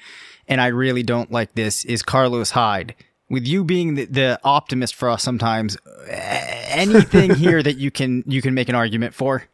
and 0.52 0.60
I 0.60 0.66
really 0.66 1.02
don't 1.02 1.32
like 1.32 1.54
this 1.54 1.86
is 1.86 2.02
Carlos 2.02 2.50
Hyde 2.50 2.94
with 3.30 3.46
you 3.46 3.64
being 3.64 3.94
the, 3.94 4.04
the 4.04 4.40
optimist 4.44 4.94
for 4.94 5.08
us 5.08 5.22
sometimes, 5.22 5.78
anything 6.08 7.34
here 7.36 7.62
that 7.62 7.78
you 7.78 7.90
can 7.90 8.22
you 8.26 8.42
can 8.42 8.52
make 8.52 8.68
an 8.68 8.74
argument 8.74 9.14
for? 9.14 9.44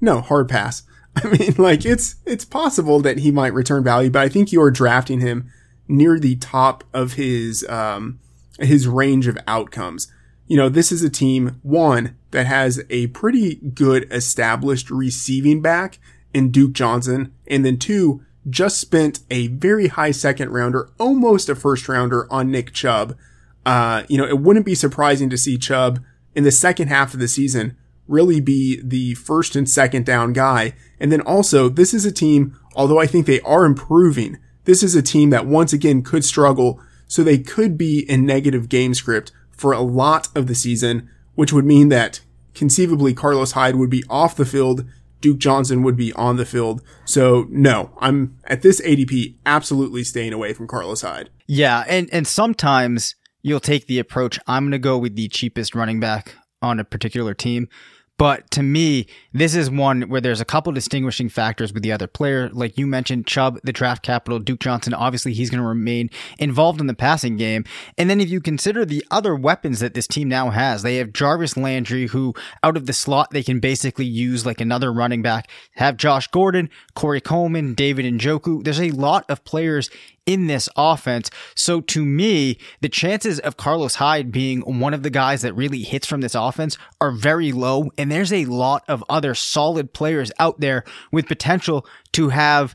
No, 0.00 0.20
hard 0.20 0.48
pass. 0.48 0.82
I 1.16 1.28
mean, 1.28 1.54
like 1.56 1.86
it's 1.86 2.16
it's 2.26 2.44
possible 2.44 2.98
that 3.02 3.18
he 3.18 3.30
might 3.30 3.54
return 3.54 3.84
value, 3.84 4.10
but 4.10 4.22
I 4.22 4.28
think 4.28 4.50
you 4.50 4.60
are 4.60 4.72
drafting 4.72 5.20
him 5.20 5.52
near 5.86 6.18
the 6.18 6.34
top 6.34 6.82
of 6.92 7.12
his 7.12 7.64
um 7.68 8.18
his 8.58 8.88
range 8.88 9.28
of 9.28 9.38
outcomes. 9.46 10.12
You 10.48 10.56
know, 10.56 10.68
this 10.68 10.90
is 10.90 11.04
a 11.04 11.08
team 11.08 11.60
one 11.62 12.18
that 12.32 12.46
has 12.46 12.82
a 12.90 13.06
pretty 13.08 13.54
good 13.54 14.12
established 14.12 14.90
receiving 14.90 15.62
back 15.62 16.00
in 16.34 16.50
Duke 16.50 16.72
Johnson, 16.72 17.32
and 17.46 17.64
then 17.64 17.78
two 17.78 18.24
just 18.48 18.80
spent 18.80 19.20
a 19.30 19.48
very 19.48 19.88
high 19.88 20.10
second 20.10 20.50
rounder, 20.50 20.90
almost 20.98 21.48
a 21.48 21.54
first 21.54 21.88
rounder 21.88 22.30
on 22.32 22.50
Nick 22.50 22.72
Chubb. 22.72 23.16
Uh, 23.64 24.02
you 24.08 24.18
know, 24.18 24.26
it 24.26 24.40
wouldn't 24.40 24.66
be 24.66 24.74
surprising 24.74 25.30
to 25.30 25.38
see 25.38 25.56
Chubb 25.56 26.00
in 26.34 26.44
the 26.44 26.52
second 26.52 26.88
half 26.88 27.14
of 27.14 27.20
the 27.20 27.28
season 27.28 27.76
really 28.06 28.40
be 28.40 28.80
the 28.82 29.14
first 29.14 29.56
and 29.56 29.68
second 29.68 30.04
down 30.04 30.32
guy. 30.32 30.74
And 31.00 31.10
then 31.10 31.20
also, 31.22 31.68
this 31.68 31.94
is 31.94 32.04
a 32.04 32.12
team, 32.12 32.58
although 32.74 33.00
I 33.00 33.06
think 33.06 33.26
they 33.26 33.40
are 33.40 33.64
improving, 33.64 34.38
this 34.64 34.82
is 34.82 34.94
a 34.94 35.02
team 35.02 35.30
that 35.30 35.46
once 35.46 35.72
again 35.72 36.02
could 36.02 36.24
struggle. 36.24 36.80
So 37.06 37.22
they 37.22 37.38
could 37.38 37.78
be 37.78 38.00
in 38.10 38.26
negative 38.26 38.68
game 38.68 38.94
script 38.94 39.32
for 39.50 39.72
a 39.72 39.80
lot 39.80 40.28
of 40.34 40.46
the 40.46 40.54
season, 40.54 41.08
which 41.34 41.52
would 41.52 41.64
mean 41.64 41.88
that 41.90 42.20
conceivably 42.54 43.14
Carlos 43.14 43.52
Hyde 43.52 43.76
would 43.76 43.90
be 43.90 44.04
off 44.08 44.36
the 44.36 44.44
field 44.44 44.84
Duke 45.24 45.38
Johnson 45.38 45.82
would 45.82 45.96
be 45.96 46.12
on 46.12 46.36
the 46.36 46.44
field. 46.44 46.82
So 47.06 47.46
no, 47.48 47.96
I'm 47.98 48.36
at 48.44 48.60
this 48.60 48.78
ADP 48.82 49.36
absolutely 49.46 50.04
staying 50.04 50.34
away 50.34 50.52
from 50.52 50.66
Carlos 50.66 51.00
Hyde. 51.00 51.30
Yeah, 51.46 51.82
and 51.88 52.10
and 52.12 52.26
sometimes 52.26 53.14
you'll 53.40 53.58
take 53.58 53.86
the 53.86 53.98
approach 53.98 54.38
I'm 54.46 54.64
going 54.64 54.72
to 54.72 54.78
go 54.78 54.98
with 54.98 55.16
the 55.16 55.28
cheapest 55.28 55.74
running 55.74 55.98
back 55.98 56.34
on 56.60 56.78
a 56.78 56.84
particular 56.84 57.32
team 57.32 57.68
but 58.16 58.48
to 58.52 58.62
me, 58.62 59.06
this 59.32 59.56
is 59.56 59.70
one 59.70 60.02
where 60.02 60.20
there's 60.20 60.40
a 60.40 60.44
couple 60.44 60.72
distinguishing 60.72 61.28
factors 61.28 61.72
with 61.72 61.82
the 61.82 61.90
other 61.90 62.06
player. 62.06 62.48
Like 62.50 62.78
you 62.78 62.86
mentioned, 62.86 63.26
Chubb, 63.26 63.58
the 63.64 63.72
draft 63.72 64.04
capital, 64.04 64.38
Duke 64.38 64.60
Johnson, 64.60 64.94
obviously 64.94 65.32
he's 65.32 65.50
going 65.50 65.60
to 65.60 65.66
remain 65.66 66.10
involved 66.38 66.80
in 66.80 66.86
the 66.86 66.94
passing 66.94 67.36
game. 67.36 67.64
And 67.98 68.08
then 68.08 68.20
if 68.20 68.30
you 68.30 68.40
consider 68.40 68.84
the 68.84 69.04
other 69.10 69.34
weapons 69.34 69.80
that 69.80 69.94
this 69.94 70.06
team 70.06 70.28
now 70.28 70.50
has, 70.50 70.82
they 70.82 70.96
have 70.96 71.12
Jarvis 71.12 71.56
Landry, 71.56 72.06
who 72.06 72.34
out 72.62 72.76
of 72.76 72.86
the 72.86 72.92
slot, 72.92 73.30
they 73.30 73.42
can 73.42 73.58
basically 73.58 74.06
use 74.06 74.46
like 74.46 74.60
another 74.60 74.92
running 74.92 75.22
back, 75.22 75.50
have 75.74 75.96
Josh 75.96 76.28
Gordon, 76.28 76.70
Corey 76.94 77.20
Coleman, 77.20 77.74
David 77.74 78.04
Njoku. 78.04 78.62
There's 78.62 78.80
a 78.80 78.90
lot 78.90 79.24
of 79.28 79.44
players 79.44 79.90
in 80.26 80.46
this 80.46 80.68
offense. 80.76 81.30
So 81.54 81.80
to 81.82 82.04
me, 82.04 82.58
the 82.80 82.88
chances 82.88 83.38
of 83.40 83.56
Carlos 83.56 83.96
Hyde 83.96 84.32
being 84.32 84.60
one 84.80 84.94
of 84.94 85.02
the 85.02 85.10
guys 85.10 85.42
that 85.42 85.54
really 85.54 85.82
hits 85.82 86.06
from 86.06 86.20
this 86.20 86.34
offense 86.34 86.78
are 87.00 87.10
very 87.10 87.52
low. 87.52 87.90
And 87.98 88.10
there's 88.10 88.32
a 88.32 88.46
lot 88.46 88.84
of 88.88 89.04
other 89.08 89.34
solid 89.34 89.92
players 89.92 90.32
out 90.38 90.60
there 90.60 90.84
with 91.12 91.26
potential 91.26 91.86
to 92.12 92.30
have 92.30 92.74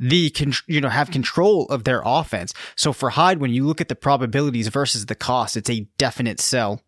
the 0.00 0.32
you 0.66 0.80
know 0.80 0.88
have 0.88 1.10
control 1.10 1.66
of 1.66 1.84
their 1.84 2.02
offense. 2.04 2.54
So 2.76 2.92
for 2.92 3.10
Hyde, 3.10 3.38
when 3.38 3.50
you 3.50 3.66
look 3.66 3.80
at 3.80 3.88
the 3.88 3.96
probabilities 3.96 4.68
versus 4.68 5.06
the 5.06 5.14
cost, 5.14 5.56
it's 5.56 5.70
a 5.70 5.88
definite 5.98 6.40
sell. 6.40 6.82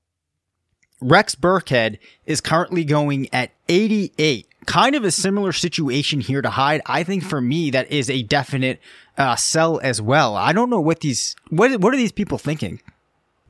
Rex 1.01 1.35
Burkhead 1.35 1.99
is 2.27 2.41
currently 2.41 2.85
going 2.85 3.29
at 3.33 3.53
88. 3.69 4.47
Kind 4.71 4.95
of 4.95 5.05
a 5.05 5.11
similar 5.11 5.53
situation 5.53 6.21
here 6.21 6.43
to 6.43 6.51
Hyde. 6.51 6.83
I 6.87 7.03
think 7.03 7.25
for 7.25 7.41
me, 7.41 7.71
that 7.71 7.91
is 7.91 8.09
a 8.09 8.23
definite 8.23 8.81
uh, 9.19 9.37
sell 9.37 9.81
as 9.83 10.01
well. 10.01 10.37
I 10.37 10.53
don't 10.53 10.71
know 10.71 10.81
what 10.81 11.01
these 11.01 11.35
what 11.49 11.81
what 11.81 11.93
are 11.93 11.97
these 11.97 12.13
people 12.13 12.39
thinking? 12.39 12.81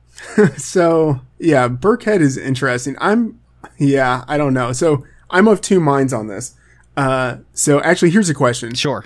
so 0.57 1.21
yeah, 1.39 1.67
Burkhead 1.67 2.21
is 2.21 2.37
interesting. 2.37 2.95
I'm 2.99 3.39
yeah, 3.77 4.23
I 4.27 4.37
don't 4.37 4.53
know. 4.53 4.71
So 4.73 5.05
I'm 5.29 5.47
of 5.47 5.61
two 5.61 5.79
minds 5.79 6.13
on 6.13 6.27
this. 6.27 6.55
Uh, 6.97 7.37
so 7.53 7.81
actually, 7.81 8.11
here's 8.11 8.29
a 8.29 8.33
question. 8.33 8.73
Sure. 8.73 9.05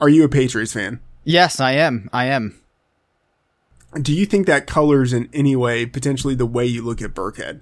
Are 0.00 0.08
you 0.08 0.24
a 0.24 0.28
Patriots 0.28 0.72
fan? 0.72 1.00
Yes, 1.24 1.60
I 1.60 1.72
am. 1.72 2.08
I 2.12 2.26
am 2.26 2.60
do 3.94 4.14
you 4.14 4.26
think 4.26 4.46
that 4.46 4.66
colors 4.66 5.12
in 5.12 5.28
any 5.32 5.56
way 5.56 5.86
potentially 5.86 6.34
the 6.34 6.46
way 6.46 6.66
you 6.66 6.82
look 6.82 7.00
at 7.00 7.14
Burkhead? 7.14 7.60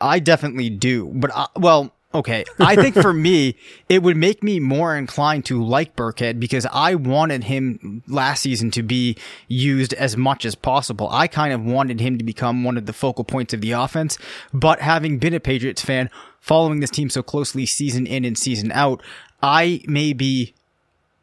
I 0.00 0.18
definitely 0.18 0.70
do, 0.70 1.10
but 1.14 1.34
I, 1.34 1.42
uh, 1.42 1.46
well, 1.56 1.93
okay. 2.14 2.44
I 2.60 2.76
think 2.76 2.94
for 2.94 3.12
me, 3.12 3.56
it 3.88 4.02
would 4.02 4.16
make 4.16 4.42
me 4.42 4.60
more 4.60 4.96
inclined 4.96 5.44
to 5.46 5.62
like 5.62 5.96
Burkhead 5.96 6.40
because 6.40 6.66
I 6.72 6.94
wanted 6.94 7.44
him 7.44 8.02
last 8.06 8.42
season 8.42 8.70
to 8.72 8.82
be 8.82 9.16
used 9.48 9.92
as 9.94 10.16
much 10.16 10.44
as 10.44 10.54
possible. 10.54 11.08
I 11.10 11.26
kind 11.26 11.52
of 11.52 11.64
wanted 11.64 12.00
him 12.00 12.18
to 12.18 12.24
become 12.24 12.64
one 12.64 12.76
of 12.76 12.86
the 12.86 12.92
focal 12.92 13.24
points 13.24 13.52
of 13.52 13.60
the 13.60 13.72
offense, 13.72 14.18
but 14.52 14.80
having 14.80 15.18
been 15.18 15.34
a 15.34 15.40
Patriots 15.40 15.82
fan, 15.82 16.10
following 16.40 16.80
this 16.80 16.90
team 16.90 17.10
so 17.10 17.22
closely 17.22 17.66
season 17.66 18.06
in 18.06 18.24
and 18.24 18.38
season 18.38 18.70
out, 18.72 19.02
I 19.42 19.82
may 19.86 20.12
be 20.12 20.54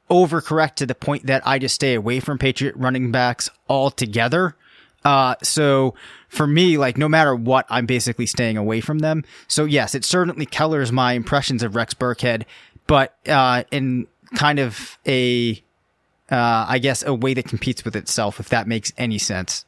overcorrect 0.09 0.75
to 0.75 0.85
the 0.85 0.93
point 0.93 1.25
that 1.27 1.45
I 1.47 1.57
just 1.57 1.75
stay 1.75 1.93
away 1.93 2.19
from 2.19 2.37
Patriot 2.37 2.75
running 2.75 3.11
backs 3.11 3.49
altogether. 3.69 4.55
Uh, 5.03 5.35
so 5.41 5.95
for 6.29 6.45
me, 6.45 6.77
like 6.77 6.97
no 6.97 7.09
matter 7.09 7.35
what, 7.35 7.65
I'm 7.69 7.85
basically 7.85 8.25
staying 8.25 8.57
away 8.57 8.81
from 8.81 8.99
them. 8.99 9.23
So 9.47 9.65
yes, 9.65 9.95
it 9.95 10.05
certainly 10.05 10.45
colors 10.45 10.91
my 10.91 11.13
impressions 11.13 11.63
of 11.63 11.75
Rex 11.75 11.93
Burkhead, 11.93 12.43
but 12.87 13.15
uh, 13.27 13.63
in 13.71 14.07
kind 14.35 14.59
of 14.59 14.97
a, 15.07 15.61
uh, 16.29 16.65
I 16.69 16.79
guess, 16.79 17.03
a 17.03 17.13
way 17.13 17.33
that 17.33 17.45
competes 17.45 17.83
with 17.83 17.95
itself, 17.95 18.39
if 18.39 18.49
that 18.49 18.67
makes 18.67 18.93
any 18.97 19.17
sense. 19.17 19.65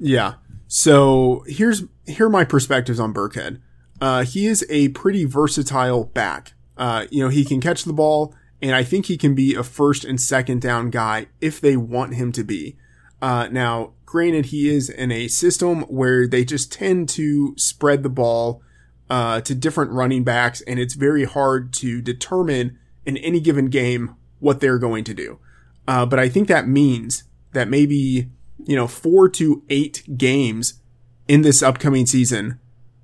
Yeah. 0.00 0.34
So 0.68 1.44
here's 1.46 1.84
here 2.06 2.26
are 2.26 2.30
my 2.30 2.44
perspectives 2.44 2.98
on 2.98 3.14
Burkhead. 3.14 3.60
Uh, 4.00 4.24
he 4.24 4.46
is 4.46 4.66
a 4.68 4.88
pretty 4.88 5.24
versatile 5.24 6.04
back. 6.04 6.54
Uh, 6.76 7.06
you 7.10 7.22
know, 7.22 7.30
he 7.30 7.44
can 7.44 7.60
catch 7.60 7.84
the 7.84 7.92
ball 7.92 8.34
And 8.62 8.74
I 8.74 8.84
think 8.84 9.06
he 9.06 9.16
can 9.16 9.34
be 9.34 9.54
a 9.54 9.62
first 9.62 10.04
and 10.04 10.20
second 10.20 10.62
down 10.62 10.90
guy 10.90 11.26
if 11.40 11.60
they 11.60 11.76
want 11.76 12.14
him 12.14 12.32
to 12.32 12.44
be. 12.44 12.76
Uh, 13.20 13.48
now, 13.50 13.92
granted, 14.06 14.46
he 14.46 14.68
is 14.68 14.88
in 14.88 15.12
a 15.12 15.28
system 15.28 15.82
where 15.82 16.26
they 16.26 16.44
just 16.44 16.72
tend 16.72 17.08
to 17.10 17.54
spread 17.58 18.02
the 18.02 18.08
ball 18.08 18.62
uh, 19.10 19.40
to 19.42 19.54
different 19.54 19.90
running 19.90 20.24
backs, 20.24 20.62
and 20.62 20.78
it's 20.78 20.94
very 20.94 21.24
hard 21.24 21.72
to 21.74 22.00
determine 22.00 22.78
in 23.04 23.16
any 23.18 23.40
given 23.40 23.66
game 23.66 24.14
what 24.40 24.60
they're 24.60 24.78
going 24.78 25.04
to 25.04 25.14
do. 25.14 25.38
Uh, 25.86 26.06
but 26.06 26.18
I 26.18 26.28
think 26.28 26.48
that 26.48 26.66
means 26.66 27.24
that 27.52 27.68
maybe, 27.68 28.28
you 28.64 28.74
know, 28.76 28.86
four 28.86 29.28
to 29.30 29.62
eight 29.68 30.02
games 30.16 30.80
in 31.28 31.42
this 31.42 31.62
upcoming 31.62 32.06
season, 32.06 32.58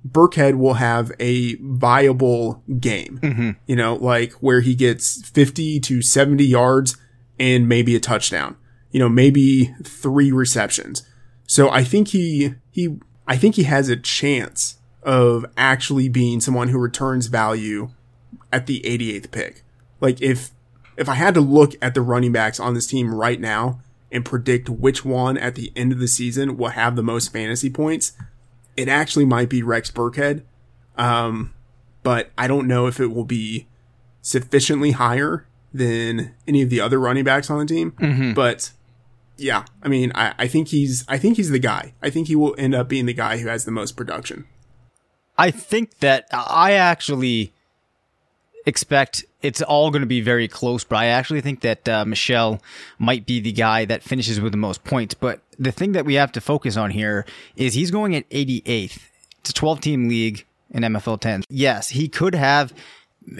Burkhead 0.05 0.55
will 0.57 0.73
have 0.75 1.11
a 1.19 1.55
viable 1.61 2.61
game, 2.79 3.19
Mm-hmm. 3.21 3.51
you 3.67 3.75
know, 3.77 3.95
like 3.95 4.33
where 4.33 4.59
he 4.61 4.75
gets 4.75 5.29
50 5.29 5.79
to 5.79 6.01
70 6.01 6.43
yards 6.43 6.97
and 7.39 7.69
maybe 7.69 7.95
a 7.95 7.99
touchdown, 8.01 8.57
you 8.93 8.99
know, 8.99 9.09
maybe 9.09 9.75
three 9.83 10.31
receptions. 10.31 11.05
So 11.45 11.69
I 11.69 11.83
think 11.83 12.09
he, 12.09 12.55
he, 12.71 12.97
I 13.27 13.35
think 13.35 13.55
he 13.55 13.63
has 13.63 13.89
a 13.89 13.97
chance 13.97 14.77
of 15.01 15.45
actually 15.57 16.07
being 16.07 16.39
someone 16.39 16.69
who 16.69 16.79
returns 16.79 17.27
value 17.27 17.89
at 18.53 18.67
the 18.67 18.79
88th 18.85 19.31
pick. 19.31 19.63
Like 19.99 20.21
if, 20.21 20.51
if 20.95 21.09
I 21.09 21.15
had 21.15 21.33
to 21.33 21.41
look 21.41 21.73
at 21.81 21.95
the 21.95 22.01
running 22.01 22.31
backs 22.31 22.59
on 22.59 22.75
this 22.75 22.87
team 22.87 23.13
right 23.13 23.41
now 23.41 23.81
and 24.11 24.23
predict 24.23 24.69
which 24.69 25.03
one 25.03 25.37
at 25.37 25.55
the 25.55 25.73
end 25.75 25.91
of 25.91 25.99
the 25.99 26.07
season 26.07 26.55
will 26.55 26.69
have 26.69 26.95
the 26.95 27.03
most 27.03 27.33
fantasy 27.33 27.69
points, 27.69 28.13
it 28.77 28.87
actually 28.87 29.25
might 29.25 29.49
be 29.49 29.61
Rex 29.63 29.91
Burkhead. 29.91 30.43
Um, 30.97 31.53
but 32.03 32.29
I 32.37 32.47
don't 32.47 32.67
know 32.67 32.85
if 32.85 32.99
it 32.99 33.07
will 33.07 33.25
be 33.25 33.67
sufficiently 34.21 34.91
higher 34.91 35.47
than 35.73 36.35
any 36.47 36.61
of 36.61 36.69
the 36.69 36.79
other 36.79 36.99
running 36.99 37.23
backs 37.23 37.49
on 37.49 37.57
the 37.57 37.65
team. 37.65 37.93
But 38.33 38.71
yeah, 39.37 39.65
I 39.81 39.87
mean, 39.87 40.11
I, 40.15 40.33
I 40.37 40.47
think 40.47 40.69
he's, 40.69 41.05
I 41.07 41.17
think 41.17 41.37
he's 41.37 41.49
the 41.49 41.59
guy. 41.59 41.93
I 42.01 42.09
think 42.09 42.27
he 42.27 42.35
will 42.35 42.55
end 42.57 42.75
up 42.75 42.87
being 42.87 43.05
the 43.05 43.13
guy 43.13 43.37
who 43.37 43.47
has 43.47 43.65
the 43.65 43.71
most 43.71 43.97
production. 43.97 44.45
I 45.37 45.51
think 45.51 45.99
that 45.99 46.27
I 46.31 46.73
actually 46.73 47.53
expect 48.65 49.25
it's 49.41 49.61
all 49.61 49.91
going 49.91 50.01
to 50.01 50.07
be 50.07 50.21
very 50.21 50.47
close, 50.47 50.83
but 50.83 50.97
I 50.97 51.07
actually 51.07 51.41
think 51.41 51.61
that 51.61 51.89
uh, 51.89 52.05
Michel 52.05 52.61
might 52.97 53.25
be 53.25 53.39
the 53.39 53.51
guy 53.51 53.85
that 53.85 54.03
finishes 54.03 54.39
with 54.39 54.53
the 54.53 54.57
most 54.57 54.83
points. 54.83 55.13
But 55.13 55.41
the 55.59 55.71
thing 55.71 55.91
that 55.93 56.05
we 56.05 56.13
have 56.15 56.31
to 56.33 56.41
focus 56.41 56.77
on 56.77 56.91
here 56.91 57.25
is 57.55 57.73
he's 57.73 57.91
going 57.91 58.15
at 58.15 58.29
88th. 58.29 58.99
It's 59.39 59.49
a 59.49 59.53
12 59.53 59.81
team 59.81 60.07
league 60.07 60.45
in 60.71 60.83
MFL 60.83 61.19
10. 61.19 61.43
Yes, 61.49 61.89
he 61.89 62.07
could 62.07 62.35
have. 62.35 62.73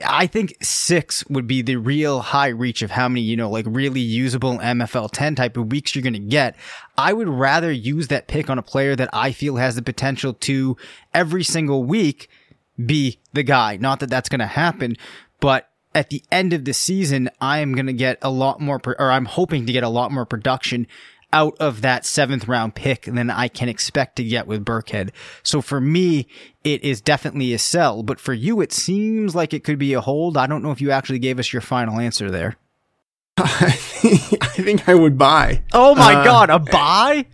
I 0.06 0.28
think 0.28 0.56
six 0.62 1.26
would 1.28 1.48
be 1.48 1.62
the 1.62 1.76
real 1.76 2.22
high 2.22 2.50
reach 2.50 2.82
of 2.82 2.92
how 2.92 3.08
many, 3.10 3.22
you 3.22 3.36
know, 3.36 3.50
like 3.50 3.66
really 3.68 4.00
usable 4.00 4.58
MFL 4.60 5.10
10 5.12 5.36
type 5.36 5.58
of 5.58 5.72
weeks 5.72 5.96
you're 5.96 6.04
going 6.04 6.14
to 6.14 6.20
get. 6.20 6.56
I 6.98 7.14
would 7.14 7.28
rather 7.28 7.72
use 7.72 8.08
that 8.08 8.28
pick 8.28 8.50
on 8.50 8.58
a 8.58 8.64
player 8.64 8.96
that 8.96 9.10
I 9.14 9.32
feel 9.32 9.58
has 9.58 9.76
the 9.76 9.82
potential 9.82 10.34
to 10.34 10.78
every 11.14 11.44
single 11.44 11.84
week 11.84 12.30
be 12.84 13.20
the 13.34 13.44
guy. 13.44 13.78
Not 13.78 14.00
that 14.00 14.10
that's 14.10 14.30
going 14.30 14.40
to 14.40 14.48
happen, 14.48 14.96
but 15.40 15.70
at 15.94 16.10
the 16.10 16.24
end 16.32 16.54
of 16.54 16.66
the 16.66 16.74
season, 16.74 17.30
I 17.40 17.60
am 17.60 17.76
going 17.76 17.86
to 17.86 17.94
get 17.94 18.18
a 18.22 18.30
lot 18.30 18.60
more, 18.60 18.80
pro- 18.80 18.96
or 18.98 19.12
I'm 19.12 19.26
hoping 19.26 19.66
to 19.66 19.74
get 19.74 19.84
a 19.84 19.90
lot 19.90 20.12
more 20.12 20.26
production 20.26 20.88
out 21.34 21.58
of 21.60 21.82
that 21.82 22.06
seventh 22.06 22.48
round 22.48 22.76
pick 22.76 23.04
than 23.04 23.30
I 23.30 23.50
can 23.50 23.68
expect 23.68 24.16
to 24.18 24.24
get 24.24 24.48
with 24.48 24.64
Burkhead. 24.64 25.10
So 25.44 25.60
for 25.62 25.82
me, 25.82 26.28
it 26.64 26.84
is 26.84 27.02
definitely 27.02 27.54
a 27.54 27.60
sell, 27.60 28.04
but 28.04 28.20
for 28.20 28.34
you, 28.34 28.62
it 28.62 28.72
seems 28.72 29.36
like 29.36 29.54
it 29.54 29.64
could 29.66 29.80
be 29.80 29.94
a 29.94 30.02
hold. 30.02 30.38
I 30.38 30.48
don't 30.48 30.64
know 30.64 30.72
if 30.72 30.80
you 30.80 30.92
actually 30.92 31.20
gave 31.20 31.40
us 31.40 31.52
your 31.52 31.62
final 31.62 32.00
answer 32.00 32.32
there. 32.32 32.56
I 33.38 33.72
think 33.72 34.88
I 34.88 34.94
would 34.94 35.18
buy. 35.18 35.64
Oh 35.74 35.96
my 35.96 36.14
Uh, 36.14 36.24
God, 36.24 36.50
a 36.50 36.60
buy? 36.60 37.26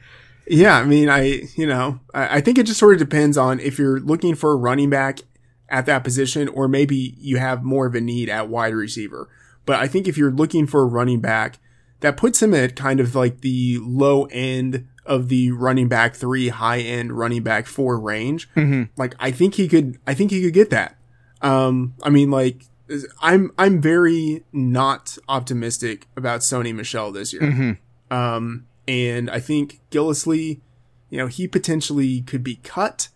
Yeah, 0.47 0.77
I 0.77 0.85
mean, 0.85 1.09
I 1.09 1.41
you 1.55 1.67
know, 1.67 1.99
I, 2.13 2.37
I 2.37 2.41
think 2.41 2.57
it 2.57 2.65
just 2.65 2.79
sort 2.79 2.93
of 2.93 2.99
depends 2.99 3.37
on 3.37 3.59
if 3.59 3.77
you're 3.77 3.99
looking 3.99 4.33
for 4.33 4.51
a 4.51 4.55
running 4.55 4.89
back 4.89 5.19
at 5.67 5.85
that 5.85 6.03
position, 6.03 6.47
or 6.47 6.67
maybe 6.67 7.15
you 7.19 7.37
have 7.37 7.63
more 7.63 7.85
of 7.85 7.93
a 7.95 8.01
need 8.01 8.29
at 8.29 8.49
wide 8.49 8.73
receiver. 8.73 9.29
But 9.65 9.75
I 9.79 9.87
think 9.87 10.07
if 10.07 10.17
you're 10.17 10.31
looking 10.31 10.65
for 10.65 10.81
a 10.81 10.85
running 10.85 11.19
back, 11.19 11.59
that 12.01 12.17
puts 12.17 12.41
him 12.41 12.53
at 12.53 12.75
kind 12.75 12.99
of 12.99 13.15
like 13.15 13.41
the 13.41 13.77
low 13.81 14.25
end 14.25 14.87
of 15.05 15.27
the 15.29 15.51
running 15.51 15.87
back 15.87 16.15
three, 16.15 16.49
high 16.49 16.79
end 16.79 17.11
running 17.11 17.43
back 17.43 17.65
four 17.65 17.99
range. 17.99 18.47
Like 18.97 19.15
I 19.19 19.31
think 19.31 19.55
he 19.55 19.67
could, 19.67 19.97
I 20.05 20.13
think 20.13 20.31
he 20.31 20.41
could 20.41 20.53
get 20.53 20.69
that. 20.69 20.95
Um, 21.41 21.95
I 22.03 22.09
mean, 22.09 22.29
like 22.31 22.65
I'm 23.21 23.51
I'm 23.57 23.81
very 23.81 24.43
not 24.51 25.17
optimistic 25.27 26.07
about 26.15 26.41
Sony 26.41 26.73
Michel 26.73 27.11
this 27.11 27.33
year. 27.33 27.43
Um, 28.11 28.65
and 28.87 29.29
I 29.29 29.39
think 29.39 29.81
Gillislee, 29.91 30.59
you 31.09 31.17
know, 31.17 31.27
he 31.27 31.47
potentially 31.47 32.21
could 32.21 32.43
be 32.43 32.55
cut. 32.57 33.09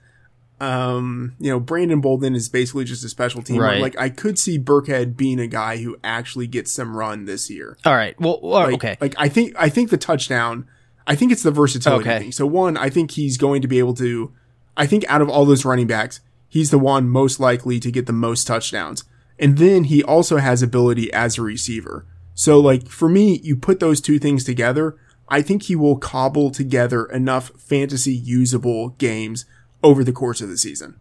Um, 0.59 1.35
you 1.39 1.49
know, 1.51 1.59
Brandon 1.59 1.99
Bolden 1.99 2.35
is 2.35 2.47
basically 2.47 2.85
just 2.85 3.03
a 3.03 3.09
special 3.09 3.41
team. 3.41 3.59
Right. 3.59 3.81
Like 3.81 3.97
I 3.99 4.09
could 4.09 4.39
see 4.39 4.57
Burkhead 4.57 5.17
being 5.17 5.39
a 5.39 5.47
guy 5.47 5.77
who 5.77 5.97
actually 6.03 6.47
gets 6.47 6.71
some 6.71 6.95
run 6.95 7.25
this 7.25 7.49
year. 7.49 7.77
All 7.85 7.95
right. 7.95 8.19
Well, 8.19 8.39
well, 8.41 8.63
Like, 8.65 8.73
okay. 8.75 8.97
Like 9.01 9.15
I 9.17 9.27
think 9.29 9.53
I 9.57 9.69
think 9.69 9.89
the 9.89 9.97
touchdown. 9.97 10.67
I 11.05 11.15
think 11.15 11.33
it's 11.33 11.43
the 11.43 11.51
versatility 11.51 12.09
Okay. 12.09 12.19
thing. 12.19 12.31
So 12.31 12.45
one, 12.45 12.77
I 12.77 12.89
think 12.89 13.11
he's 13.11 13.37
going 13.37 13.61
to 13.61 13.67
be 13.67 13.79
able 13.79 13.93
to. 13.95 14.31
I 14.77 14.85
think 14.87 15.03
out 15.09 15.21
of 15.21 15.29
all 15.29 15.43
those 15.45 15.65
running 15.65 15.87
backs, 15.87 16.21
he's 16.47 16.71
the 16.71 16.79
one 16.79 17.09
most 17.09 17.39
likely 17.39 17.79
to 17.81 17.91
get 17.91 18.05
the 18.05 18.13
most 18.13 18.47
touchdowns. 18.47 19.03
And 19.37 19.57
then 19.57 19.85
he 19.85 20.01
also 20.01 20.37
has 20.37 20.61
ability 20.63 21.11
as 21.11 21.37
a 21.37 21.41
receiver. 21.41 22.05
So 22.35 22.59
like 22.59 22.87
for 22.87 23.09
me, 23.09 23.39
you 23.43 23.57
put 23.57 23.79
those 23.81 23.99
two 23.99 24.17
things 24.17 24.43
together, 24.45 24.95
I 25.27 25.41
think 25.41 25.63
he 25.63 25.75
will 25.75 25.97
cobble 25.97 26.51
together 26.51 27.05
enough 27.05 27.51
fantasy 27.57 28.13
usable 28.13 28.89
games 28.91 29.45
over 29.83 30.03
the 30.03 30.13
course 30.13 30.41
of 30.41 30.49
the 30.49 30.57
season. 30.57 30.95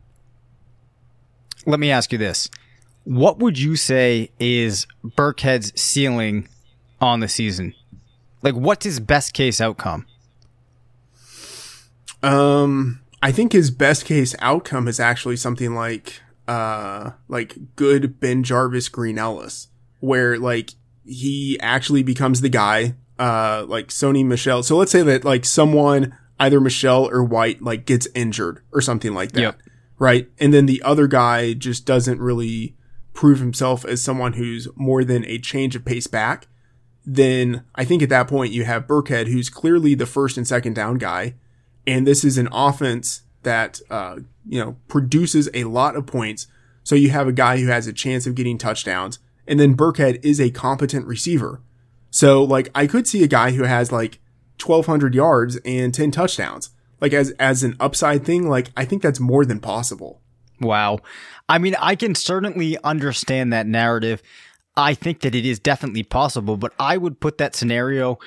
Let 1.64 1.80
me 1.80 1.90
ask 1.90 2.12
you 2.12 2.18
this. 2.18 2.50
What 3.04 3.38
would 3.38 3.58
you 3.58 3.76
say 3.76 4.30
is 4.38 4.86
Burkhead's 5.04 5.80
ceiling 5.80 6.48
on 7.00 7.20
the 7.20 7.28
season? 7.28 7.74
Like, 8.42 8.54
what's 8.54 8.84
his 8.84 9.00
best 9.00 9.32
case 9.32 9.60
outcome? 9.60 10.06
Um, 12.22 13.00
I 13.22 13.32
think 13.32 13.52
his 13.52 13.70
best 13.70 14.04
case 14.04 14.34
outcome 14.40 14.88
is 14.88 15.00
actually 15.00 15.36
something 15.36 15.74
like, 15.74 16.20
uh, 16.46 17.12
like 17.28 17.56
good 17.76 18.20
BenJarvus 18.20 18.90
Green-Ellis, 18.90 19.68
where 20.00 20.38
like 20.38 20.70
he 21.04 21.58
actually 21.60 22.02
becomes 22.02 22.40
the 22.40 22.48
guy, 22.48 22.94
uh, 23.18 23.64
like 23.66 23.88
Sony 23.88 24.24
Michel. 24.24 24.62
So 24.62 24.76
let's 24.76 24.92
say 24.92 25.02
that 25.02 25.24
like 25.24 25.44
someone, 25.44 26.16
either 26.42 26.60
Michel 26.60 27.08
or 27.10 27.24
White, 27.24 27.62
like 27.62 27.86
gets 27.86 28.06
injured 28.14 28.62
or 28.72 28.80
something 28.80 29.14
like 29.14 29.32
that. 29.32 29.40
Yep. 29.40 29.62
Right. 29.98 30.28
And 30.38 30.52
then 30.52 30.66
the 30.66 30.82
other 30.82 31.06
guy 31.06 31.52
just 31.52 31.86
doesn't 31.86 32.20
really 32.20 32.76
prove 33.12 33.38
himself 33.38 33.84
as 33.84 34.02
someone 34.02 34.34
who's 34.34 34.68
more 34.74 35.04
than 35.04 35.24
a 35.26 35.38
change 35.38 35.76
of 35.76 35.84
pace 35.84 36.06
back. 36.06 36.48
Then 37.04 37.64
I 37.74 37.84
think 37.84 38.02
at 38.02 38.08
that 38.08 38.28
point 38.28 38.52
you 38.52 38.64
have 38.64 38.86
Burkhead, 38.86 39.26
who's 39.26 39.48
clearly 39.48 39.94
the 39.94 40.06
first 40.06 40.36
and 40.36 40.46
second 40.46 40.74
down 40.74 40.98
guy 40.98 41.34
and 41.86 42.06
this 42.06 42.24
is 42.24 42.38
an 42.38 42.48
offense 42.52 43.22
that 43.42 43.80
uh, 43.90 44.16
you 44.46 44.62
know 44.62 44.76
produces 44.88 45.48
a 45.54 45.64
lot 45.64 45.96
of 45.96 46.06
points. 46.06 46.46
So 46.84 46.94
you 46.94 47.10
have 47.10 47.28
a 47.28 47.32
guy 47.32 47.58
who 47.58 47.68
has 47.68 47.86
a 47.86 47.92
chance 47.92 48.26
of 48.26 48.34
getting 48.34 48.58
touchdowns, 48.58 49.18
and 49.46 49.58
then 49.58 49.76
Burkhead 49.76 50.24
is 50.24 50.40
a 50.40 50.50
competent 50.50 51.06
receiver. 51.06 51.60
So 52.10 52.42
like 52.42 52.70
I 52.74 52.86
could 52.86 53.06
see 53.06 53.22
a 53.22 53.28
guy 53.28 53.52
who 53.52 53.64
has 53.64 53.90
like 53.92 54.20
1200 54.60 55.14
yards 55.14 55.58
and 55.64 55.92
10 55.92 56.10
touchdowns. 56.10 56.70
Like 57.00 57.12
as 57.12 57.32
as 57.32 57.64
an 57.64 57.76
upside 57.80 58.24
thing, 58.24 58.48
like 58.48 58.70
I 58.76 58.84
think 58.84 59.02
that's 59.02 59.18
more 59.18 59.44
than 59.44 59.58
possible. 59.58 60.20
Wow. 60.60 61.00
I 61.48 61.58
mean, 61.58 61.74
I 61.80 61.96
can 61.96 62.14
certainly 62.14 62.78
understand 62.84 63.52
that 63.52 63.66
narrative. 63.66 64.22
I 64.76 64.94
think 64.94 65.20
that 65.20 65.34
it 65.34 65.44
is 65.44 65.58
definitely 65.58 66.04
possible, 66.04 66.56
but 66.56 66.72
I 66.78 66.96
would 66.96 67.20
put 67.20 67.38
that 67.38 67.56
scenario 67.56 68.18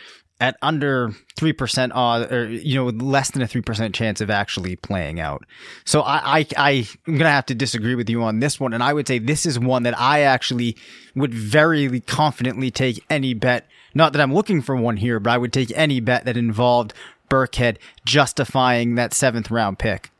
at 0.41 0.57
under 0.61 1.15
3% 1.38 1.91
odd 1.93 2.32
or 2.32 2.49
you 2.49 2.76
know 2.76 2.88
less 2.88 3.32
than 3.32 3.41
a 3.41 3.47
3% 3.47 3.93
chance 3.93 4.19
of 4.19 4.30
actually 4.30 4.76
playing 4.76 5.19
out. 5.19 5.45
So 5.86 6.01
I 6.01 6.45
I 6.57 6.88
I'm 7.07 7.13
going 7.13 7.19
to 7.19 7.30
have 7.30 7.45
to 7.47 7.55
disagree 7.55 7.95
with 7.95 8.09
you 8.09 8.21
on 8.21 8.39
this 8.39 8.59
one 8.59 8.73
and 8.73 8.84
I 8.84 8.93
would 8.93 9.07
say 9.07 9.17
this 9.19 9.45
is 9.45 9.57
one 9.57 9.84
that 9.84 9.97
I 9.97 10.21
actually 10.21 10.76
would 11.15 11.34
very 11.34 12.01
confidently 12.01 12.69
take 12.69 13.03
any 13.09 13.34
bet. 13.34 13.67
Not 13.96 14.14
that 14.14 14.22
I'm 14.22 14.34
looking 14.34 14.62
for 14.62 14.76
one 14.76 14.98
here, 14.98 15.20
but 15.20 15.32
I 15.32 15.38
would 15.38 15.54
take 15.54 15.72
any 15.76 16.00
bet 16.00 16.26
that 16.26 16.38
involved 16.38 16.93
Burkhead 17.30 17.78
justifying 18.06 18.96
that 18.96 19.12
7th 19.12 19.50
round 19.50 19.80
pick. 19.80 20.12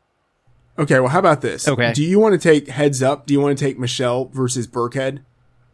Okay, 0.78 0.98
well 1.00 1.08
how 1.10 1.18
about 1.20 1.40
this? 1.42 1.68
Okay. 1.68 1.92
Do 1.92 2.02
you 2.02 2.18
want 2.18 2.32
to 2.32 2.38
take 2.38 2.68
heads 2.68 3.02
up? 3.02 3.26
Do 3.26 3.32
you 3.34 3.40
want 3.40 3.56
to 3.56 3.64
take 3.64 3.78
Michel 3.78 4.26
versus 4.26 4.66
Burkhead? 4.66 5.20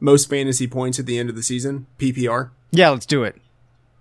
Most 0.01 0.29
fantasy 0.29 0.67
points 0.67 0.99
at 0.99 1.07
the 1.07 1.19
end 1.19 1.31
of 1.31 1.37
the 1.37 1.43
season, 1.43 1.87
PPR? 1.99 2.51
Yeah, 2.73 2.91
let's 2.91 3.07
do 3.07 3.23
it. 3.25 3.37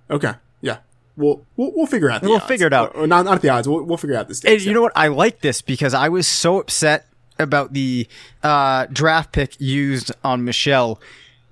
Okay. 0.09 0.33
Yeah. 0.61 0.77
We'll 1.15 1.45
we'll, 1.55 1.71
we'll 1.75 1.85
figure 1.87 2.09
out 2.09 2.21
the 2.21 2.27
We'll 2.29 2.37
odds. 2.37 2.45
figure 2.45 2.67
it 2.67 2.73
out. 2.73 2.95
Or, 2.95 3.03
or 3.03 3.07
not 3.07 3.25
not 3.25 3.41
the 3.41 3.49
odds. 3.49 3.67
We'll, 3.67 3.83
we'll 3.83 3.97
figure 3.97 4.15
out 4.15 4.27
the 4.27 4.31
And 4.31 4.37
stakes. 4.37 4.65
you 4.65 4.73
know 4.73 4.81
what? 4.81 4.93
I 4.95 5.07
like 5.09 5.41
this 5.41 5.61
because 5.61 5.93
I 5.93 6.09
was 6.09 6.27
so 6.27 6.59
upset 6.59 7.05
about 7.39 7.73
the 7.73 8.07
uh, 8.43 8.85
draft 8.91 9.31
pick 9.31 9.59
used 9.59 10.11
on 10.23 10.43
Michel. 10.43 10.99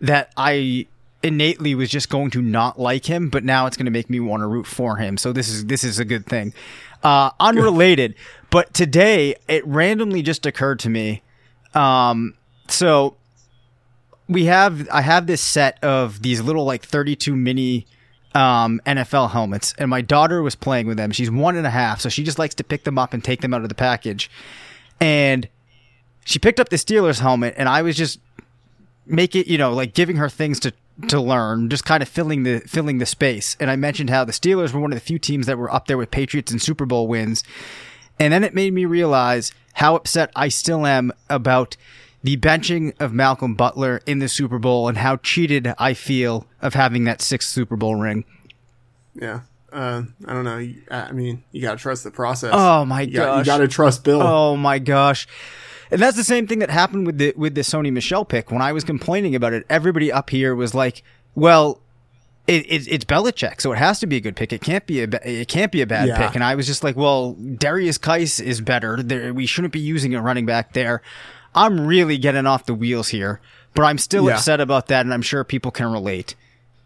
that 0.02 0.32
I 0.38 0.88
innately 1.22 1.76
was 1.76 1.90
just 1.90 2.10
going 2.10 2.32
to 2.32 2.42
not 2.42 2.80
like 2.80 3.06
him, 3.06 3.30
but 3.30 3.44
now 3.44 3.66
it's 3.66 3.78
going 3.78 3.86
to 3.86 3.92
make 3.92 4.10
me 4.10 4.20
want 4.20 4.42
to 4.42 4.48
root 4.48 4.66
for 4.66 4.98
him. 4.98 5.18
So 5.18 5.34
this 5.34 5.50
is 5.50 5.66
this 5.66 5.84
is 5.84 6.00
a 6.00 6.06
good 6.06 6.26
thing. 6.26 6.54
Uh, 7.04 7.32
unrelated, 7.40 8.16
but 8.50 8.74
today 8.74 9.36
it 9.48 9.66
randomly 9.66 10.22
just 10.22 10.46
occurred 10.46 10.80
to 10.80 10.90
me. 10.90 11.22
Um, 11.74 12.36
so 12.68 13.16
we 14.28 14.46
have 14.46 14.88
I 14.90 15.02
have 15.02 15.28
this 15.28 15.42
set 15.42 15.84
of 15.84 16.22
these 16.22 16.42
little 16.42 16.66
like 16.66 16.84
32 16.84 17.36
mini 17.36 17.88
um, 18.36 18.80
NFL 18.86 19.32
helmets, 19.32 19.74
and 19.78 19.90
my 19.90 20.02
daughter 20.02 20.42
was 20.42 20.56
playing 20.56 20.88
with 20.88 20.98
them. 20.98 21.12
She's 21.12 21.32
one 21.32 21.56
and 21.56 21.66
a 21.66 21.72
half, 21.72 22.00
so 22.00 22.10
she 22.10 22.24
just 22.24 22.40
likes 22.40 22.56
to 22.56 22.64
pick 22.64 22.84
them 22.84 22.98
up 22.98 23.14
and 23.14 23.24
take 23.24 23.42
them 23.42 23.54
out 23.54 23.64
of 23.64 23.70
the 23.70 23.76
package. 23.76 24.30
And 25.02 25.48
she 26.26 26.38
picked 26.38 26.60
up 26.60 26.70
the 26.70 26.76
Steelers 26.76 27.20
helmet, 27.20 27.56
and 27.58 27.68
I 27.68 27.82
was 27.82 27.96
just 27.96 28.20
make 29.06 29.36
it, 29.36 29.48
you 29.48 29.58
know, 29.58 29.74
like 29.74 29.94
giving 29.94 30.18
her 30.18 30.30
things 30.30 30.60
to 30.60 30.74
to 31.08 31.22
learn, 31.22 31.70
just 31.70 31.86
kind 31.86 32.04
of 32.04 32.10
filling 32.10 32.44
the 32.44 32.60
filling 32.62 32.98
the 32.98 33.06
space. 33.06 33.56
And 33.60 33.72
I 33.72 33.76
mentioned 33.76 34.10
how 34.10 34.26
the 34.26 34.32
Steelers 34.32 34.74
were 34.74 34.80
one 34.80 34.92
of 34.92 34.98
the 34.98 35.06
few 35.06 35.20
teams 35.20 35.46
that 35.46 35.58
were 35.58 35.74
up 35.74 35.88
there 35.88 35.98
with 35.98 36.12
Patriots 36.12 36.52
and 36.52 36.62
Super 36.62 36.86
Bowl 36.86 37.08
wins. 37.08 37.44
And 38.20 38.34
then 38.34 38.44
it 38.44 38.54
made 38.54 38.74
me 38.74 38.86
realize 38.86 39.54
how 39.74 39.96
upset 39.96 40.32
I 40.36 40.50
still 40.50 40.86
am 40.86 41.14
about 41.30 41.78
the 42.22 42.36
benching 42.36 42.94
of 43.00 43.14
Malcolm 43.14 43.56
Butler 43.56 44.02
in 44.06 44.20
the 44.20 44.28
Super 44.28 44.60
Bowl 44.60 44.90
and 44.90 44.98
how 44.98 45.16
cheated 45.18 45.74
I 45.78 45.94
feel 45.94 46.46
of 46.62 46.74
having 46.74 47.06
that 47.06 47.22
sixth 47.22 47.50
Super 47.50 47.78
Bowl 47.78 47.96
ring. 47.96 48.26
Yeah. 49.14 49.42
Uh, 49.72 50.04
I 50.26 50.34
don't 50.34 50.44
know. 50.44 50.74
I 50.92 51.12
mean, 51.12 51.44
you 51.52 51.62
gotta 51.62 51.78
trust 51.78 52.04
the 52.04 52.12
process. 52.12 52.52
Oh 52.54 52.86
my 52.86 53.02
you 53.02 53.14
gosh! 53.14 53.26
Got, 53.26 53.38
you 53.38 53.46
gotta 53.46 53.68
trust 53.68 54.04
Bill. 54.04 54.22
Oh 54.22 54.58
my 54.58 54.80
gosh! 54.80 55.28
And 55.92 56.02
that's 56.02 56.16
the 56.18 56.24
same 56.24 56.46
thing 56.48 56.60
that 56.60 56.70
happened 56.70 57.06
with 57.08 57.18
the 57.18 57.34
with 57.36 57.56
the 57.56 57.62
Sony 57.62 57.92
Michel 57.92 58.26
pick. 58.26 58.52
When 58.52 58.62
I 58.62 58.72
was 58.74 58.84
complaining 58.84 59.36
about 59.36 59.54
it, 59.54 59.66
everybody 59.70 60.12
up 60.12 60.30
here 60.30 60.54
was 60.56 60.74
like, 60.76 61.04
"Well, 61.36 61.82
it, 62.48 62.66
it, 62.68 62.88
it's 62.88 63.06
Belichick, 63.06 63.60
so 63.62 63.72
it 63.72 63.78
has 63.78 64.00
to 64.02 64.08
be 64.08 64.18
a 64.18 64.20
good 64.20 64.36
pick. 64.36 64.54
It 64.54 64.62
can't 64.62 64.86
be 64.86 65.02
a 65.02 65.08
it 65.24 65.48
can't 65.48 65.72
be 65.72 65.82
a 65.82 65.88
bad 65.88 66.08
Yeah. 66.08 66.18
pick." 66.28 66.36
And 66.36 66.44
I 66.44 66.56
was 66.56 66.68
just 66.68 66.84
like, 66.84 66.96
"Well, 66.96 67.36
Derrius 67.40 68.00
Guice 68.00 68.40
is 68.40 68.62
better. 68.62 69.02
There, 69.02 69.34
we 69.34 69.46
shouldn't 69.46 69.74
be 69.74 69.80
using 69.80 70.14
a 70.16 70.22
running 70.22 70.46
back 70.46 70.74
there." 70.74 71.02
I'm 71.56 71.88
really 71.88 72.20
getting 72.20 72.46
off 72.46 72.68
the 72.68 72.76
wheels 72.76 73.08
here, 73.08 73.42
but 73.74 73.82
I'm 73.82 73.98
still 73.98 74.28
Yeah. 74.28 74.36
upset 74.36 74.62
about 74.62 74.88
that, 74.90 75.04
and 75.08 75.12
I'm 75.14 75.24
sure 75.24 75.44
people 75.44 75.72
can 75.72 75.92
relate. 75.92 76.36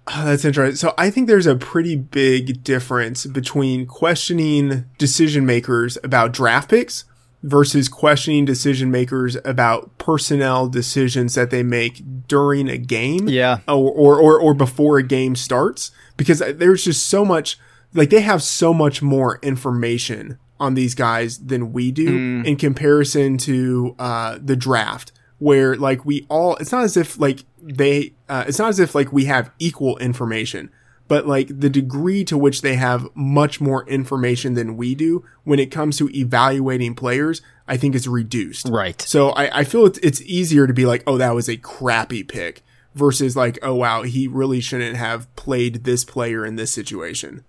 Oh, 0.08 0.24
that's 0.26 0.46
interesting. 0.46 0.76
So 0.78 0.94
I 0.98 1.10
think 1.10 1.28
there's 1.28 1.48
a 1.48 1.56
pretty 1.56 1.98
big 1.98 2.64
difference 2.64 3.26
between 3.26 3.86
questioning 3.86 4.86
decision 4.98 5.46
makers 5.46 5.98
about 6.04 6.32
draft 6.32 6.70
picks 6.70 7.04
versus 7.44 7.90
questioning 7.90 8.46
decision 8.46 8.90
makers 8.90 9.38
about 9.46 9.98
personnel 9.98 10.68
decisions 10.68 11.36
that 11.36 11.52
they 11.52 11.62
make 11.62 12.02
during 12.28 12.70
a 12.70 12.78
game. 12.78 13.28
Yeah. 13.28 13.60
Or, 13.68 13.92
or, 13.92 14.20
or, 14.20 14.40
or 14.40 14.54
before 14.54 14.98
a 14.98 15.04
game 15.04 15.36
starts. 15.36 15.92
Because 16.18 16.40
there's 16.40 16.86
just 16.86 17.06
so 17.06 17.26
much, 17.26 17.60
like 17.94 18.10
they 18.10 18.22
have 18.22 18.42
so 18.42 18.74
much 18.74 19.02
more 19.02 19.40
information 19.42 20.40
on 20.60 20.74
these 20.74 20.96
guys 20.96 21.38
than 21.40 21.74
we 21.74 21.92
do 21.92 22.44
in 22.46 22.56
comparison 22.56 23.38
to, 23.40 23.96
uh, 24.00 24.40
the 24.42 24.56
draft 24.56 25.12
where 25.40 25.76
like 25.76 26.06
we 26.06 26.26
all 26.30 26.56
it's 26.58 26.72
not 26.72 26.86
as 26.86 26.96
if 26.96 27.20
like 27.20 27.44
they 27.62 28.14
uh, 28.30 28.46
it's 28.48 28.60
not 28.60 28.70
as 28.70 28.80
if 28.80 28.96
like 28.96 29.12
we 29.12 29.26
have 29.26 29.52
equal 29.60 29.98
information 29.98 30.72
but 31.08 31.28
like 31.28 31.48
the 31.60 31.70
degree 31.70 32.24
to 32.24 32.38
which 32.38 32.62
they 32.62 32.76
have 32.76 33.08
much 33.16 33.60
more 33.62 33.88
information 33.88 34.54
than 34.54 34.78
we 34.78 34.96
do 34.96 35.24
when 35.44 35.60
it 35.60 35.72
comes 35.72 35.98
to 35.98 36.10
evaluating 36.18 36.96
players 36.96 37.42
i 37.68 37.78
think 37.78 37.96
is 37.96 38.08
reduced 38.08 38.68
Right. 38.70 39.02
so 39.02 39.30
i, 39.32 39.60
I 39.60 39.64
feel 39.64 39.86
it's, 39.86 40.00
it's 40.00 40.22
easier 40.24 40.68
to 40.68 40.74
be 40.74 40.86
like 40.86 41.04
oh 41.06 41.18
that 41.18 41.36
was 41.36 41.48
a 41.50 41.58
crappy 41.58 42.24
pick 42.24 42.62
versus 42.96 43.36
like 43.36 43.58
oh 43.62 43.76
wow 43.76 44.04
he 44.04 44.28
really 44.28 44.62
shouldn't 44.62 44.98
have 44.98 45.34
played 45.36 45.84
this 45.84 46.04
player 46.06 46.46
in 46.46 46.56
this 46.56 46.72
situation 46.72 47.44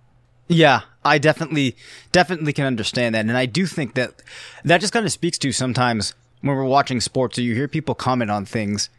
Yeah, 0.49 0.81
I 1.05 1.17
definitely 1.19 1.75
definitely 2.13 2.53
can 2.53 2.67
understand 2.67 3.15
that, 3.15 3.21
and 3.27 3.37
I 3.37 3.47
do 3.47 3.65
think 3.67 3.95
that 3.95 4.21
that 4.65 4.81
just 4.83 4.93
kind 4.93 5.07
of 5.07 5.13
speaks 5.13 5.39
to 5.39 5.53
sometimes 5.53 6.13
when 6.43 6.55
we're 6.55 6.65
watching 6.65 7.01
sports, 7.01 7.39
or 7.39 7.43
you 7.43 7.55
hear 7.55 7.67
people 7.69 7.95
comment 7.95 8.31
on 8.31 8.45
things. 8.45 8.91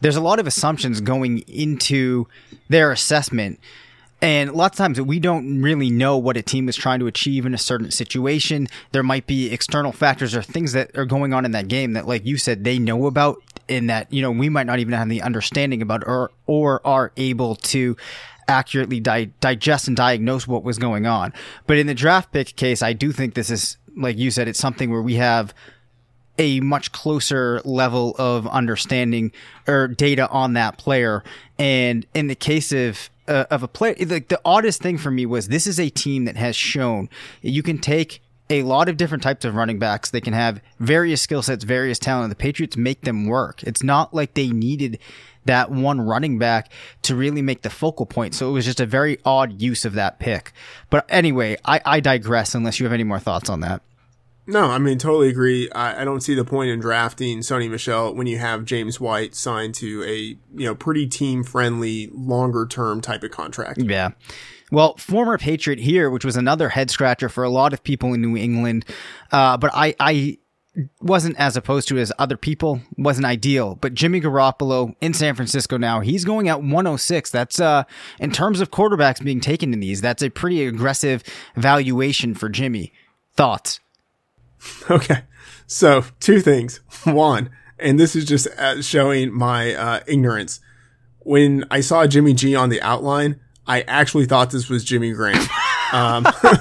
There's 0.00 0.14
a 0.14 0.20
lot 0.20 0.38
of 0.38 0.46
assumptions 0.46 1.00
going 1.00 1.38
into 1.48 2.26
their 2.68 2.92
assessment, 2.92 3.58
and 4.24 4.52
lots 4.54 4.80
of 4.80 4.84
times 4.84 4.98
we 5.02 5.20
don't 5.20 5.60
really 5.60 5.90
know 5.90 6.16
what 6.16 6.38
a 6.38 6.42
team 6.42 6.66
is 6.70 6.76
trying 6.76 6.98
to 7.00 7.06
achieve 7.06 7.44
in 7.44 7.52
a 7.52 7.58
certain 7.58 7.90
situation. 7.90 8.68
There 8.92 9.02
might 9.02 9.26
be 9.26 9.52
external 9.52 9.92
factors 9.92 10.34
or 10.34 10.40
things 10.40 10.72
that 10.72 10.96
are 10.96 11.04
going 11.04 11.34
on 11.34 11.44
in 11.44 11.50
that 11.50 11.68
game 11.68 11.92
that, 11.92 12.08
like 12.08 12.24
you 12.24 12.38
said, 12.38 12.64
they 12.64 12.78
know 12.78 13.04
about, 13.04 13.42
and 13.68 13.90
that 13.90 14.10
you 14.10 14.22
know 14.22 14.30
we 14.30 14.48
might 14.48 14.66
not 14.66 14.78
even 14.78 14.94
have 14.94 15.10
the 15.10 15.20
understanding 15.20 15.82
about, 15.82 16.04
or 16.06 16.30
or 16.46 16.80
are 16.86 17.12
able 17.18 17.56
to 17.56 17.98
accurately 18.48 18.98
di- 18.98 19.30
digest 19.40 19.88
and 19.88 19.96
diagnose 19.96 20.48
what 20.48 20.64
was 20.64 20.78
going 20.78 21.04
on. 21.04 21.34
But 21.66 21.76
in 21.76 21.86
the 21.86 21.94
draft 21.94 22.32
pick 22.32 22.56
case, 22.56 22.82
I 22.82 22.94
do 22.94 23.12
think 23.12 23.34
this 23.34 23.50
is, 23.50 23.76
like 23.94 24.16
you 24.16 24.30
said, 24.30 24.48
it's 24.48 24.58
something 24.58 24.90
where 24.90 25.02
we 25.02 25.16
have 25.16 25.52
a 26.38 26.60
much 26.60 26.92
closer 26.92 27.60
level 27.64 28.14
of 28.18 28.46
understanding 28.48 29.32
or 29.66 29.88
data 29.88 30.28
on 30.30 30.54
that 30.54 30.78
player. 30.78 31.22
And 31.58 32.06
in 32.14 32.26
the 32.26 32.34
case 32.34 32.72
of 32.72 33.10
uh, 33.26 33.44
of 33.50 33.62
a 33.62 33.68
player, 33.68 33.94
like 34.06 34.28
the 34.28 34.40
oddest 34.44 34.82
thing 34.82 34.98
for 34.98 35.10
me 35.10 35.24
was 35.24 35.48
this 35.48 35.66
is 35.66 35.80
a 35.80 35.88
team 35.88 36.26
that 36.26 36.36
has 36.36 36.54
shown 36.56 37.08
you 37.40 37.62
can 37.62 37.78
take 37.78 38.20
a 38.50 38.62
lot 38.62 38.88
of 38.88 38.96
different 38.96 39.22
types 39.22 39.44
of 39.44 39.54
running 39.54 39.78
backs. 39.78 40.10
They 40.10 40.20
can 40.20 40.34
have 40.34 40.60
various 40.78 41.22
skill 41.22 41.42
sets, 41.42 41.64
various 41.64 41.98
talent. 41.98 42.28
The 42.28 42.36
Patriots 42.36 42.76
make 42.76 43.02
them 43.02 43.26
work. 43.26 43.62
It's 43.62 43.82
not 43.82 44.12
like 44.12 44.34
they 44.34 44.48
needed 44.48 44.98
that 45.46 45.70
one 45.70 46.00
running 46.00 46.38
back 46.38 46.70
to 47.02 47.14
really 47.14 47.42
make 47.42 47.62
the 47.62 47.70
focal 47.70 48.06
point. 48.06 48.34
So 48.34 48.48
it 48.48 48.52
was 48.52 48.64
just 48.64 48.80
a 48.80 48.86
very 48.86 49.18
odd 49.24 49.60
use 49.60 49.84
of 49.84 49.94
that 49.94 50.18
pick. 50.18 50.52
But 50.90 51.06
anyway, 51.08 51.56
I, 51.64 51.80
I 51.84 52.00
digress 52.00 52.54
unless 52.54 52.80
you 52.80 52.86
have 52.86 52.92
any 52.92 53.04
more 53.04 53.18
thoughts 53.18 53.48
on 53.48 53.60
that. 53.60 53.82
No, 54.46 54.70
I 54.70 54.78
mean, 54.78 54.98
totally 54.98 55.28
agree. 55.28 55.70
I, 55.70 56.02
I 56.02 56.04
don't 56.04 56.20
see 56.20 56.34
the 56.34 56.44
point 56.44 56.70
in 56.70 56.80
drafting 56.80 57.38
Sony 57.38 57.70
Michel 57.70 58.14
when 58.14 58.26
you 58.26 58.38
have 58.38 58.64
James 58.64 59.00
White 59.00 59.34
signed 59.34 59.74
to 59.76 60.04
a, 60.04 60.16
you 60.16 60.66
know, 60.66 60.74
pretty 60.74 61.06
team 61.06 61.42
friendly, 61.42 62.10
longer 62.12 62.66
term 62.66 63.00
type 63.00 63.22
of 63.22 63.30
contract. 63.30 63.80
Yeah. 63.80 64.10
Well, 64.70 64.96
former 64.96 65.38
Patriot 65.38 65.78
here, 65.78 66.10
which 66.10 66.24
was 66.24 66.36
another 66.36 66.68
head 66.68 66.90
scratcher 66.90 67.28
for 67.28 67.44
a 67.44 67.48
lot 67.48 67.72
of 67.72 67.82
people 67.82 68.12
in 68.12 68.20
New 68.20 68.36
England. 68.36 68.84
Uh, 69.32 69.56
but 69.56 69.70
I, 69.72 69.94
I 69.98 70.38
wasn't 71.00 71.38
as 71.38 71.56
opposed 71.56 71.88
to 71.88 71.98
as 71.98 72.12
other 72.18 72.36
people, 72.36 72.80
wasn't 72.98 73.24
ideal. 73.24 73.76
But 73.76 73.94
Jimmy 73.94 74.20
Garoppolo 74.20 74.94
in 75.00 75.14
San 75.14 75.34
Francisco 75.34 75.78
now, 75.78 76.00
he's 76.00 76.24
going 76.24 76.48
at 76.48 76.60
106. 76.60 77.30
That's, 77.30 77.60
uh, 77.60 77.84
in 78.18 78.30
terms 78.30 78.60
of 78.60 78.70
quarterbacks 78.70 79.22
being 79.24 79.40
taken 79.40 79.72
in 79.72 79.80
these, 79.80 80.00
that's 80.00 80.22
a 80.22 80.28
pretty 80.28 80.66
aggressive 80.66 81.22
valuation 81.56 82.34
for 82.34 82.48
Jimmy. 82.48 82.92
Thoughts? 83.36 83.80
Okay. 84.90 85.22
So, 85.66 86.04
two 86.20 86.40
things. 86.40 86.80
One, 87.04 87.50
and 87.78 87.98
this 87.98 88.14
is 88.14 88.24
just 88.26 88.46
uh, 88.58 88.82
showing 88.82 89.32
my 89.32 89.74
uh, 89.74 90.00
ignorance. 90.06 90.60
When 91.20 91.64
I 91.70 91.80
saw 91.80 92.06
Jimmy 92.06 92.34
G 92.34 92.54
on 92.54 92.68
the 92.68 92.82
outline, 92.82 93.40
I 93.66 93.80
actually 93.82 94.26
thought 94.26 94.50
this 94.50 94.68
was 94.68 94.84
Jimmy 94.84 95.12
Graham. 95.12 95.42
Um, 95.92 96.26
All 96.26 96.52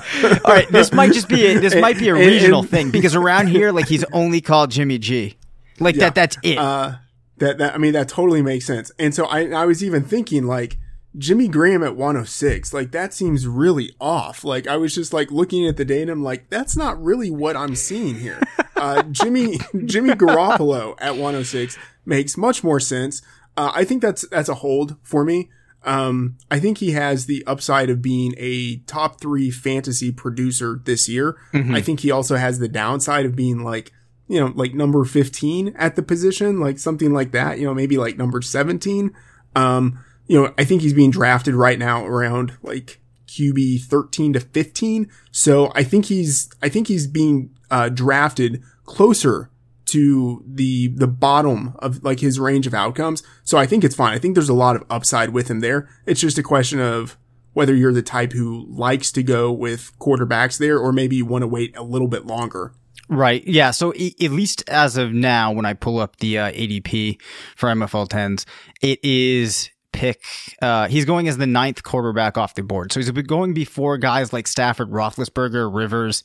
right. 0.46 0.70
This 0.70 0.94
might 0.94 1.12
just 1.12 1.28
be, 1.28 1.44
a, 1.48 1.60
this 1.60 1.74
might 1.74 1.98
be 1.98 2.10
a 2.10 2.14
regional 2.14 2.60
and- 2.60 2.70
thing 2.70 2.92
because 2.92 3.16
around 3.16 3.48
here, 3.48 3.72
like 3.72 3.88
he's 3.88 4.04
only 4.14 4.42
called 4.42 4.70
Jimmy 4.70 5.00
G. 5.00 5.38
Like 5.80 5.96
that, 5.96 6.14
that's 6.14 6.38
it. 6.44 6.58
uh, 6.60 6.96
that, 7.38 7.58
that, 7.58 7.74
I 7.74 7.78
mean, 7.80 7.94
that 7.94 8.08
totally 8.10 8.44
makes 8.44 8.66
sense. 8.66 8.92
And 9.00 9.16
so 9.16 9.26
I, 9.26 9.48
I 9.50 9.66
was 9.66 9.84
even 9.84 10.04
thinking 10.04 10.44
like, 10.46 10.78
Jimmy 11.18 11.48
Graham 11.48 11.84
at 11.84 11.96
106, 11.96 12.74
like 12.74 12.92
that 12.92 13.14
seems 13.14 13.48
really 13.48 13.96
off. 14.02 14.44
Like 14.44 14.68
I 14.68 14.78
was 14.78 14.96
just 14.96 15.14
like 15.14 15.32
looking 15.32 15.68
at 15.68 15.78
the 15.78 15.86
data, 15.86 16.12
I'm 16.12 16.24
like, 16.24 16.50
that's 16.50 16.76
not 16.76 17.02
really 17.02 17.30
what 17.30 17.56
I'm 17.56 17.76
seeing 17.76 18.16
here. 18.16 18.42
Uh, 18.76 19.02
Jimmy, 19.04 19.60
Jimmy 19.86 20.10
Garoppolo 20.10 20.96
at 21.00 21.14
106 21.14 21.78
makes 22.06 22.36
much 22.36 22.66
more 22.66 22.82
sense. 22.82 23.22
Uh, 23.56 23.72
I 23.74 23.86
think 23.86 24.02
that's, 24.02 24.28
that's 24.28 24.50
a 24.50 24.56
hold 24.56 24.98
for 25.04 25.24
me. 25.24 25.50
Um, 25.84 26.38
I 26.52 26.60
think 26.60 26.80
he 26.80 26.92
has 26.92 27.26
the 27.26 27.46
upside 27.48 27.90
of 27.90 28.02
being 28.02 28.34
a 28.38 28.78
top 28.80 29.22
three 29.22 29.52
fantasy 29.52 30.12
producer 30.12 30.82
this 30.84 31.08
year. 31.08 31.38
I 31.54 31.80
think 31.80 32.02
he 32.02 32.12
also 32.12 32.36
has 32.36 32.60
the 32.60 32.68
downside 32.68 33.26
of 33.26 33.38
being 33.38 33.64
like, 33.64 33.94
you 34.28 34.40
know, 34.40 34.52
like 34.54 34.74
number 34.74 35.06
15 35.06 35.74
at 35.78 35.96
the 35.96 36.04
position, 36.04 36.60
like 36.60 36.78
something 36.78 37.14
like 37.14 37.32
that, 37.32 37.60
you 37.60 37.66
know, 37.66 37.74
maybe 37.74 37.98
like 37.98 38.18
number 38.18 38.42
17. 38.42 39.14
Um, 39.56 40.00
you 40.28 40.42
know, 40.42 40.54
I 40.58 40.64
think 40.64 40.82
he's 40.82 40.94
being 40.94 41.12
drafted 41.12 41.56
right 41.56 41.78
now 41.78 42.06
around 42.06 42.58
like 42.62 43.00
QB 43.28 43.84
13 43.84 44.34
to 44.34 44.40
15. 44.40 45.10
So 45.32 45.72
I 45.76 45.84
think 45.84 46.06
he's, 46.06 46.50
I 46.62 46.70
think 46.70 46.88
he's 46.88 47.08
being, 47.08 47.56
uh, 47.72 47.90
drafted 47.90 48.62
closer 48.86 49.50
to 49.86 50.44
the, 50.48 50.88
the 50.90 51.08
bottom 51.08 51.76
of 51.80 52.04
like 52.04 52.20
his 52.20 52.40
range 52.40 52.68
of 52.68 52.74
outcomes. 52.74 53.22
So 53.44 53.58
I 53.58 53.66
think 53.66 53.84
it's 53.84 53.96
fine. 53.96 54.14
I 54.14 54.20
think 54.20 54.36
there's 54.36 54.50
a 54.50 54.54
lot 54.54 54.76
of 54.76 54.84
upside 54.90 55.30
with 55.30 55.50
him 55.50 55.60
there. 55.60 55.90
It's 56.06 56.22
just 56.22 56.38
a 56.38 56.44
question 56.44 56.80
of 56.80 57.18
whether 57.54 57.76
you're 57.76 57.94
the 57.94 58.02
type 58.02 58.34
who 58.34 58.66
likes 58.70 59.12
to 59.12 59.24
go 59.24 59.52
with 59.52 59.92
quarterbacks 60.00 60.58
there 60.58 60.80
or 60.80 60.92
maybe 60.92 61.16
you 61.18 61.26
want 61.26 61.44
to 61.44 61.48
wait 61.48 61.76
a 61.78 61.84
little 61.84 62.08
bit 62.08 62.26
longer. 62.26 62.74
Right. 63.10 63.46
Yeah. 63.46 63.72
So 63.72 63.92
at 63.92 64.32
least 64.32 64.64
as 64.68 64.98
of 64.98 65.14
now, 65.14 65.52
when 65.52 65.66
I 65.66 65.74
pull 65.74 66.00
up 66.00 66.18
the 66.18 66.40
uh, 66.40 66.52
ADP 66.52 67.22
for 67.56 67.70
MFL 67.70 68.08
10s, 68.08 68.46
it 68.82 69.00
is 69.04 69.70
pick. 69.94 70.24
Uh, 70.62 70.88
he's 70.88 71.06
going 71.06 71.28
as 71.30 71.38
the 71.38 71.48
ninth 71.48 71.84
quarterback 71.84 72.38
off 72.38 72.56
the 72.56 72.64
board. 72.64 72.92
So 72.92 73.00
he's 73.00 73.10
going 73.12 73.54
before 73.54 73.98
guys 73.98 74.34
like 74.34 74.48
Stafford, 74.48 74.92
Roethlisberger, 74.92 75.74
Rivers, 75.74 76.24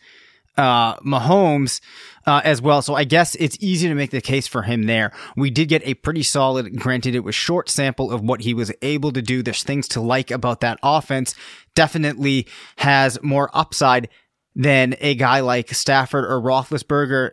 uh, 0.57 0.97
Mahomes 0.97 1.81
uh, 2.27 2.41
as 2.45 2.61
well. 2.61 2.83
So 2.83 2.95
I 2.95 3.05
guess 3.05 3.37
it's 3.37 3.57
easy 3.61 3.89
to 3.89 3.95
make 3.95 4.11
the 4.11 4.21
case 4.21 4.49
for 4.49 4.63
him 4.63 4.85
there. 4.85 5.13
We 5.37 5.51
did 5.51 5.69
get 5.69 5.87
a 5.87 5.95
pretty 5.95 6.25
solid, 6.25 6.79
granted 6.79 7.15
it 7.15 7.21
was 7.21 7.37
short 7.37 7.71
sample 7.71 8.11
of 8.11 8.23
what 8.23 8.41
he 8.41 8.55
was 8.55 8.73
able 8.83 9.13
to 9.13 9.23
do. 9.23 9.43
There's 9.43 9.63
things 9.63 9.87
to 9.89 10.01
like 10.01 10.33
about 10.33 10.61
that 10.61 10.81
offense. 10.83 11.35
Definitely 11.75 12.49
has 12.79 13.23
more 13.23 13.51
upside 13.55 14.09
than 14.57 14.97
a 15.01 15.15
guy 15.15 15.41
like 15.41 15.73
Stafford 15.73 16.25
or 16.25 16.41
Roethlisberger 16.41 17.31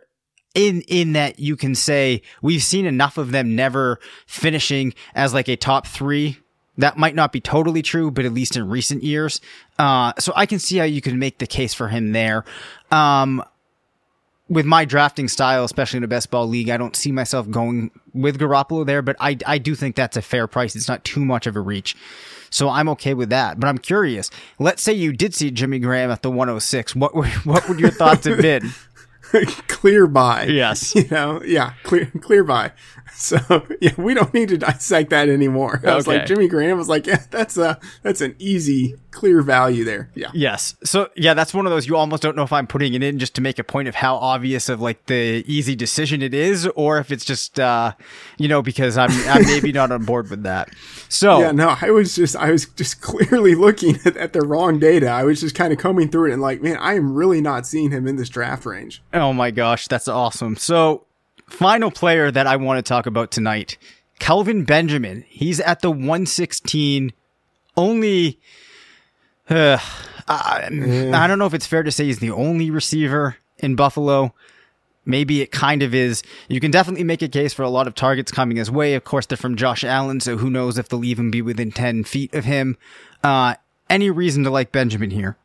in 0.56 0.80
in 0.88 1.12
that 1.12 1.38
you 1.38 1.54
can 1.54 1.76
say 1.76 2.22
we've 2.42 2.62
seen 2.62 2.86
enough 2.86 3.18
of 3.18 3.30
them 3.30 3.54
never 3.54 4.00
finishing 4.26 4.94
as 5.14 5.32
like 5.32 5.46
a 5.46 5.54
top 5.54 5.86
three. 5.86 6.38
That 6.78 6.98
might 6.98 7.14
not 7.14 7.32
be 7.32 7.40
totally 7.40 7.80
true, 7.82 8.10
but 8.10 8.24
at 8.24 8.34
least 8.34 8.56
in 8.56 8.68
recent 8.68 9.02
years. 9.02 9.40
Uh, 9.78 10.12
so 10.18 10.32
I 10.34 10.44
can 10.44 10.58
see 10.58 10.76
how 10.78 10.84
you 10.84 11.00
can 11.00 11.18
make 11.18 11.38
the 11.38 11.46
case 11.46 11.72
for 11.72 11.88
him 11.88 12.12
there. 12.12 12.44
Um, 12.90 13.42
with 14.48 14.66
my 14.66 14.84
drafting 14.84 15.28
style, 15.28 15.64
especially 15.64 15.98
in 15.98 16.04
a 16.04 16.08
best 16.08 16.30
ball 16.30 16.46
league, 16.46 16.68
I 16.68 16.76
don't 16.76 16.94
see 16.94 17.12
myself 17.12 17.50
going 17.50 17.90
with 18.12 18.38
Garoppolo 18.38 18.84
there, 18.84 19.02
but 19.02 19.16
I, 19.18 19.38
I 19.46 19.58
do 19.58 19.74
think 19.74 19.96
that's 19.96 20.16
a 20.16 20.22
fair 20.22 20.46
price. 20.46 20.76
It's 20.76 20.88
not 20.88 21.02
too 21.02 21.24
much 21.24 21.46
of 21.46 21.56
a 21.56 21.60
reach. 21.60 21.96
So 22.50 22.68
I'm 22.68 22.88
okay 22.90 23.14
with 23.14 23.30
that. 23.30 23.58
But 23.58 23.68
I'm 23.68 23.78
curious. 23.78 24.30
Let's 24.58 24.82
say 24.82 24.92
you 24.92 25.12
did 25.12 25.34
see 25.34 25.50
Jimmy 25.50 25.78
Graham 25.78 26.10
at 26.10 26.22
the 26.22 26.30
106. 26.30 26.94
What 26.94 27.14
what 27.44 27.68
would 27.68 27.80
your 27.80 27.90
thoughts 27.90 28.26
have 28.26 28.40
been? 28.40 28.70
clear 29.68 30.06
by. 30.06 30.44
Yes. 30.44 30.94
You 30.96 31.06
know, 31.10 31.42
yeah, 31.44 31.74
clear 31.82 32.10
clear 32.20 32.44
by. 32.44 32.72
So 33.14 33.38
yeah, 33.80 33.92
we 33.96 34.12
don't 34.12 34.34
need 34.34 34.50
to 34.50 34.58
dissect 34.58 35.08
that 35.08 35.30
anymore. 35.30 35.80
I 35.86 35.94
was 35.94 36.06
like 36.06 36.26
Jimmy 36.26 36.48
Graham 36.48 36.76
was 36.76 36.88
like, 36.88 37.06
yeah, 37.06 37.22
that's 37.30 37.56
a 37.56 37.80
that's 38.02 38.20
an 38.20 38.34
easy 38.38 38.94
clear 39.16 39.40
value 39.40 39.82
there. 39.82 40.10
Yeah. 40.14 40.30
Yes. 40.34 40.76
So 40.84 41.08
yeah, 41.16 41.32
that's 41.32 41.54
one 41.54 41.64
of 41.64 41.72
those 41.72 41.86
you 41.86 41.96
almost 41.96 42.22
don't 42.22 42.36
know 42.36 42.42
if 42.42 42.52
I'm 42.52 42.66
putting 42.66 42.92
it 42.92 43.02
in 43.02 43.18
just 43.18 43.34
to 43.36 43.40
make 43.40 43.58
a 43.58 43.64
point 43.64 43.88
of 43.88 43.94
how 43.94 44.16
obvious 44.16 44.68
of 44.68 44.80
like 44.82 45.06
the 45.06 45.42
easy 45.46 45.74
decision 45.74 46.20
it 46.20 46.34
is, 46.34 46.66
or 46.76 46.98
if 46.98 47.10
it's 47.10 47.24
just 47.24 47.58
uh, 47.58 47.92
you 48.36 48.46
know, 48.46 48.60
because 48.60 48.98
I'm 48.98 49.10
I'm 49.28 49.46
maybe 49.46 49.72
not 49.72 49.90
on 49.90 50.04
board 50.04 50.28
with 50.28 50.42
that. 50.42 50.68
So 51.08 51.40
Yeah, 51.40 51.52
no, 51.52 51.76
I 51.80 51.90
was 51.90 52.14
just 52.14 52.36
I 52.36 52.50
was 52.50 52.66
just 52.66 53.00
clearly 53.00 53.54
looking 53.54 53.98
at, 54.04 54.16
at 54.18 54.34
the 54.34 54.42
wrong 54.42 54.78
data. 54.78 55.08
I 55.08 55.24
was 55.24 55.40
just 55.40 55.54
kind 55.54 55.72
of 55.72 55.78
combing 55.78 56.10
through 56.10 56.30
it 56.30 56.34
and 56.34 56.42
like, 56.42 56.60
man, 56.60 56.76
I 56.76 56.94
am 56.94 57.14
really 57.14 57.40
not 57.40 57.66
seeing 57.66 57.90
him 57.90 58.06
in 58.06 58.16
this 58.16 58.28
draft 58.28 58.66
range. 58.66 59.02
Oh 59.14 59.32
my 59.32 59.50
gosh, 59.50 59.88
that's 59.88 60.08
awesome. 60.08 60.56
So, 60.56 61.06
final 61.48 61.90
player 61.90 62.30
that 62.30 62.46
I 62.46 62.56
want 62.56 62.78
to 62.78 62.88
talk 62.88 63.06
about 63.06 63.30
tonight, 63.30 63.78
Kelvin 64.18 64.64
Benjamin. 64.64 65.24
He's 65.28 65.60
at 65.60 65.80
the 65.80 65.90
116. 65.90 67.12
Only, 67.78 68.40
uh, 69.48 69.78
I, 70.28 70.68
I 71.12 71.26
don't 71.26 71.38
know 71.38 71.46
if 71.46 71.54
it's 71.54 71.66
fair 71.66 71.82
to 71.82 71.92
say 71.92 72.06
he's 72.06 72.18
the 72.18 72.30
only 72.30 72.70
receiver 72.70 73.36
in 73.58 73.76
Buffalo. 73.76 74.34
Maybe 75.04 75.40
it 75.40 75.52
kind 75.52 75.82
of 75.82 75.94
is. 75.94 76.24
You 76.48 76.58
can 76.58 76.72
definitely 76.72 77.04
make 77.04 77.22
a 77.22 77.28
case 77.28 77.54
for 77.54 77.62
a 77.62 77.70
lot 77.70 77.86
of 77.86 77.94
targets 77.94 78.32
coming 78.32 78.56
his 78.56 78.70
way. 78.70 78.94
Of 78.94 79.04
course, 79.04 79.26
they're 79.26 79.36
from 79.36 79.56
Josh 79.56 79.84
Allen, 79.84 80.18
so 80.18 80.36
who 80.36 80.50
knows 80.50 80.78
if 80.78 80.88
they'll 80.88 81.04
even 81.04 81.30
be 81.30 81.42
within 81.42 81.70
10 81.70 82.02
feet 82.04 82.34
of 82.34 82.44
him. 82.44 82.76
Uh, 83.22 83.54
any 83.88 84.10
reason 84.10 84.42
to 84.44 84.50
like 84.50 84.72
Benjamin 84.72 85.10
here? 85.10 85.36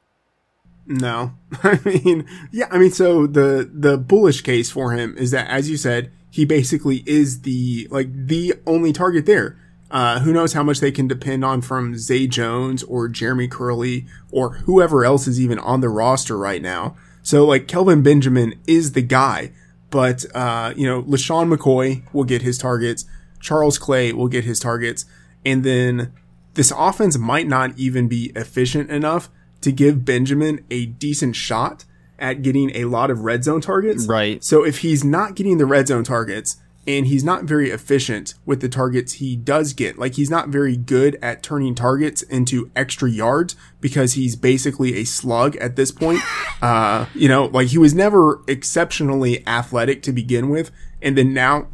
No, 0.87 1.33
I 1.63 1.79
mean, 1.85 2.25
yeah, 2.51 2.67
I 2.71 2.79
mean, 2.79 2.91
so 2.91 3.27
the 3.27 3.69
the 3.71 3.97
bullish 3.97 4.41
case 4.41 4.71
for 4.71 4.91
him 4.91 5.15
is 5.15 5.31
that, 5.31 5.47
as 5.47 5.69
you 5.69 5.77
said, 5.77 6.11
he 6.31 6.43
basically 6.43 7.03
is 7.05 7.41
the 7.41 7.87
like 7.91 8.09
the 8.11 8.55
only 8.65 8.91
target 8.91 9.27
there. 9.27 9.57
Uh, 9.91 10.19
who 10.19 10.31
knows 10.31 10.53
how 10.53 10.63
much 10.63 10.79
they 10.79 10.91
can 10.91 11.07
depend 11.07 11.43
on 11.43 11.61
from 11.61 11.97
Zay 11.97 12.25
Jones 12.25 12.81
or 12.83 13.09
Jeremy 13.09 13.49
Kerley 13.49 14.07
or 14.31 14.53
whoever 14.59 15.03
else 15.03 15.27
is 15.27 15.39
even 15.39 15.59
on 15.59 15.81
the 15.81 15.89
roster 15.89 16.37
right 16.37 16.61
now. 16.61 16.95
So 17.23 17.45
like 17.45 17.67
Kelvin 17.67 18.01
Benjamin 18.01 18.55
is 18.65 18.93
the 18.93 19.01
guy, 19.01 19.51
but 19.89 20.25
uh, 20.33 20.73
you 20.77 20.87
know, 20.87 21.03
LeSean 21.03 21.53
McCoy 21.53 22.03
will 22.13 22.23
get 22.23 22.41
his 22.41 22.57
targets, 22.57 23.05
Charles 23.41 23.77
Clay 23.77 24.13
will 24.13 24.29
get 24.29 24.45
his 24.45 24.59
targets, 24.61 25.05
and 25.45 25.63
then 25.63 26.13
this 26.53 26.71
offense 26.75 27.17
might 27.17 27.47
not 27.47 27.77
even 27.77 28.07
be 28.07 28.31
efficient 28.35 28.89
enough 28.89 29.29
to 29.59 29.71
give 29.71 30.05
Benjamin 30.05 30.65
a 30.71 30.85
decent 30.85 31.35
shot 31.35 31.85
at 32.17 32.41
getting 32.41 32.75
a 32.75 32.85
lot 32.85 33.11
of 33.11 33.21
red 33.21 33.43
zone 33.43 33.61
targets. 33.61 34.07
Right. 34.07 34.43
So 34.43 34.63
if 34.63 34.79
he's 34.79 35.03
not 35.03 35.35
getting 35.35 35.57
the 35.57 35.65
red 35.65 35.87
zone 35.87 36.03
targets 36.03 36.57
and 36.87 37.05
he's 37.07 37.23
not 37.23 37.43
very 37.43 37.69
efficient 37.69 38.33
with 38.45 38.59
the 38.61 38.67
targets 38.69 39.13
he 39.13 39.35
does 39.35 39.73
get, 39.73 39.99
like 39.99 40.15
he's 40.15 40.31
not 40.31 40.49
very 40.49 40.75
good 40.75 41.17
at 41.21 41.43
turning 41.43 41.75
targets 41.75 42.23
into 42.23 42.71
extra 42.75 43.09
yards 43.09 43.55
because 43.79 44.13
he's 44.13 44.35
basically 44.35 44.95
a 44.95 45.03
slug 45.03 45.55
at 45.57 45.75
this 45.75 45.91
point. 45.91 46.21
Uh, 46.61 47.07
you 47.15 47.27
know, 47.27 47.45
like 47.45 47.69
he 47.69 47.79
was 47.79 47.95
never 47.95 48.43
exceptionally 48.47 49.43
athletic 49.47 50.03
to 50.03 50.11
begin 50.11 50.47
with. 50.49 50.69
And 51.01 51.17
then 51.17 51.33
now, 51.33 51.69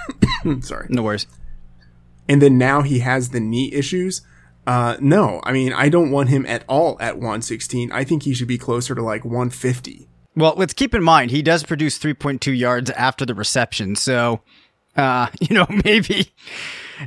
sorry 0.60 0.86
No 0.88 1.02
worries. 1.02 1.26
and 2.28 2.40
then 2.40 2.56
now 2.56 2.82
he 2.82 3.00
has 3.00 3.30
the 3.30 3.40
knee 3.40 3.72
issues. 3.72 4.22
Uh, 4.64 4.96
no, 5.00 5.40
I 5.42 5.52
mean, 5.52 5.72
I 5.72 5.88
don't 5.88 6.12
want 6.12 6.28
him 6.28 6.46
at 6.46 6.62
all 6.68 6.96
at 7.00 7.16
116. 7.16 7.90
I 7.90 8.04
think 8.04 8.22
he 8.22 8.32
should 8.34 8.46
be 8.46 8.58
closer 8.58 8.94
to 8.94 9.02
like 9.02 9.24
150. 9.24 10.07
Well, 10.38 10.54
let's 10.56 10.72
keep 10.72 10.94
in 10.94 11.02
mind 11.02 11.32
he 11.32 11.42
does 11.42 11.64
produce 11.64 11.98
3.2 11.98 12.56
yards 12.56 12.90
after 12.90 13.26
the 13.26 13.34
reception. 13.34 13.96
So, 13.96 14.40
uh, 14.96 15.26
you 15.40 15.54
know, 15.54 15.66
maybe. 15.84 16.32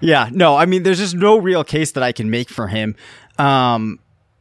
Yeah, 0.01 0.29
no, 0.31 0.57
I 0.57 0.65
mean, 0.65 0.83
there's 0.83 0.99
just 0.99 1.15
no 1.15 1.37
real 1.37 1.63
case 1.63 1.93
that 1.93 2.03
I 2.03 2.11
can 2.11 2.29
make 2.29 2.49
for 2.49 2.67
him. 2.67 2.97
Um, 3.37 3.99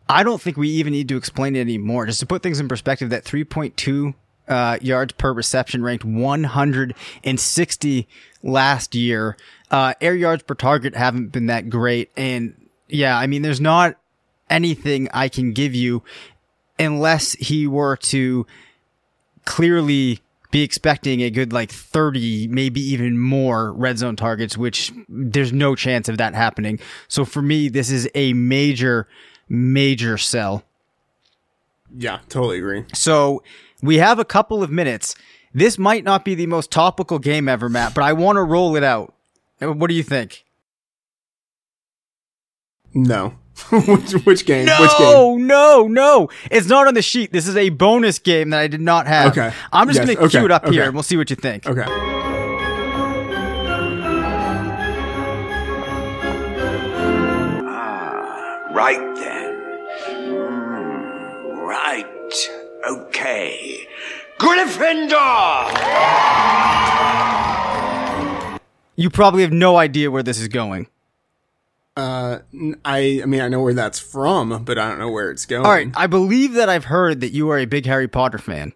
I 0.09 0.25
don't 0.25 0.43
think 0.43 0.57
we 0.57 0.69
even 0.71 0.93
need 0.93 1.09
to 1.09 1.17
explain 1.17 1.55
it 1.55 1.61
anymore. 1.61 2.07
Just 2.07 2.19
to 2.21 2.27
put 2.27 2.43
things 2.43 2.59
in 2.59 2.67
perspective, 2.67 3.11
that 3.11 3.25
3.2 3.25 4.15
uh, 4.49 4.79
yards 4.81 5.13
per 5.13 5.33
reception 5.33 5.85
ranked 5.85 6.05
160 6.05 8.09
last 8.43 8.95
year. 8.97 9.37
Uh, 9.71 9.95
air 10.01 10.17
yards 10.17 10.43
per 10.43 10.55
target 10.55 10.97
haven't 10.97 11.29
been 11.29 11.47
that 11.47 11.71
great. 11.71 12.11
And 12.17 12.69
yeah, 12.89 13.17
I 13.17 13.29
mean, 13.29 13.43
there's 13.43 13.61
not 13.61 13.95
anything 14.49 15.09
I 15.15 15.29
can 15.29 15.53
give 15.53 15.77
you 15.77 16.03
unless 16.77 17.35
he 17.35 17.69
were 17.69 17.97
to 17.97 18.47
clearly 19.51 20.21
be 20.53 20.63
expecting 20.63 21.23
a 21.23 21.29
good 21.29 21.53
like 21.53 21.73
30 21.73 22.47
maybe 22.47 22.81
even 22.81 23.19
more 23.19 23.73
red 23.73 23.99
zone 23.99 24.15
targets 24.15 24.57
which 24.57 24.93
there's 25.09 25.53
no 25.53 25.75
chance 25.75 26.09
of 26.09 26.19
that 26.19 26.35
happening. 26.37 26.79
So 27.09 27.25
for 27.25 27.43
me 27.43 27.69
this 27.69 27.91
is 27.91 28.09
a 28.15 28.33
major 28.33 29.09
major 29.49 30.17
sell. 30.19 30.63
Yeah, 31.93 32.21
totally 32.29 32.59
agree. 32.59 32.85
so 32.95 33.43
we 33.83 33.97
have 33.97 34.21
a 34.21 34.25
couple 34.25 34.63
of 34.63 34.71
minutes. 34.71 35.17
This 35.53 35.79
might 35.79 36.05
not 36.05 36.25
be 36.25 36.37
the 36.37 36.47
most 36.47 36.71
topical 36.71 37.19
game 37.19 37.49
ever 37.49 37.69
matt 37.69 37.93
but 37.93 38.05
i 38.05 38.13
want 38.13 38.37
to 38.37 38.45
roll 38.45 38.77
it 38.77 38.85
out. 38.85 39.13
What 39.59 39.89
do 39.89 39.95
you 39.95 40.05
think? 40.05 40.45
No. 42.95 43.35
which, 43.71 44.13
which 44.25 44.47
game? 44.47 44.67
Which 44.67 44.91
game? 44.99 45.09
no, 45.13 45.37
no, 45.37 45.87
no. 45.89 46.29
It's 46.51 46.67
not 46.67 46.87
on 46.87 46.95
the 46.95 47.03
sheet. 47.03 47.33
This 47.33 47.47
is 47.47 47.57
a 47.57 47.69
bonus 47.71 48.19
game 48.19 48.51
that 48.51 48.61
I 48.61 48.67
did 48.69 48.81
not 48.81 49.07
have. 49.07 49.33
Okay. 49.33 49.53
I'm 49.73 49.87
just 49.89 49.99
Yes, 49.99 50.07
going 50.07 50.17
to 50.19 50.25
okay, 50.25 50.39
cue 50.39 50.45
it 50.47 50.51
up 50.51 50.69
here 50.69 50.85
and 50.85 50.95
we'll 50.95 51.03
see 51.03 51.17
what 51.17 51.31
you 51.31 51.37
think. 51.37 51.67
Okay. 51.67 51.85
Ah, 57.73 58.69
right 58.73 59.15
then. 59.17 59.55
Hmm, 60.07 61.59
right. 61.59 62.07
Okay. 62.91 63.87
Gryffindor! 64.39 65.11
You 68.97 69.11
probably 69.11 69.43
have 69.43 69.53
no 69.53 69.77
idea 69.77 70.11
where 70.11 70.23
this 70.23 70.39
is 70.41 70.49
going. 70.49 70.89
Uh, 71.97 72.39
I 72.85 73.23
mean, 73.27 73.41
I 73.41 73.49
know 73.49 73.63
where 73.63 73.75
that's 73.75 73.99
from, 73.99 74.65
but 74.65 74.79
I 74.79 74.89
don't 74.89 74.99
know 74.99 75.11
where 75.11 75.31
it's 75.31 75.45
going. 75.47 75.67
All 75.67 75.73
right. 75.73 75.91
I 75.95 76.07
believe 76.07 76.55
that 76.55 76.69
I've 76.69 76.85
heard 76.85 77.21
that 77.21 77.33
you 77.33 77.51
are 77.51 77.59
a 77.59 77.67
big 77.67 77.87
Harry 77.87 78.09
Potter 78.09 78.39
fan. 78.39 78.73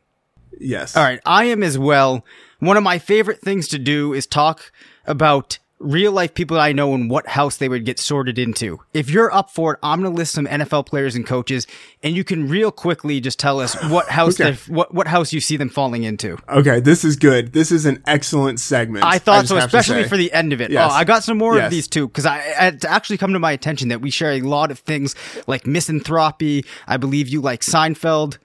Yes. 0.59 0.97
All 0.97 1.05
right. 1.05 1.21
I 1.25 1.45
am 1.45 1.63
as 1.63 1.79
well. 1.79 2.25
One 2.59 2.77
of 2.77 2.83
my 2.83 2.99
favorite 2.99 3.41
things 3.41 3.69
to 3.69 3.79
do 3.79 4.13
is 4.13 4.27
talk 4.27 4.73
about 5.07 5.59
real 5.85 6.11
life 6.13 6.35
people 6.35 6.57
that 6.57 6.63
I 6.63 6.73
know 6.73 6.95
and 6.95 7.09
what 7.11 7.27
house 7.29 7.57
they 7.59 7.69
would 7.69 7.85
get 7.85 7.99
sorted 7.99 8.39
into. 8.39 8.81
If 8.93 9.11
you're 9.11 9.33
up 9.33 9.51
for 9.51 9.75
it, 9.75 9.79
I'm 9.83 10.01
going 10.01 10.13
to 10.13 10.17
list 10.17 10.33
some 10.35 10.47
NFL 10.47 10.87
players 10.87 11.15
and 11.15 11.27
coaches, 11.27 11.67
and 12.03 12.17
you 12.17 12.25
can 12.25 12.49
real 12.49 12.71
quickly 12.73 13.21
just 13.21 13.39
tell 13.39 13.61
us 13.61 13.75
what 13.91 14.09
house 14.09 14.41
Okay. 14.41 14.59
what 14.69 14.93
what 14.95 15.07
house 15.07 15.33
you 15.33 15.41
see 15.41 15.57
them 15.57 15.69
falling 15.69 16.03
into. 16.05 16.39
Okay, 16.49 16.81
this 16.81 17.05
is 17.05 17.17
good. 17.17 17.53
This 17.53 17.71
is 17.71 17.87
an 17.87 18.03
excellent 18.07 18.59
segment. 18.61 19.05
I 19.05 19.19
thought 19.19 19.43
just 19.43 19.49
so, 19.51 19.57
especially 19.59 20.05
for 20.09 20.17
the 20.17 20.33
end 20.33 20.53
of 20.53 20.61
it. 20.61 20.71
Yes. 20.71 20.91
Oh, 20.91 20.95
I 20.95 21.05
got 21.05 21.23
some 21.23 21.39
more 21.39 21.57
Yes. 21.57 21.67
of 21.67 21.71
these 21.71 21.87
too 21.89 22.09
because 22.09 22.27
I 22.27 22.39
it's 22.69 22.85
actually 22.85 23.19
come 23.19 23.33
to 23.33 23.39
my 23.39 23.53
attention 23.53 23.89
that 23.89 24.01
we 24.01 24.11
share 24.11 24.33
a 24.33 24.41
lot 24.41 24.71
of 24.71 24.79
things 24.81 25.15
like 25.47 25.67
misanthropy. 25.67 26.65
I 26.87 26.97
believe 26.97 27.29
you 27.29 27.41
like 27.41 27.61
Seinfeld. 27.61 28.39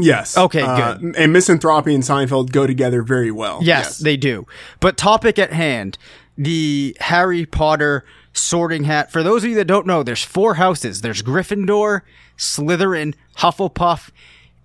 Yes. 0.00 0.36
Okay, 0.38 0.62
Uh, 0.62 0.94
good. 0.94 1.16
And 1.16 1.32
Misanthropy 1.34 1.92
and 1.92 2.04
Seinfeld 2.04 2.52
go 2.52 2.66
together 2.68 3.02
very 3.02 3.32
well. 3.32 3.58
Yes, 3.62 3.98
they 3.98 4.16
do. 4.16 4.46
But 4.78 4.96
topic 4.96 5.40
at 5.40 5.52
hand, 5.52 5.98
the 6.38 6.96
Harry 7.00 7.44
Potter 7.44 8.04
sorting 8.32 8.84
hat. 8.84 9.10
For 9.10 9.22
those 9.22 9.42
of 9.44 9.50
you 9.50 9.56
that 9.56 9.66
don't 9.66 9.86
know, 9.86 10.02
there's 10.02 10.22
four 10.22 10.54
houses. 10.54 11.00
There's 11.02 11.20
Gryffindor, 11.22 12.02
Slytherin, 12.38 13.14
Hufflepuff, 13.38 14.10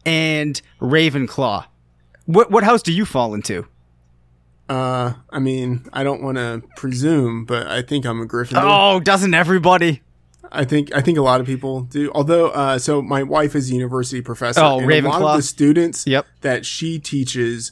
and 0.06 0.62
Ravenclaw. 0.80 1.66
What 2.26 2.52
what 2.52 2.64
house 2.64 2.82
do 2.84 2.94
you 2.94 3.04
fall 3.06 3.34
into? 3.34 3.66
Uh, 4.70 5.14
I 5.30 5.40
mean, 5.40 5.86
I 5.92 6.04
don't 6.04 6.24
want 6.24 6.38
to 6.38 6.64
presume, 6.78 7.44
but 7.44 7.68
I 7.68 7.82
think 7.82 8.06
I'm 8.06 8.22
a 8.22 8.26
Gryffindor. 8.26 8.62
Oh, 8.64 9.00
doesn't 9.02 9.34
everybody? 9.34 10.02
I 10.52 10.64
think 10.66 10.94
I 10.96 11.02
think 11.02 11.18
a 11.18 11.22
lot 11.22 11.42
of 11.42 11.48
people 11.48 11.82
do. 11.82 12.12
Although, 12.14 12.50
uh, 12.50 12.78
so 12.78 13.02
my 13.02 13.24
wife 13.24 13.56
is 13.56 13.72
a 13.72 13.74
university 13.74 14.22
professor. 14.22 14.62
Oh, 14.62 14.80
and 14.80 14.92
a 14.92 15.10
lot 15.10 15.22
of 15.22 15.38
the 15.38 15.42
students 15.44 16.06
Yep. 16.06 16.28
that 16.42 16.66
she 16.66 17.00
teaches 17.00 17.72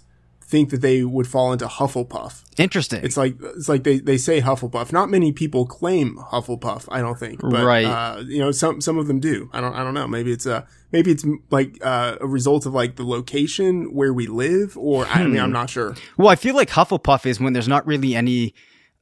think 0.52 0.70
that 0.70 0.82
they 0.82 1.04
would 1.04 1.28
fall 1.28 1.54
into 1.54 1.66
Hufflepuff. 1.66 2.44
Interesting. 2.58 3.04
It's 3.04 3.16
like 3.18 3.36
it's 3.42 3.70
like 3.70 3.84
they, 3.84 4.00
they 4.00 4.18
say 4.18 4.42
Hufflepuff. 4.42 4.92
Not 4.92 5.10
many 5.10 5.32
people 5.32 5.66
claim 5.66 6.18
Hufflepuff. 6.32 6.88
I 6.92 7.00
don't 7.02 7.18
think. 7.18 7.40
But, 7.42 7.64
Right. 7.64 7.86
Uh, 7.86 8.22
you 8.28 8.40
know, 8.40 8.52
some 8.52 8.82
some 8.82 8.98
of 8.98 9.08
them 9.08 9.20
do. 9.20 9.50
I 9.54 9.62
don't 9.62 9.74
I 9.74 9.84
don't 9.84 9.94
know. 9.94 10.08
Maybe 10.08 10.32
it's 10.32 10.46
a 10.46 10.68
maybe 10.92 11.10
it's 11.12 11.26
like 11.50 11.78
uh, 11.82 12.18
a 12.22 12.28
result 12.28 12.66
of 12.66 12.74
like 12.74 12.98
the 12.98 13.06
location 13.06 13.94
where 13.96 14.14
we 14.14 14.28
live, 14.28 14.78
or 14.78 15.06
I 15.06 15.24
mean, 15.24 15.36
Hmm. 15.36 15.40
I'm 15.46 15.52
not 15.54 15.70
sure. 15.70 15.96
well, 16.18 16.28
I 16.28 16.36
feel 16.36 16.56
like 16.56 16.70
Hufflepuff 16.70 17.26
is 17.26 17.40
when 17.40 17.54
there's 17.54 17.70
not 17.70 17.88
really 17.88 18.14
any 18.16 18.54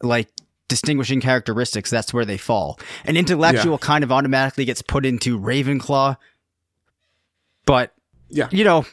like 0.04 0.30
distinguishing 0.68 1.20
characteristics. 1.20 1.90
That's 1.90 2.14
where 2.14 2.26
they 2.26 2.38
fall. 2.38 2.80
An 3.06 3.18
intellectual 3.18 3.78
kind 3.80 4.04
of 4.04 4.12
automatically 4.12 4.66
gets 4.66 4.82
put 4.84 5.04
into 5.06 5.40
Ravenclaw. 5.40 6.16
But 7.66 7.94
Yeah, 8.30 8.48
you 8.52 8.64
know, 8.64 8.86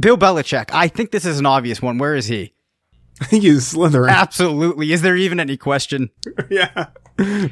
Bill 0.00 0.16
Belichick. 0.16 0.70
I 0.72 0.88
think 0.88 1.10
this 1.10 1.24
is 1.24 1.38
an 1.38 1.46
obvious 1.46 1.82
one. 1.82 1.98
Where 1.98 2.14
is 2.14 2.26
he? 2.26 2.54
I 3.20 3.26
think 3.26 3.44
he's 3.44 3.72
Slytherin. 3.72 4.10
Absolutely. 4.10 4.92
Is 4.92 5.02
there 5.02 5.16
even 5.16 5.38
any 5.38 5.56
question? 5.56 6.10
yeah, 6.50 6.88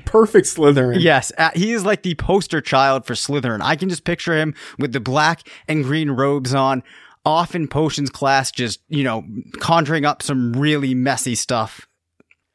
perfect 0.04 0.48
Slytherin. 0.48 1.00
Yes, 1.00 1.30
uh, 1.38 1.50
he 1.54 1.72
is 1.72 1.84
like 1.84 2.02
the 2.02 2.14
poster 2.16 2.60
child 2.60 3.06
for 3.06 3.14
Slytherin. 3.14 3.60
I 3.62 3.76
can 3.76 3.88
just 3.88 4.04
picture 4.04 4.36
him 4.36 4.54
with 4.78 4.92
the 4.92 5.00
black 5.00 5.48
and 5.68 5.84
green 5.84 6.10
robes 6.10 6.52
on, 6.52 6.82
off 7.24 7.54
in 7.54 7.68
potions 7.68 8.10
class, 8.10 8.50
just 8.50 8.80
you 8.88 9.04
know, 9.04 9.24
conjuring 9.60 10.04
up 10.04 10.22
some 10.22 10.52
really 10.52 10.94
messy 10.94 11.36
stuff. 11.36 11.86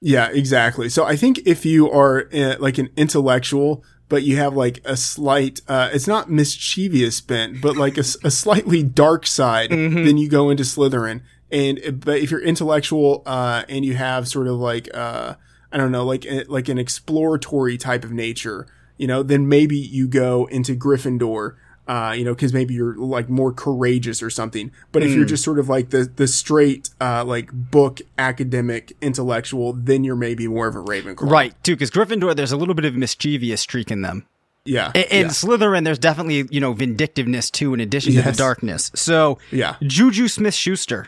Yeah, 0.02 0.28
exactly. 0.28 0.90
So 0.90 1.06
I 1.06 1.16
think 1.16 1.40
if 1.46 1.66
you 1.66 1.90
are 1.90 2.30
uh, 2.34 2.56
like 2.60 2.78
an 2.78 2.90
intellectual, 2.98 3.84
but 4.10 4.24
you 4.24 4.38
have 4.38 4.56
like 4.56 4.82
a 4.86 4.96
slight, 4.98 5.62
uh, 5.68 5.90
it's 5.92 6.08
not 6.08 6.30
mischievous 6.30 7.22
bent, 7.22 7.62
but 7.62 7.76
like 7.78 7.98
a 7.98 8.04
slightly 8.04 8.84
dark 8.84 9.28
side, 9.28 9.70
then 9.72 10.18
you 10.18 10.30
go 10.30 10.50
into 10.50 10.64
Slytherin. 10.64 11.22
And, 11.52 11.80
uh, 11.86 11.92
but 11.92 12.20
if 12.20 12.32
you're 12.32 12.42
intellectual, 12.42 13.24
uh, 13.26 13.64
and 13.70 13.86
you 13.86 13.96
have 13.96 14.28
sort 14.28 14.48
of 14.48 14.56
like, 14.56 14.90
uh, 14.94 15.36
I 15.72 15.78
don't 15.78 15.92
know, 15.92 16.06
like, 16.06 16.26
a- 16.26 16.46
like 16.48 16.70
an 16.70 16.78
exploratory 16.78 17.78
type 17.78 18.04
of 18.04 18.12
nature, 18.12 18.68
you 18.98 19.08
know, 19.08 19.24
then 19.24 19.48
maybe 19.48 19.78
you 19.78 20.08
go 20.08 20.46
into 20.46 20.76
Gryffindor. 20.76 21.56
Uh, 21.88 22.14
you 22.18 22.26
know, 22.26 22.36
because 22.36 22.52
maybe 22.52 22.74
you're 22.74 22.98
like 22.98 23.30
more 23.30 23.54
courageous 23.54 24.22
or 24.22 24.30
something. 24.30 24.72
But 24.92 25.04
if 25.04 25.12
you're 25.12 25.24
just 25.24 25.42
sort 25.44 25.58
of 25.58 25.70
like 25.70 25.92
the 25.92 26.04
the 26.04 26.28
straight, 26.28 26.90
uh, 27.00 27.24
like 27.24 27.50
book 27.54 28.02
academic 28.18 28.92
intellectual, 29.02 29.72
then 29.72 30.04
you're 30.04 30.18
maybe 30.18 30.50
more 30.50 30.68
of 30.68 30.76
a 30.76 30.80
Ravenclaw. 30.80 31.32
Right, 31.32 31.64
too, 31.64 31.76
because 31.76 31.90
Gryffindor, 31.90 32.36
there's 32.36 32.52
a 32.52 32.58
little 32.58 32.74
bit 32.74 32.84
of 32.84 32.96
mischievous 32.96 33.62
streak 33.62 33.90
in 33.90 34.02
them. 34.02 34.26
Yeah. 34.66 34.92
In, 34.96 35.04
in 35.04 35.22
yeah. 35.28 35.32
Slytherin, 35.32 35.86
there's 35.86 36.00
definitely 36.00 36.46
you 36.52 36.60
know 36.60 36.74
vindictiveness 36.74 37.50
too, 37.50 37.74
in 37.74 37.80
addition 37.80 38.14
to 38.16 38.22
the 38.22 38.34
darkness. 38.34 38.92
So 38.94 39.40
Yeah. 39.52 39.78
Juju 39.82 40.28
Smith 40.28 40.54
Schuster. 40.54 41.08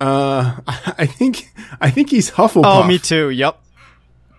Uh, 0.00 0.56
I 0.66 1.06
think 1.06 1.48
I 1.80 1.90
think 1.90 2.10
he's 2.10 2.32
Hufflepuff. 2.32 2.84
Oh, 2.84 2.86
me 2.86 2.98
too. 2.98 3.30
Yep. 3.30 3.60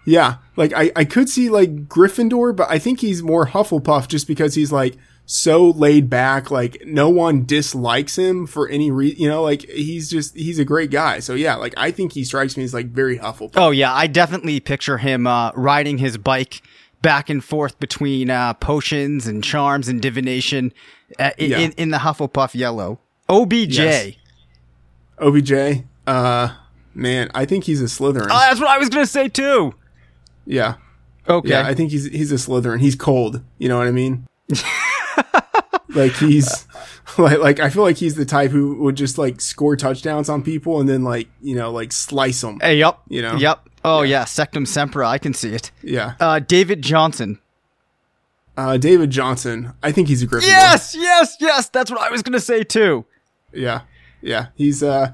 Yeah, 0.06 0.36
like 0.56 0.72
I 0.74 0.92
I 0.96 1.04
could 1.04 1.30
see 1.30 1.50
like 1.50 1.88
Gryffindor, 1.88 2.56
but 2.56 2.70
I 2.70 2.78
think 2.78 3.00
he's 3.00 3.24
more 3.24 3.48
Hufflepuff 3.48 4.08
just 4.08 4.28
because 4.28 4.54
he's 4.54 4.72
like 4.72 4.96
so 5.26 5.70
laid 5.72 6.10
back. 6.10 6.52
Like 6.52 6.84
no 6.86 7.10
one 7.10 7.46
dislikes 7.46 8.18
him 8.18 8.46
for 8.48 8.68
any 8.70 8.92
reason. 8.92 9.20
You 9.22 9.30
know, 9.30 9.42
like 9.44 9.64
he's 9.70 10.10
just 10.10 10.36
he's 10.36 10.60
a 10.60 10.66
great 10.66 10.92
guy. 10.92 11.20
So 11.20 11.34
yeah, 11.34 11.56
like 11.56 11.74
I 11.78 11.92
think 11.92 12.14
he 12.14 12.24
strikes 12.24 12.56
me 12.58 12.64
as 12.64 12.74
like 12.74 12.88
very 12.88 13.18
Hufflepuff. 13.20 13.54
Oh 13.56 13.72
yeah, 13.72 13.94
I 13.94 14.08
definitely 14.08 14.60
picture 14.60 14.98
him 14.98 15.26
uh, 15.28 15.52
riding 15.56 15.98
his 15.98 16.18
bike 16.18 16.62
back 17.02 17.30
and 17.30 17.44
forth 17.44 17.80
between 17.80 18.30
uh, 18.30 18.54
potions 18.56 19.28
and 19.28 19.44
charms 19.44 19.88
and 19.88 20.02
divination 20.02 20.74
uh, 21.20 21.32
in, 21.38 21.52
Yeah. 21.52 21.60
in, 21.60 21.72
in 21.74 21.90
the 21.92 21.98
Hufflepuff 21.98 22.56
yellow. 22.56 23.00
OBJ. 23.30 23.78
Yes. 23.78 24.14
OBJ. 25.20 25.84
Uh, 26.08 26.50
man, 26.94 27.30
I 27.34 27.46
think 27.46 27.64
he's 27.66 27.82
a 27.82 27.86
Slytherin. 27.86 28.26
Oh, 28.30 28.40
that's 28.40 28.60
what 28.60 28.70
I 28.70 28.78
was 28.78 28.90
gonna 28.90 29.06
say 29.06 29.28
too. 29.28 29.74
yeah, 30.46 30.76
Okay. 31.28 31.50
yeah, 31.50 31.66
I 31.66 31.74
think 31.74 31.92
he's 31.92 32.06
he's 32.06 32.32
a 32.32 32.36
Slytherin. 32.36 32.80
He's 32.80 32.96
cold. 32.96 33.42
You 33.58 33.70
know 33.70 33.78
what 33.78 33.88
I 33.88 33.92
mean? 33.92 34.28
like 35.96 36.12
he's 36.14 36.68
like 37.18 37.40
like 37.40 37.60
I 37.60 37.70
feel 37.70 37.84
like 37.84 37.98
he's 37.98 38.16
the 38.16 38.26
type 38.26 38.52
who 38.52 38.76
would 38.84 38.96
just 38.96 39.18
like 39.18 39.42
score 39.42 39.76
touchdowns 39.76 40.30
on 40.30 40.44
people 40.44 40.80
and 40.80 40.88
then 40.90 41.04
like 41.04 41.28
you 41.42 41.56
know 41.56 41.72
like 41.72 41.92
slice 41.92 42.42
them. 42.42 42.60
hey, 42.60 42.78
yep. 42.78 43.00
You 43.10 43.22
know? 43.22 43.36
Yep. 43.36 43.70
Oh 43.84 44.02
yeah. 44.02 44.26
Sectumsempra. 44.26 45.06
I 45.06 45.18
can 45.18 45.34
see 45.34 45.54
it. 45.54 45.72
Yeah. 45.82 46.16
Uh, 46.20 46.40
David 46.40 46.82
Johnson. 46.82 47.40
Uh, 48.58 48.78
David 48.78 49.10
Johnson. 49.12 49.74
I 49.84 49.92
think 49.92 50.08
he's 50.08 50.24
a 50.24 50.28
Gryffindor. 50.28 50.48
Yes. 50.48 50.96
Yes. 50.98 51.36
Yes. 51.40 51.70
That's 51.70 51.92
what 51.92 52.00
I 52.02 52.10
was 52.10 52.22
gonna 52.24 52.40
say 52.40 52.64
too. 52.64 53.06
Yeah. 53.54 53.82
Yeah. 54.22 54.48
He's 54.56 54.82
uh 54.82 55.12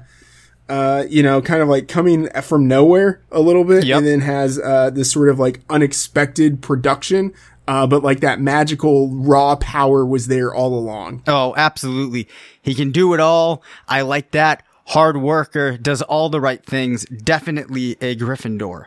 uh 0.68 1.04
you 1.08 1.22
know 1.24 1.42
kind 1.42 1.60
of 1.60 1.68
like 1.68 1.88
coming 1.88 2.28
from 2.40 2.68
nowhere 2.68 3.20
a 3.32 3.40
little 3.40 3.64
bit 3.64 3.84
Yep. 3.84 3.98
and 3.98 4.06
then 4.06 4.20
has 4.20 4.60
uh 4.60 4.90
this 4.90 5.10
sort 5.10 5.28
of 5.28 5.38
like 5.40 5.60
unexpected 5.68 6.62
production. 6.62 7.32
Uh, 7.68 7.86
but 7.86 8.02
like 8.02 8.20
that 8.20 8.40
magical 8.40 9.08
raw 9.08 9.56
power 9.56 10.04
was 10.04 10.26
there 10.26 10.52
all 10.54 10.74
along. 10.74 11.22
Oh, 11.26 11.54
absolutely. 11.56 12.28
He 12.60 12.74
can 12.74 12.90
do 12.90 13.14
it 13.14 13.20
all. 13.20 13.62
I 13.88 14.02
like 14.02 14.32
that. 14.32 14.64
Hard 14.86 15.16
worker, 15.16 15.76
does 15.78 16.02
all 16.02 16.28
the 16.28 16.40
right 16.40 16.64
things. 16.64 17.04
Definitely 17.04 17.92
a 18.00 18.16
Gryffindor. 18.16 18.86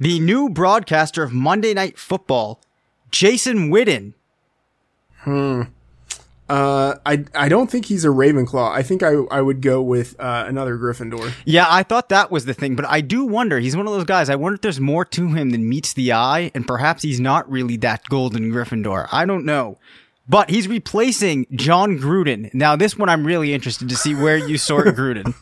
The 0.00 0.18
new 0.18 0.48
broadcaster 0.48 1.22
of 1.22 1.32
Monday 1.32 1.72
Night 1.72 1.98
Football, 1.98 2.60
Jason 3.10 3.70
Witten. 3.70 4.14
Uh, 6.50 6.98
I 7.06 7.24
I 7.32 7.48
don't 7.48 7.70
think 7.70 7.86
he's 7.86 8.04
a 8.04 8.08
Ravenclaw. 8.08 8.72
I 8.72 8.82
think 8.82 9.04
I 9.04 9.12
I 9.30 9.40
would 9.40 9.60
go 9.62 9.80
with 9.80 10.18
uh, 10.18 10.44
another 10.48 10.76
Gryffindor. 10.76 11.32
Yeah, 11.44 11.66
I 11.68 11.84
thought 11.84 12.08
that 12.08 12.32
was 12.32 12.44
the 12.44 12.54
thing, 12.54 12.74
but 12.74 12.84
I 12.86 13.02
do 13.02 13.24
wonder. 13.24 13.60
He's 13.60 13.76
one 13.76 13.86
of 13.86 13.92
those 13.92 14.04
guys. 14.04 14.28
I 14.28 14.34
wonder 14.34 14.56
if 14.56 14.60
there's 14.62 14.80
more 14.80 15.04
to 15.04 15.28
him 15.28 15.50
than 15.50 15.68
meets 15.68 15.92
the 15.92 16.12
eye, 16.12 16.50
and 16.52 16.66
perhaps 16.66 17.04
he's 17.04 17.20
not 17.20 17.48
really 17.48 17.76
that 17.78 18.02
golden 18.08 18.50
Gryffindor. 18.50 19.06
I 19.12 19.26
don't 19.26 19.44
know. 19.44 19.78
But 20.28 20.50
he's 20.50 20.66
replacing 20.66 21.46
Jon 21.52 21.98
Gruden. 21.98 22.52
Now, 22.52 22.74
this 22.74 22.98
one 22.98 23.08
I'm 23.08 23.24
really 23.24 23.54
interested 23.54 23.88
to 23.88 23.96
see 23.96 24.16
where 24.16 24.36
you 24.36 24.58
sort 24.58 24.86
Gruden. 24.96 25.34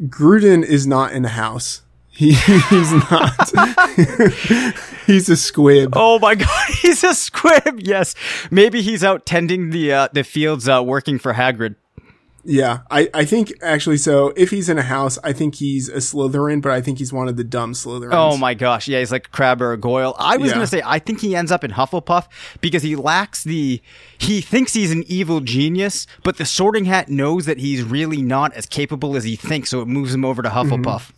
Gruden 0.00 0.64
is 0.64 0.86
not 0.86 1.12
in 1.12 1.22
the 1.22 1.30
house. 1.30 1.82
He, 2.12 2.32
he's 2.34 2.92
not. 2.92 3.50
he's 5.06 5.28
a 5.28 5.36
squib. 5.36 5.92
Oh 5.96 6.18
my 6.18 6.34
god, 6.34 6.68
he's 6.82 7.02
a 7.04 7.14
squib. 7.14 7.80
Yes, 7.80 8.14
maybe 8.50 8.82
he's 8.82 9.02
out 9.04 9.24
tending 9.26 9.70
the 9.70 9.92
uh, 9.92 10.08
the 10.12 10.24
fields, 10.24 10.68
uh, 10.68 10.82
working 10.82 11.18
for 11.18 11.34
Hagrid. 11.34 11.76
Yeah, 12.42 12.78
I, 12.90 13.10
I 13.12 13.24
think 13.26 13.52
actually 13.62 13.98
so. 13.98 14.32
If 14.34 14.50
he's 14.50 14.70
in 14.70 14.78
a 14.78 14.82
house, 14.82 15.18
I 15.22 15.34
think 15.34 15.56
he's 15.56 15.90
a 15.90 15.96
Slytherin, 15.98 16.62
but 16.62 16.72
I 16.72 16.80
think 16.80 16.96
he's 16.98 17.12
one 17.12 17.28
of 17.28 17.36
the 17.36 17.44
dumb 17.44 17.74
Slytherins. 17.74 18.12
Oh 18.12 18.38
my 18.38 18.54
gosh, 18.54 18.88
yeah, 18.88 18.98
he's 18.98 19.12
like 19.12 19.26
a 19.26 19.30
Crabbe 19.30 19.60
or 19.60 19.72
a 19.72 19.76
Goyle. 19.76 20.16
I 20.18 20.38
was 20.38 20.48
Yeah. 20.48 20.54
gonna 20.54 20.66
say 20.66 20.82
I 20.84 20.98
think 21.00 21.20
he 21.20 21.36
ends 21.36 21.52
up 21.52 21.64
in 21.64 21.70
Hufflepuff 21.72 22.26
because 22.62 22.82
he 22.82 22.96
lacks 22.96 23.44
the. 23.44 23.82
He 24.18 24.40
thinks 24.40 24.72
he's 24.72 24.90
an 24.90 25.04
evil 25.06 25.40
genius, 25.40 26.06
but 26.22 26.38
the 26.38 26.46
Sorting 26.46 26.86
Hat 26.86 27.08
knows 27.10 27.44
that 27.44 27.58
he's 27.58 27.82
really 27.82 28.22
not 28.22 28.54
as 28.54 28.64
capable 28.66 29.16
as 29.16 29.24
he 29.24 29.36
thinks, 29.36 29.68
so 29.70 29.82
it 29.82 29.86
moves 29.88 30.14
him 30.14 30.24
over 30.24 30.40
to 30.42 30.48
Hufflepuff. 30.48 31.12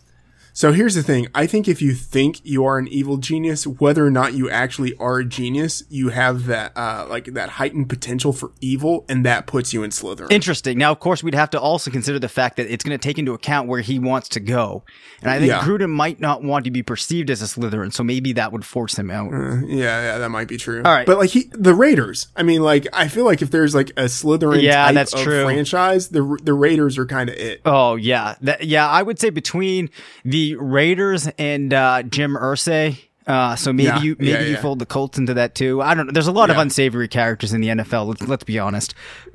So 0.55 0.71
here's 0.71 0.93
the 0.93 1.01
thing. 1.01 1.27
I 1.33 1.47
think 1.47 1.67
if 1.67 1.81
you 1.81 1.93
think 1.95 2.39
you 2.43 2.63
are 2.63 2.77
an 2.77 2.87
evil 2.87 3.17
genius, 3.17 3.65
whether 3.65 4.05
or 4.05 4.11
not 4.11 4.33
you 4.33 4.51
actually 4.51 4.95
are 4.97 5.17
a 5.17 5.25
genius, 5.25 5.83
you 5.89 6.09
have 6.09 6.45
that 6.45 6.77
uh 6.77 7.07
like 7.09 7.25
that 7.33 7.49
heightened 7.49 7.89
potential 7.89 8.31
for 8.33 8.51
evil, 8.61 9.03
and 9.09 9.25
that 9.25 9.47
puts 9.47 9.73
you 9.73 9.81
in 9.81 9.89
Slytherin. 9.89 10.31
Interesting. 10.31 10.77
Now, 10.77 10.91
of 10.91 10.99
course, 10.99 11.23
we'd 11.23 11.33
have 11.33 11.49
to 11.51 11.59
also 11.59 11.89
consider 11.89 12.19
the 12.19 12.29
fact 12.29 12.57
that 12.57 12.71
it's 12.71 12.83
going 12.83 12.95
to 12.97 13.01
take 13.01 13.17
into 13.17 13.33
account 13.33 13.67
where 13.67 13.81
he 13.81 13.97
wants 13.97 14.29
to 14.29 14.39
go, 14.39 14.83
and 15.23 15.31
I 15.31 15.39
think 15.39 15.49
Yeah. 15.49 15.61
Gruden 15.61 15.89
might 15.89 16.19
not 16.19 16.43
want 16.43 16.65
to 16.65 16.71
be 16.71 16.83
perceived 16.83 17.31
as 17.31 17.41
a 17.41 17.45
Slytherin, 17.45 17.91
so 17.91 18.03
maybe 18.03 18.33
that 18.33 18.51
would 18.51 18.63
force 18.63 18.93
him 18.97 19.09
out. 19.09 19.31
yeah, 19.67 20.01
yeah, 20.03 20.17
that 20.19 20.29
might 20.29 20.47
be 20.47 20.57
true. 20.57 20.83
All 20.85 20.93
right. 20.93 21.07
but 21.07 21.17
like 21.17 21.31
he, 21.31 21.49
the 21.51 21.73
Raiders. 21.73 22.27
I 22.35 22.43
mean, 22.43 22.61
like 22.61 22.85
I 22.93 23.07
feel 23.07 23.25
like 23.25 23.41
if 23.41 23.49
there's 23.49 23.73
like 23.73 23.89
a 23.91 24.03
Slytherin 24.03 24.61
Yeah, 24.61 24.85
type 24.85 24.93
that's 24.93 25.19
true. 25.19 25.43
franchise, 25.45 26.09
the 26.09 26.37
the 26.43 26.53
Raiders 26.53 26.99
are 26.99 27.07
kind 27.07 27.29
of 27.31 27.35
it. 27.37 27.61
Oh 27.65 27.95
yeah, 27.95 28.35
that, 28.41 28.65
yeah. 28.65 28.87
I 28.87 29.01
would 29.01 29.17
say 29.19 29.31
between 29.31 29.89
the 30.23 30.42
Raiders 30.55 31.27
and 31.37 31.73
uh, 31.73 32.03
Jim 32.03 32.35
Irsay, 32.35 32.97
Uh, 33.25 33.55
so 33.55 33.71
maybe 33.71 33.87
Yeah, 33.87 34.01
you 34.01 34.15
maybe 34.19 34.31
yeah, 34.31 34.41
you 34.41 34.57
fold 34.57 34.79
the 34.79 34.85
Colts 34.85 35.17
into 35.17 35.33
that 35.35 35.55
too. 35.55 35.81
I 35.81 35.93
don't 35.95 36.07
know. 36.07 36.11
There's 36.11 36.27
a 36.27 36.31
lot 36.31 36.49
of 36.49 36.57
unsavory 36.57 37.07
characters 37.07 37.53
in 37.53 37.61
the 37.61 37.69
NFL. 37.69 38.07
Let's, 38.07 38.21
let's 38.27 38.43
be 38.43 38.59
honest. 38.59 38.93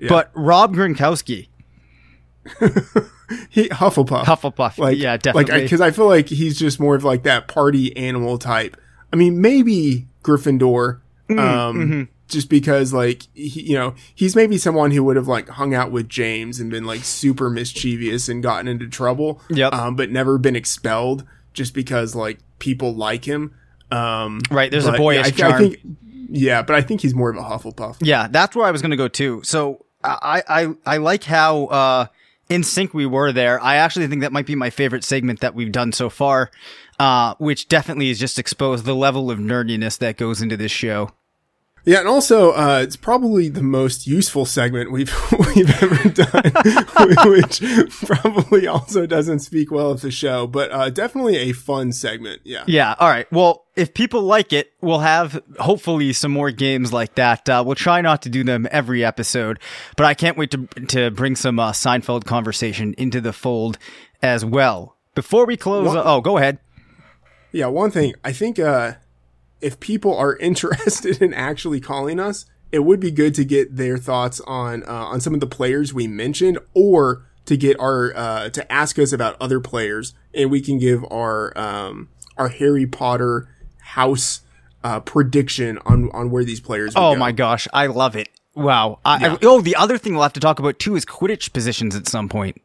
But 0.09 0.31
Rob 0.35 0.75
Gronkowski, 0.77 1.49
He 3.51 3.69
Hufflepuff. 3.69 4.25
Hufflepuff, 4.25 4.79
Like 4.79 4.97
yeah, 4.99 5.13
Like 5.13 5.23
definitely. 5.23 5.63
because 5.63 5.81
I 5.81 5.91
feel 5.91 6.07
like 6.07 6.29
he's 6.29 6.59
just 6.59 6.81
more 6.81 6.95
of 6.95 7.05
like 7.05 7.23
that 7.25 7.47
party 7.49 7.95
animal 7.97 8.39
type. 8.39 8.77
I 9.13 9.17
mean, 9.17 9.41
maybe 9.41 10.07
Gryffindor. 10.23 11.01
Mm, 11.29 11.39
Um, 11.39 11.77
mm-hmm. 11.77 12.03
Just 12.29 12.49
because 12.49 12.93
like 12.93 13.25
he, 13.35 13.63
you 13.63 13.75
know 13.75 13.95
he's 14.15 14.37
maybe 14.37 14.59
someone 14.59 14.91
who 14.91 15.03
would 15.05 15.17
have 15.17 15.29
like 15.29 15.49
hung 15.49 15.75
out 15.75 15.91
with 15.91 16.09
James 16.09 16.61
and 16.61 16.71
been 16.71 16.85
like 16.85 17.01
super 17.01 17.51
mischievous 17.51 18.29
and 18.29 18.43
gotten 18.43 18.69
into 18.69 18.87
trouble. 18.87 19.41
Yep. 19.51 19.73
Um, 19.73 19.97
but 19.97 20.11
never 20.11 20.39
been 20.39 20.57
expelled 20.57 21.25
just 21.53 21.75
because 21.75 22.15
like 22.15 22.39
people 22.59 22.95
like 22.95 23.25
him. 23.25 23.55
Um, 23.91 24.41
Right, 24.51 24.71
there's 24.71 24.87
a 24.87 24.93
boyish 24.93 25.27
I, 25.27 25.31
charm. 25.31 25.53
I 25.53 25.59
think, 25.59 25.79
yeah, 26.31 26.63
but 26.63 26.77
I 26.77 26.83
think 26.83 27.01
he's 27.01 27.15
more 27.15 27.31
of 27.31 27.37
a 27.37 27.43
Hufflepuff. 27.43 27.97
Yeah, 28.01 28.29
that's 28.29 28.55
where 28.55 28.67
I 28.67 28.71
was 28.71 28.83
going 28.83 28.91
to 28.91 28.97
go 28.97 29.09
too. 29.09 29.41
So 29.45 29.87
I, 30.05 30.43
I, 30.49 30.75
I 30.85 30.97
like 30.99 31.25
how, 31.25 31.67
uh, 31.67 32.07
in 32.49 32.63
sync 32.65 32.95
we 32.95 33.07
were 33.07 33.33
there. 33.33 33.61
I 33.63 33.77
actually 33.77 34.07
think 34.07 34.23
that 34.23 34.33
might 34.33 34.47
be 34.47 34.55
my 34.55 34.71
favorite 34.71 35.05
segment 35.05 35.41
that 35.41 35.55
we've 35.55 35.73
done 35.73 35.93
so 35.93 36.09
far, 36.11 36.51
uh, 36.99 37.35
which 37.39 37.69
definitely 37.69 38.09
has 38.09 38.19
just 38.19 38.39
exposed 38.39 38.85
the 38.85 38.95
level 38.95 39.31
of 39.31 39.39
nerdiness 39.39 39.99
that 39.99 40.17
goes 40.17 40.41
into 40.41 40.57
this 40.57 40.73
show. 40.73 41.11
Yeah, 41.89 42.01
and 42.01 42.09
also 42.09 42.53
uh, 42.53 42.81
it's 42.83 42.97
probably 42.97 43.49
the 43.49 43.63
most 43.63 44.07
useful 44.07 44.45
segment 44.45 44.93
we've 44.93 45.11
we've 45.57 45.83
ever 45.83 46.11
done, 46.11 46.53
which 47.33 47.63
probably 48.05 48.67
also 48.67 49.07
doesn't 49.07 49.39
speak 49.39 49.71
well 49.71 49.91
of 49.93 50.03
the 50.03 50.11
show, 50.11 50.47
but 50.47 50.71
uh, 50.71 50.91
definitely 50.91 51.39
a 51.39 51.53
fun 51.53 51.93
segment. 51.93 52.43
Yeah. 52.45 52.65
Yeah. 52.67 52.95
All 52.99 53.09
right. 53.09 53.27
Well, 53.33 53.65
if 53.75 53.95
people 53.95 54.21
like 54.21 54.53
it, 54.53 54.71
we'll 54.83 54.99
have 54.99 55.43
hopefully 55.59 56.13
some 56.13 56.31
more 56.31 56.51
games 56.51 56.93
like 56.93 57.15
that. 57.15 57.49
Uh, 57.49 57.63
we'll 57.65 57.75
try 57.75 58.03
not 58.03 58.21
to 58.21 58.29
do 58.29 58.45
them 58.45 58.69
every 58.71 59.03
episode, 59.03 59.59
but 59.97 60.05
I 60.05 60.13
can't 60.13 60.37
wait 60.37 60.51
to 60.51 60.67
to 60.89 61.11
bring 61.11 61.37
some 61.37 61.59
uh, 61.59 61.73
Seinfeld 61.73 62.27
conversation 62.27 62.95
into 62.99 63.23
the 63.23 63.33
fold 63.33 63.79
as 64.21 64.45
well. 64.45 64.99
Before 65.15 65.47
we 65.47 65.57
close, 65.57 65.87
What- 65.87 66.05
oh, 66.07 66.21
go 66.21 66.37
ahead. 66.37 66.59
Yeah, 67.51 67.69
one 67.69 67.91
thing 67.91 68.13
I 68.23 68.33
think 68.35 68.59
uh, 68.59 68.93
if 69.61 69.79
people 69.81 70.17
are 70.17 70.37
interested 70.41 71.21
in 71.23 71.33
actually 71.35 71.81
calling 71.81 72.19
us, 72.21 72.47
it 72.73 72.81
would 72.81 73.01
be 73.01 73.11
good 73.11 73.35
to 73.37 73.45
get 73.45 73.77
their 73.77 73.97
thoughts 73.99 74.41
on 74.47 74.83
uh, 74.85 74.93
on 74.93 75.21
some 75.21 75.35
of 75.35 75.41
the 75.41 75.47
players 75.47 75.95
we 75.95 76.07
mentioned, 76.07 76.59
or 76.75 77.25
to 77.47 77.57
get 77.57 77.79
our 77.81 78.13
uh, 78.17 78.49
to 78.51 78.71
ask 78.73 78.99
us 78.99 79.13
about 79.13 79.37
other 79.41 79.59
players, 79.61 80.13
and 80.35 80.51
we 80.51 80.61
can 80.61 80.79
give 80.79 81.05
our 81.11 81.57
um, 81.59 82.09
our 82.37 82.49
Harry 82.49 82.87
Potter 82.87 83.49
house 83.81 84.43
uh, 84.85 85.01
prediction 85.01 85.79
on 85.87 86.11
on 86.13 86.31
where 86.31 86.45
these 86.45 86.61
players. 86.61 86.95
Would 86.95 87.01
Oh 87.03 87.15
go. 87.15 87.19
my 87.19 87.33
gosh, 87.33 87.67
I 87.73 87.87
love 87.87 88.17
it. 88.17 88.29
Wow. 88.55 88.99
I, 89.05 89.29
I- 89.29 89.39
oh, 89.43 89.61
the 89.61 89.77
other 89.77 89.97
thing 89.99 90.15
we'll 90.15 90.25
have 90.25 90.33
to 90.35 90.41
talk 90.41 90.59
about 90.59 90.79
too 90.79 90.95
is 90.97 91.05
Quidditch 91.05 91.53
positions 91.53 91.95
at 91.97 92.07
some 92.09 92.29
point. 92.29 92.61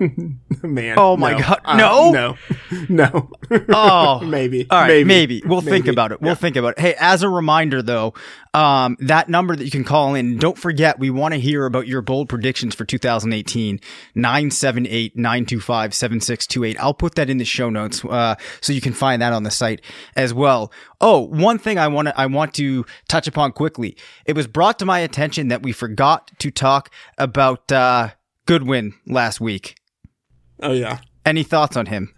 man! 0.62 0.94
Oh 0.98 1.16
my 1.16 1.32
no. 1.32 1.38
God. 1.38 1.60
Uh, 1.64 1.76
No? 1.76 2.10
no, 2.10 2.36
no. 2.88 3.30
Oh, 3.70 4.20
maybe. 4.24 4.66
All 4.70 4.80
right, 4.80 5.06
maybe, 5.06 5.42
we'll 5.44 5.60
think 5.60 5.86
about 5.86 6.12
it. 6.12 6.20
We'll 6.20 6.34
think 6.34 6.56
about 6.56 6.74
it. 6.78 6.80
Hey, 6.80 6.94
as 6.98 7.22
a 7.22 7.28
reminder 7.28 7.82
though, 7.82 8.14
um, 8.54 8.96
that 9.00 9.28
number 9.28 9.54
that 9.56 9.64
you 9.64 9.70
can 9.70 9.84
call 9.84 10.14
in, 10.14 10.38
don't 10.38 10.58
forget, 10.58 10.98
we 10.98 11.10
want 11.10 11.34
to 11.34 11.40
hear 11.40 11.66
about 11.66 11.86
your 11.86 12.02
bold 12.02 12.28
predictions 12.28 12.74
for 12.74 12.84
2018, 12.84 13.80
978-925-7628. 14.16 16.76
I'll 16.78 16.94
put 16.94 17.14
that 17.14 17.30
in 17.30 17.38
the 17.38 17.44
show 17.44 17.70
notes, 17.70 18.04
uh, 18.04 18.34
so 18.60 18.72
you 18.72 18.80
can 18.80 18.92
find 18.92 19.22
that 19.22 19.32
on 19.32 19.42
the 19.44 19.50
site 19.50 19.80
as 20.16 20.34
well. 20.34 20.72
Oh, 21.00 21.20
one 21.20 21.58
thing 21.58 21.78
I 21.78 21.88
want 21.88 22.08
to, 22.08 22.20
I 22.20 22.26
want 22.26 22.54
to 22.54 22.84
touch 23.08 23.26
upon 23.26 23.52
quickly. 23.52 23.96
It 24.26 24.34
was 24.34 24.46
brought 24.46 24.78
to 24.80 24.86
my 24.86 24.98
attention 25.00 25.48
that 25.48 25.62
we 25.62 25.72
forgot 25.72 26.30
to 26.38 26.50
talk 26.50 26.90
about, 27.18 27.70
uh, 27.72 28.10
Godwin 28.46 28.94
last 29.06 29.40
week. 29.40 29.76
Oh 30.62 30.72
yeah. 30.72 30.98
Any 31.24 31.42
thoughts 31.42 31.76
on 31.76 31.86
him? 31.86 32.14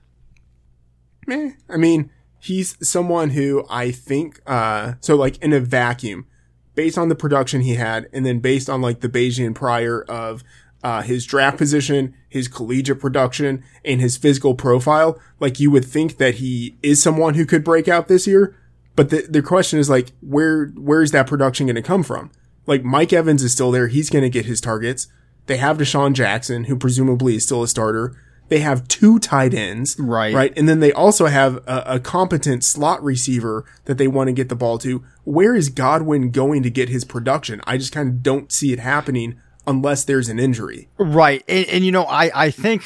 Meh. 1.26 1.52
I 1.68 1.76
mean, 1.76 2.10
he's 2.40 2.76
someone 2.86 3.30
who 3.30 3.64
I 3.70 3.90
think, 3.90 4.40
uh, 4.46 4.94
so 5.00 5.14
like 5.16 5.38
in 5.38 5.52
a 5.52 5.60
vacuum, 5.60 6.26
based 6.74 6.98
on 6.98 7.08
the 7.08 7.14
production 7.14 7.60
he 7.60 7.74
had, 7.74 8.08
and 8.12 8.24
then 8.24 8.40
based 8.40 8.68
on 8.70 8.80
like 8.80 9.00
the 9.00 9.08
Bayesian 9.08 9.54
prior 9.54 10.02
of, 10.04 10.42
uh, 10.82 11.02
his 11.02 11.24
draft 11.24 11.58
position, 11.58 12.14
his 12.28 12.48
collegiate 12.48 12.98
production, 12.98 13.62
and 13.84 14.00
his 14.00 14.16
physical 14.16 14.54
profile, 14.54 15.20
like 15.38 15.60
you 15.60 15.70
would 15.70 15.84
think 15.84 16.16
that 16.16 16.36
he 16.36 16.76
is 16.82 17.00
someone 17.00 17.34
who 17.34 17.46
could 17.46 17.62
break 17.62 17.86
out 17.86 18.08
this 18.08 18.26
year. 18.26 18.56
But 18.96 19.10
the, 19.10 19.26
the 19.28 19.42
question 19.42 19.78
is 19.78 19.88
like, 19.88 20.12
where, 20.20 20.66
where's 20.76 21.12
that 21.12 21.26
production 21.26 21.66
going 21.66 21.76
to 21.76 21.82
come 21.82 22.02
from? 22.02 22.30
Like 22.66 22.82
Mike 22.84 23.12
Evans 23.12 23.42
is 23.42 23.52
still 23.52 23.70
there. 23.70 23.88
He's 23.88 24.10
going 24.10 24.22
to 24.22 24.30
get 24.30 24.46
his 24.46 24.60
targets. 24.60 25.06
They 25.46 25.56
have 25.56 25.78
DeSean 25.78 26.12
Jackson, 26.12 26.64
who 26.64 26.76
presumably 26.76 27.36
is 27.36 27.44
still 27.44 27.62
a 27.62 27.68
starter. 27.68 28.16
They 28.48 28.60
have 28.60 28.86
two 28.86 29.18
tight 29.18 29.54
ends. 29.54 29.96
Right. 29.98 30.34
Right. 30.34 30.52
And 30.56 30.68
then 30.68 30.80
they 30.80 30.92
also 30.92 31.26
have 31.26 31.56
a, 31.66 31.82
a 31.86 32.00
competent 32.00 32.64
slot 32.64 33.02
receiver 33.02 33.64
that 33.86 33.98
they 33.98 34.08
want 34.08 34.28
to 34.28 34.32
get 34.32 34.48
the 34.48 34.54
ball 34.54 34.78
to. 34.78 35.02
Where 35.24 35.54
is 35.54 35.68
Godwin 35.68 36.30
going 36.30 36.62
to 36.62 36.70
get 36.70 36.88
his 36.88 37.04
production? 37.04 37.60
I 37.66 37.78
just 37.78 37.92
kind 37.92 38.08
of 38.08 38.22
don't 38.22 38.52
see 38.52 38.72
it 38.72 38.78
happening 38.78 39.40
unless 39.66 40.04
there's 40.04 40.28
an 40.28 40.38
injury. 40.38 40.88
Right. 40.98 41.42
And, 41.48 41.66
and 41.66 41.84
you 41.84 41.92
know, 41.92 42.04
I, 42.04 42.46
I 42.46 42.50
think 42.50 42.84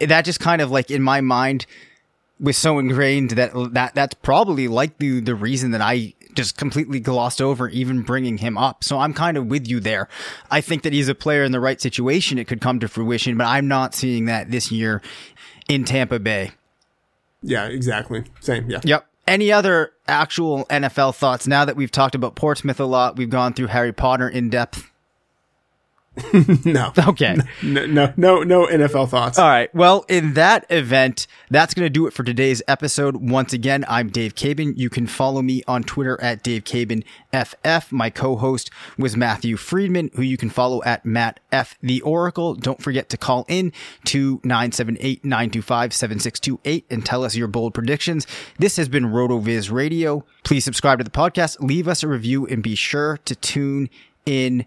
that 0.00 0.24
just 0.24 0.40
kind 0.40 0.60
of 0.60 0.70
like 0.70 0.90
in 0.90 1.02
my 1.02 1.20
mind 1.20 1.66
was 2.38 2.58
so 2.58 2.78
ingrained 2.78 3.30
that 3.30 3.52
that 3.72 3.94
that's 3.94 4.14
probably 4.14 4.68
like 4.68 4.98
the, 4.98 5.20
the 5.20 5.34
reason 5.34 5.70
that 5.70 5.80
I 5.80 6.12
just 6.36 6.56
completely 6.56 7.00
glossed 7.00 7.42
over 7.42 7.68
even 7.68 8.02
bringing 8.02 8.38
him 8.38 8.56
up. 8.56 8.84
So 8.84 8.98
I'm 8.98 9.12
kind 9.12 9.36
of 9.36 9.46
with 9.46 9.66
you 9.66 9.80
there. 9.80 10.08
I 10.50 10.60
think 10.60 10.82
that 10.82 10.92
he's 10.92 11.08
a 11.08 11.14
player 11.14 11.42
in 11.42 11.52
the 11.52 11.60
right 11.60 11.80
situation. 11.80 12.38
It 12.38 12.46
could 12.46 12.60
come 12.60 12.78
to 12.80 12.88
fruition, 12.88 13.36
but 13.36 13.46
I'm 13.46 13.66
not 13.66 13.94
seeing 13.94 14.26
that 14.26 14.50
this 14.50 14.70
year 14.70 15.02
in 15.68 15.84
Tampa 15.84 16.18
Bay. 16.18 16.52
Yeah, 17.42 17.66
exactly. 17.66 18.24
Same. 18.40 18.70
Yeah. 18.70 18.80
Yep. 18.84 19.06
Any 19.26 19.50
other 19.50 19.92
actual 20.06 20.66
NFL 20.66 21.16
thoughts 21.16 21.46
now 21.48 21.64
that 21.64 21.74
we've 21.74 21.90
talked 21.90 22.14
about 22.14 22.36
Portsmouth 22.36 22.78
a 22.78 22.84
lot? 22.84 23.16
We've 23.16 23.30
gone 23.30 23.54
through 23.54 23.68
Harry 23.68 23.92
Potter 23.92 24.28
in 24.28 24.50
depth. 24.50 24.90
No. 26.64 26.92
Okay. 26.96 27.36
No, 27.62 27.86
no, 27.86 28.12
no, 28.16 28.42
no 28.42 28.66
NFL 28.66 29.08
thoughts. 29.08 29.38
All 29.38 29.48
right. 29.48 29.72
Well, 29.74 30.04
in 30.08 30.34
that 30.34 30.66
event, 30.70 31.26
that's 31.50 31.74
going 31.74 31.86
to 31.86 31.90
do 31.90 32.06
it 32.06 32.12
for 32.12 32.24
today's 32.24 32.62
episode. 32.66 33.16
Once 33.16 33.52
again, 33.52 33.84
I'm 33.88 34.08
Dave 34.08 34.34
Caban. 34.34 34.76
You 34.76 34.90
can 34.90 35.06
follow 35.06 35.42
me 35.42 35.62
on 35.68 35.82
Twitter 35.82 36.20
at 36.20 36.42
Dave 36.42 36.64
Caban 36.64 37.04
FF. 37.32 37.92
My 37.92 38.10
co-host 38.10 38.70
was 38.98 39.16
Matthew 39.16 39.56
Freedman, 39.56 40.10
who 40.14 40.22
you 40.22 40.36
can 40.36 40.50
follow 40.50 40.82
at 40.84 41.04
Matt 41.04 41.40
F 41.52 41.76
the 41.82 42.00
Oracle. 42.02 42.54
Don't 42.54 42.82
forget 42.82 43.08
to 43.10 43.16
call 43.16 43.44
in 43.48 43.72
to 44.06 44.38
978-925-7628 44.40 46.84
and 46.90 47.04
tell 47.04 47.24
us 47.24 47.36
your 47.36 47.48
bold 47.48 47.74
predictions. 47.74 48.26
This 48.58 48.76
has 48.76 48.88
been 48.88 49.06
RotoViz 49.06 49.70
Radio. 49.70 50.24
Please 50.44 50.64
subscribe 50.64 50.98
to 50.98 51.04
the 51.04 51.10
podcast, 51.10 51.60
leave 51.60 51.88
us 51.88 52.02
a 52.02 52.08
review, 52.08 52.46
and 52.46 52.62
be 52.62 52.74
sure 52.74 53.18
to 53.24 53.34
tune 53.34 53.88
in 54.24 54.66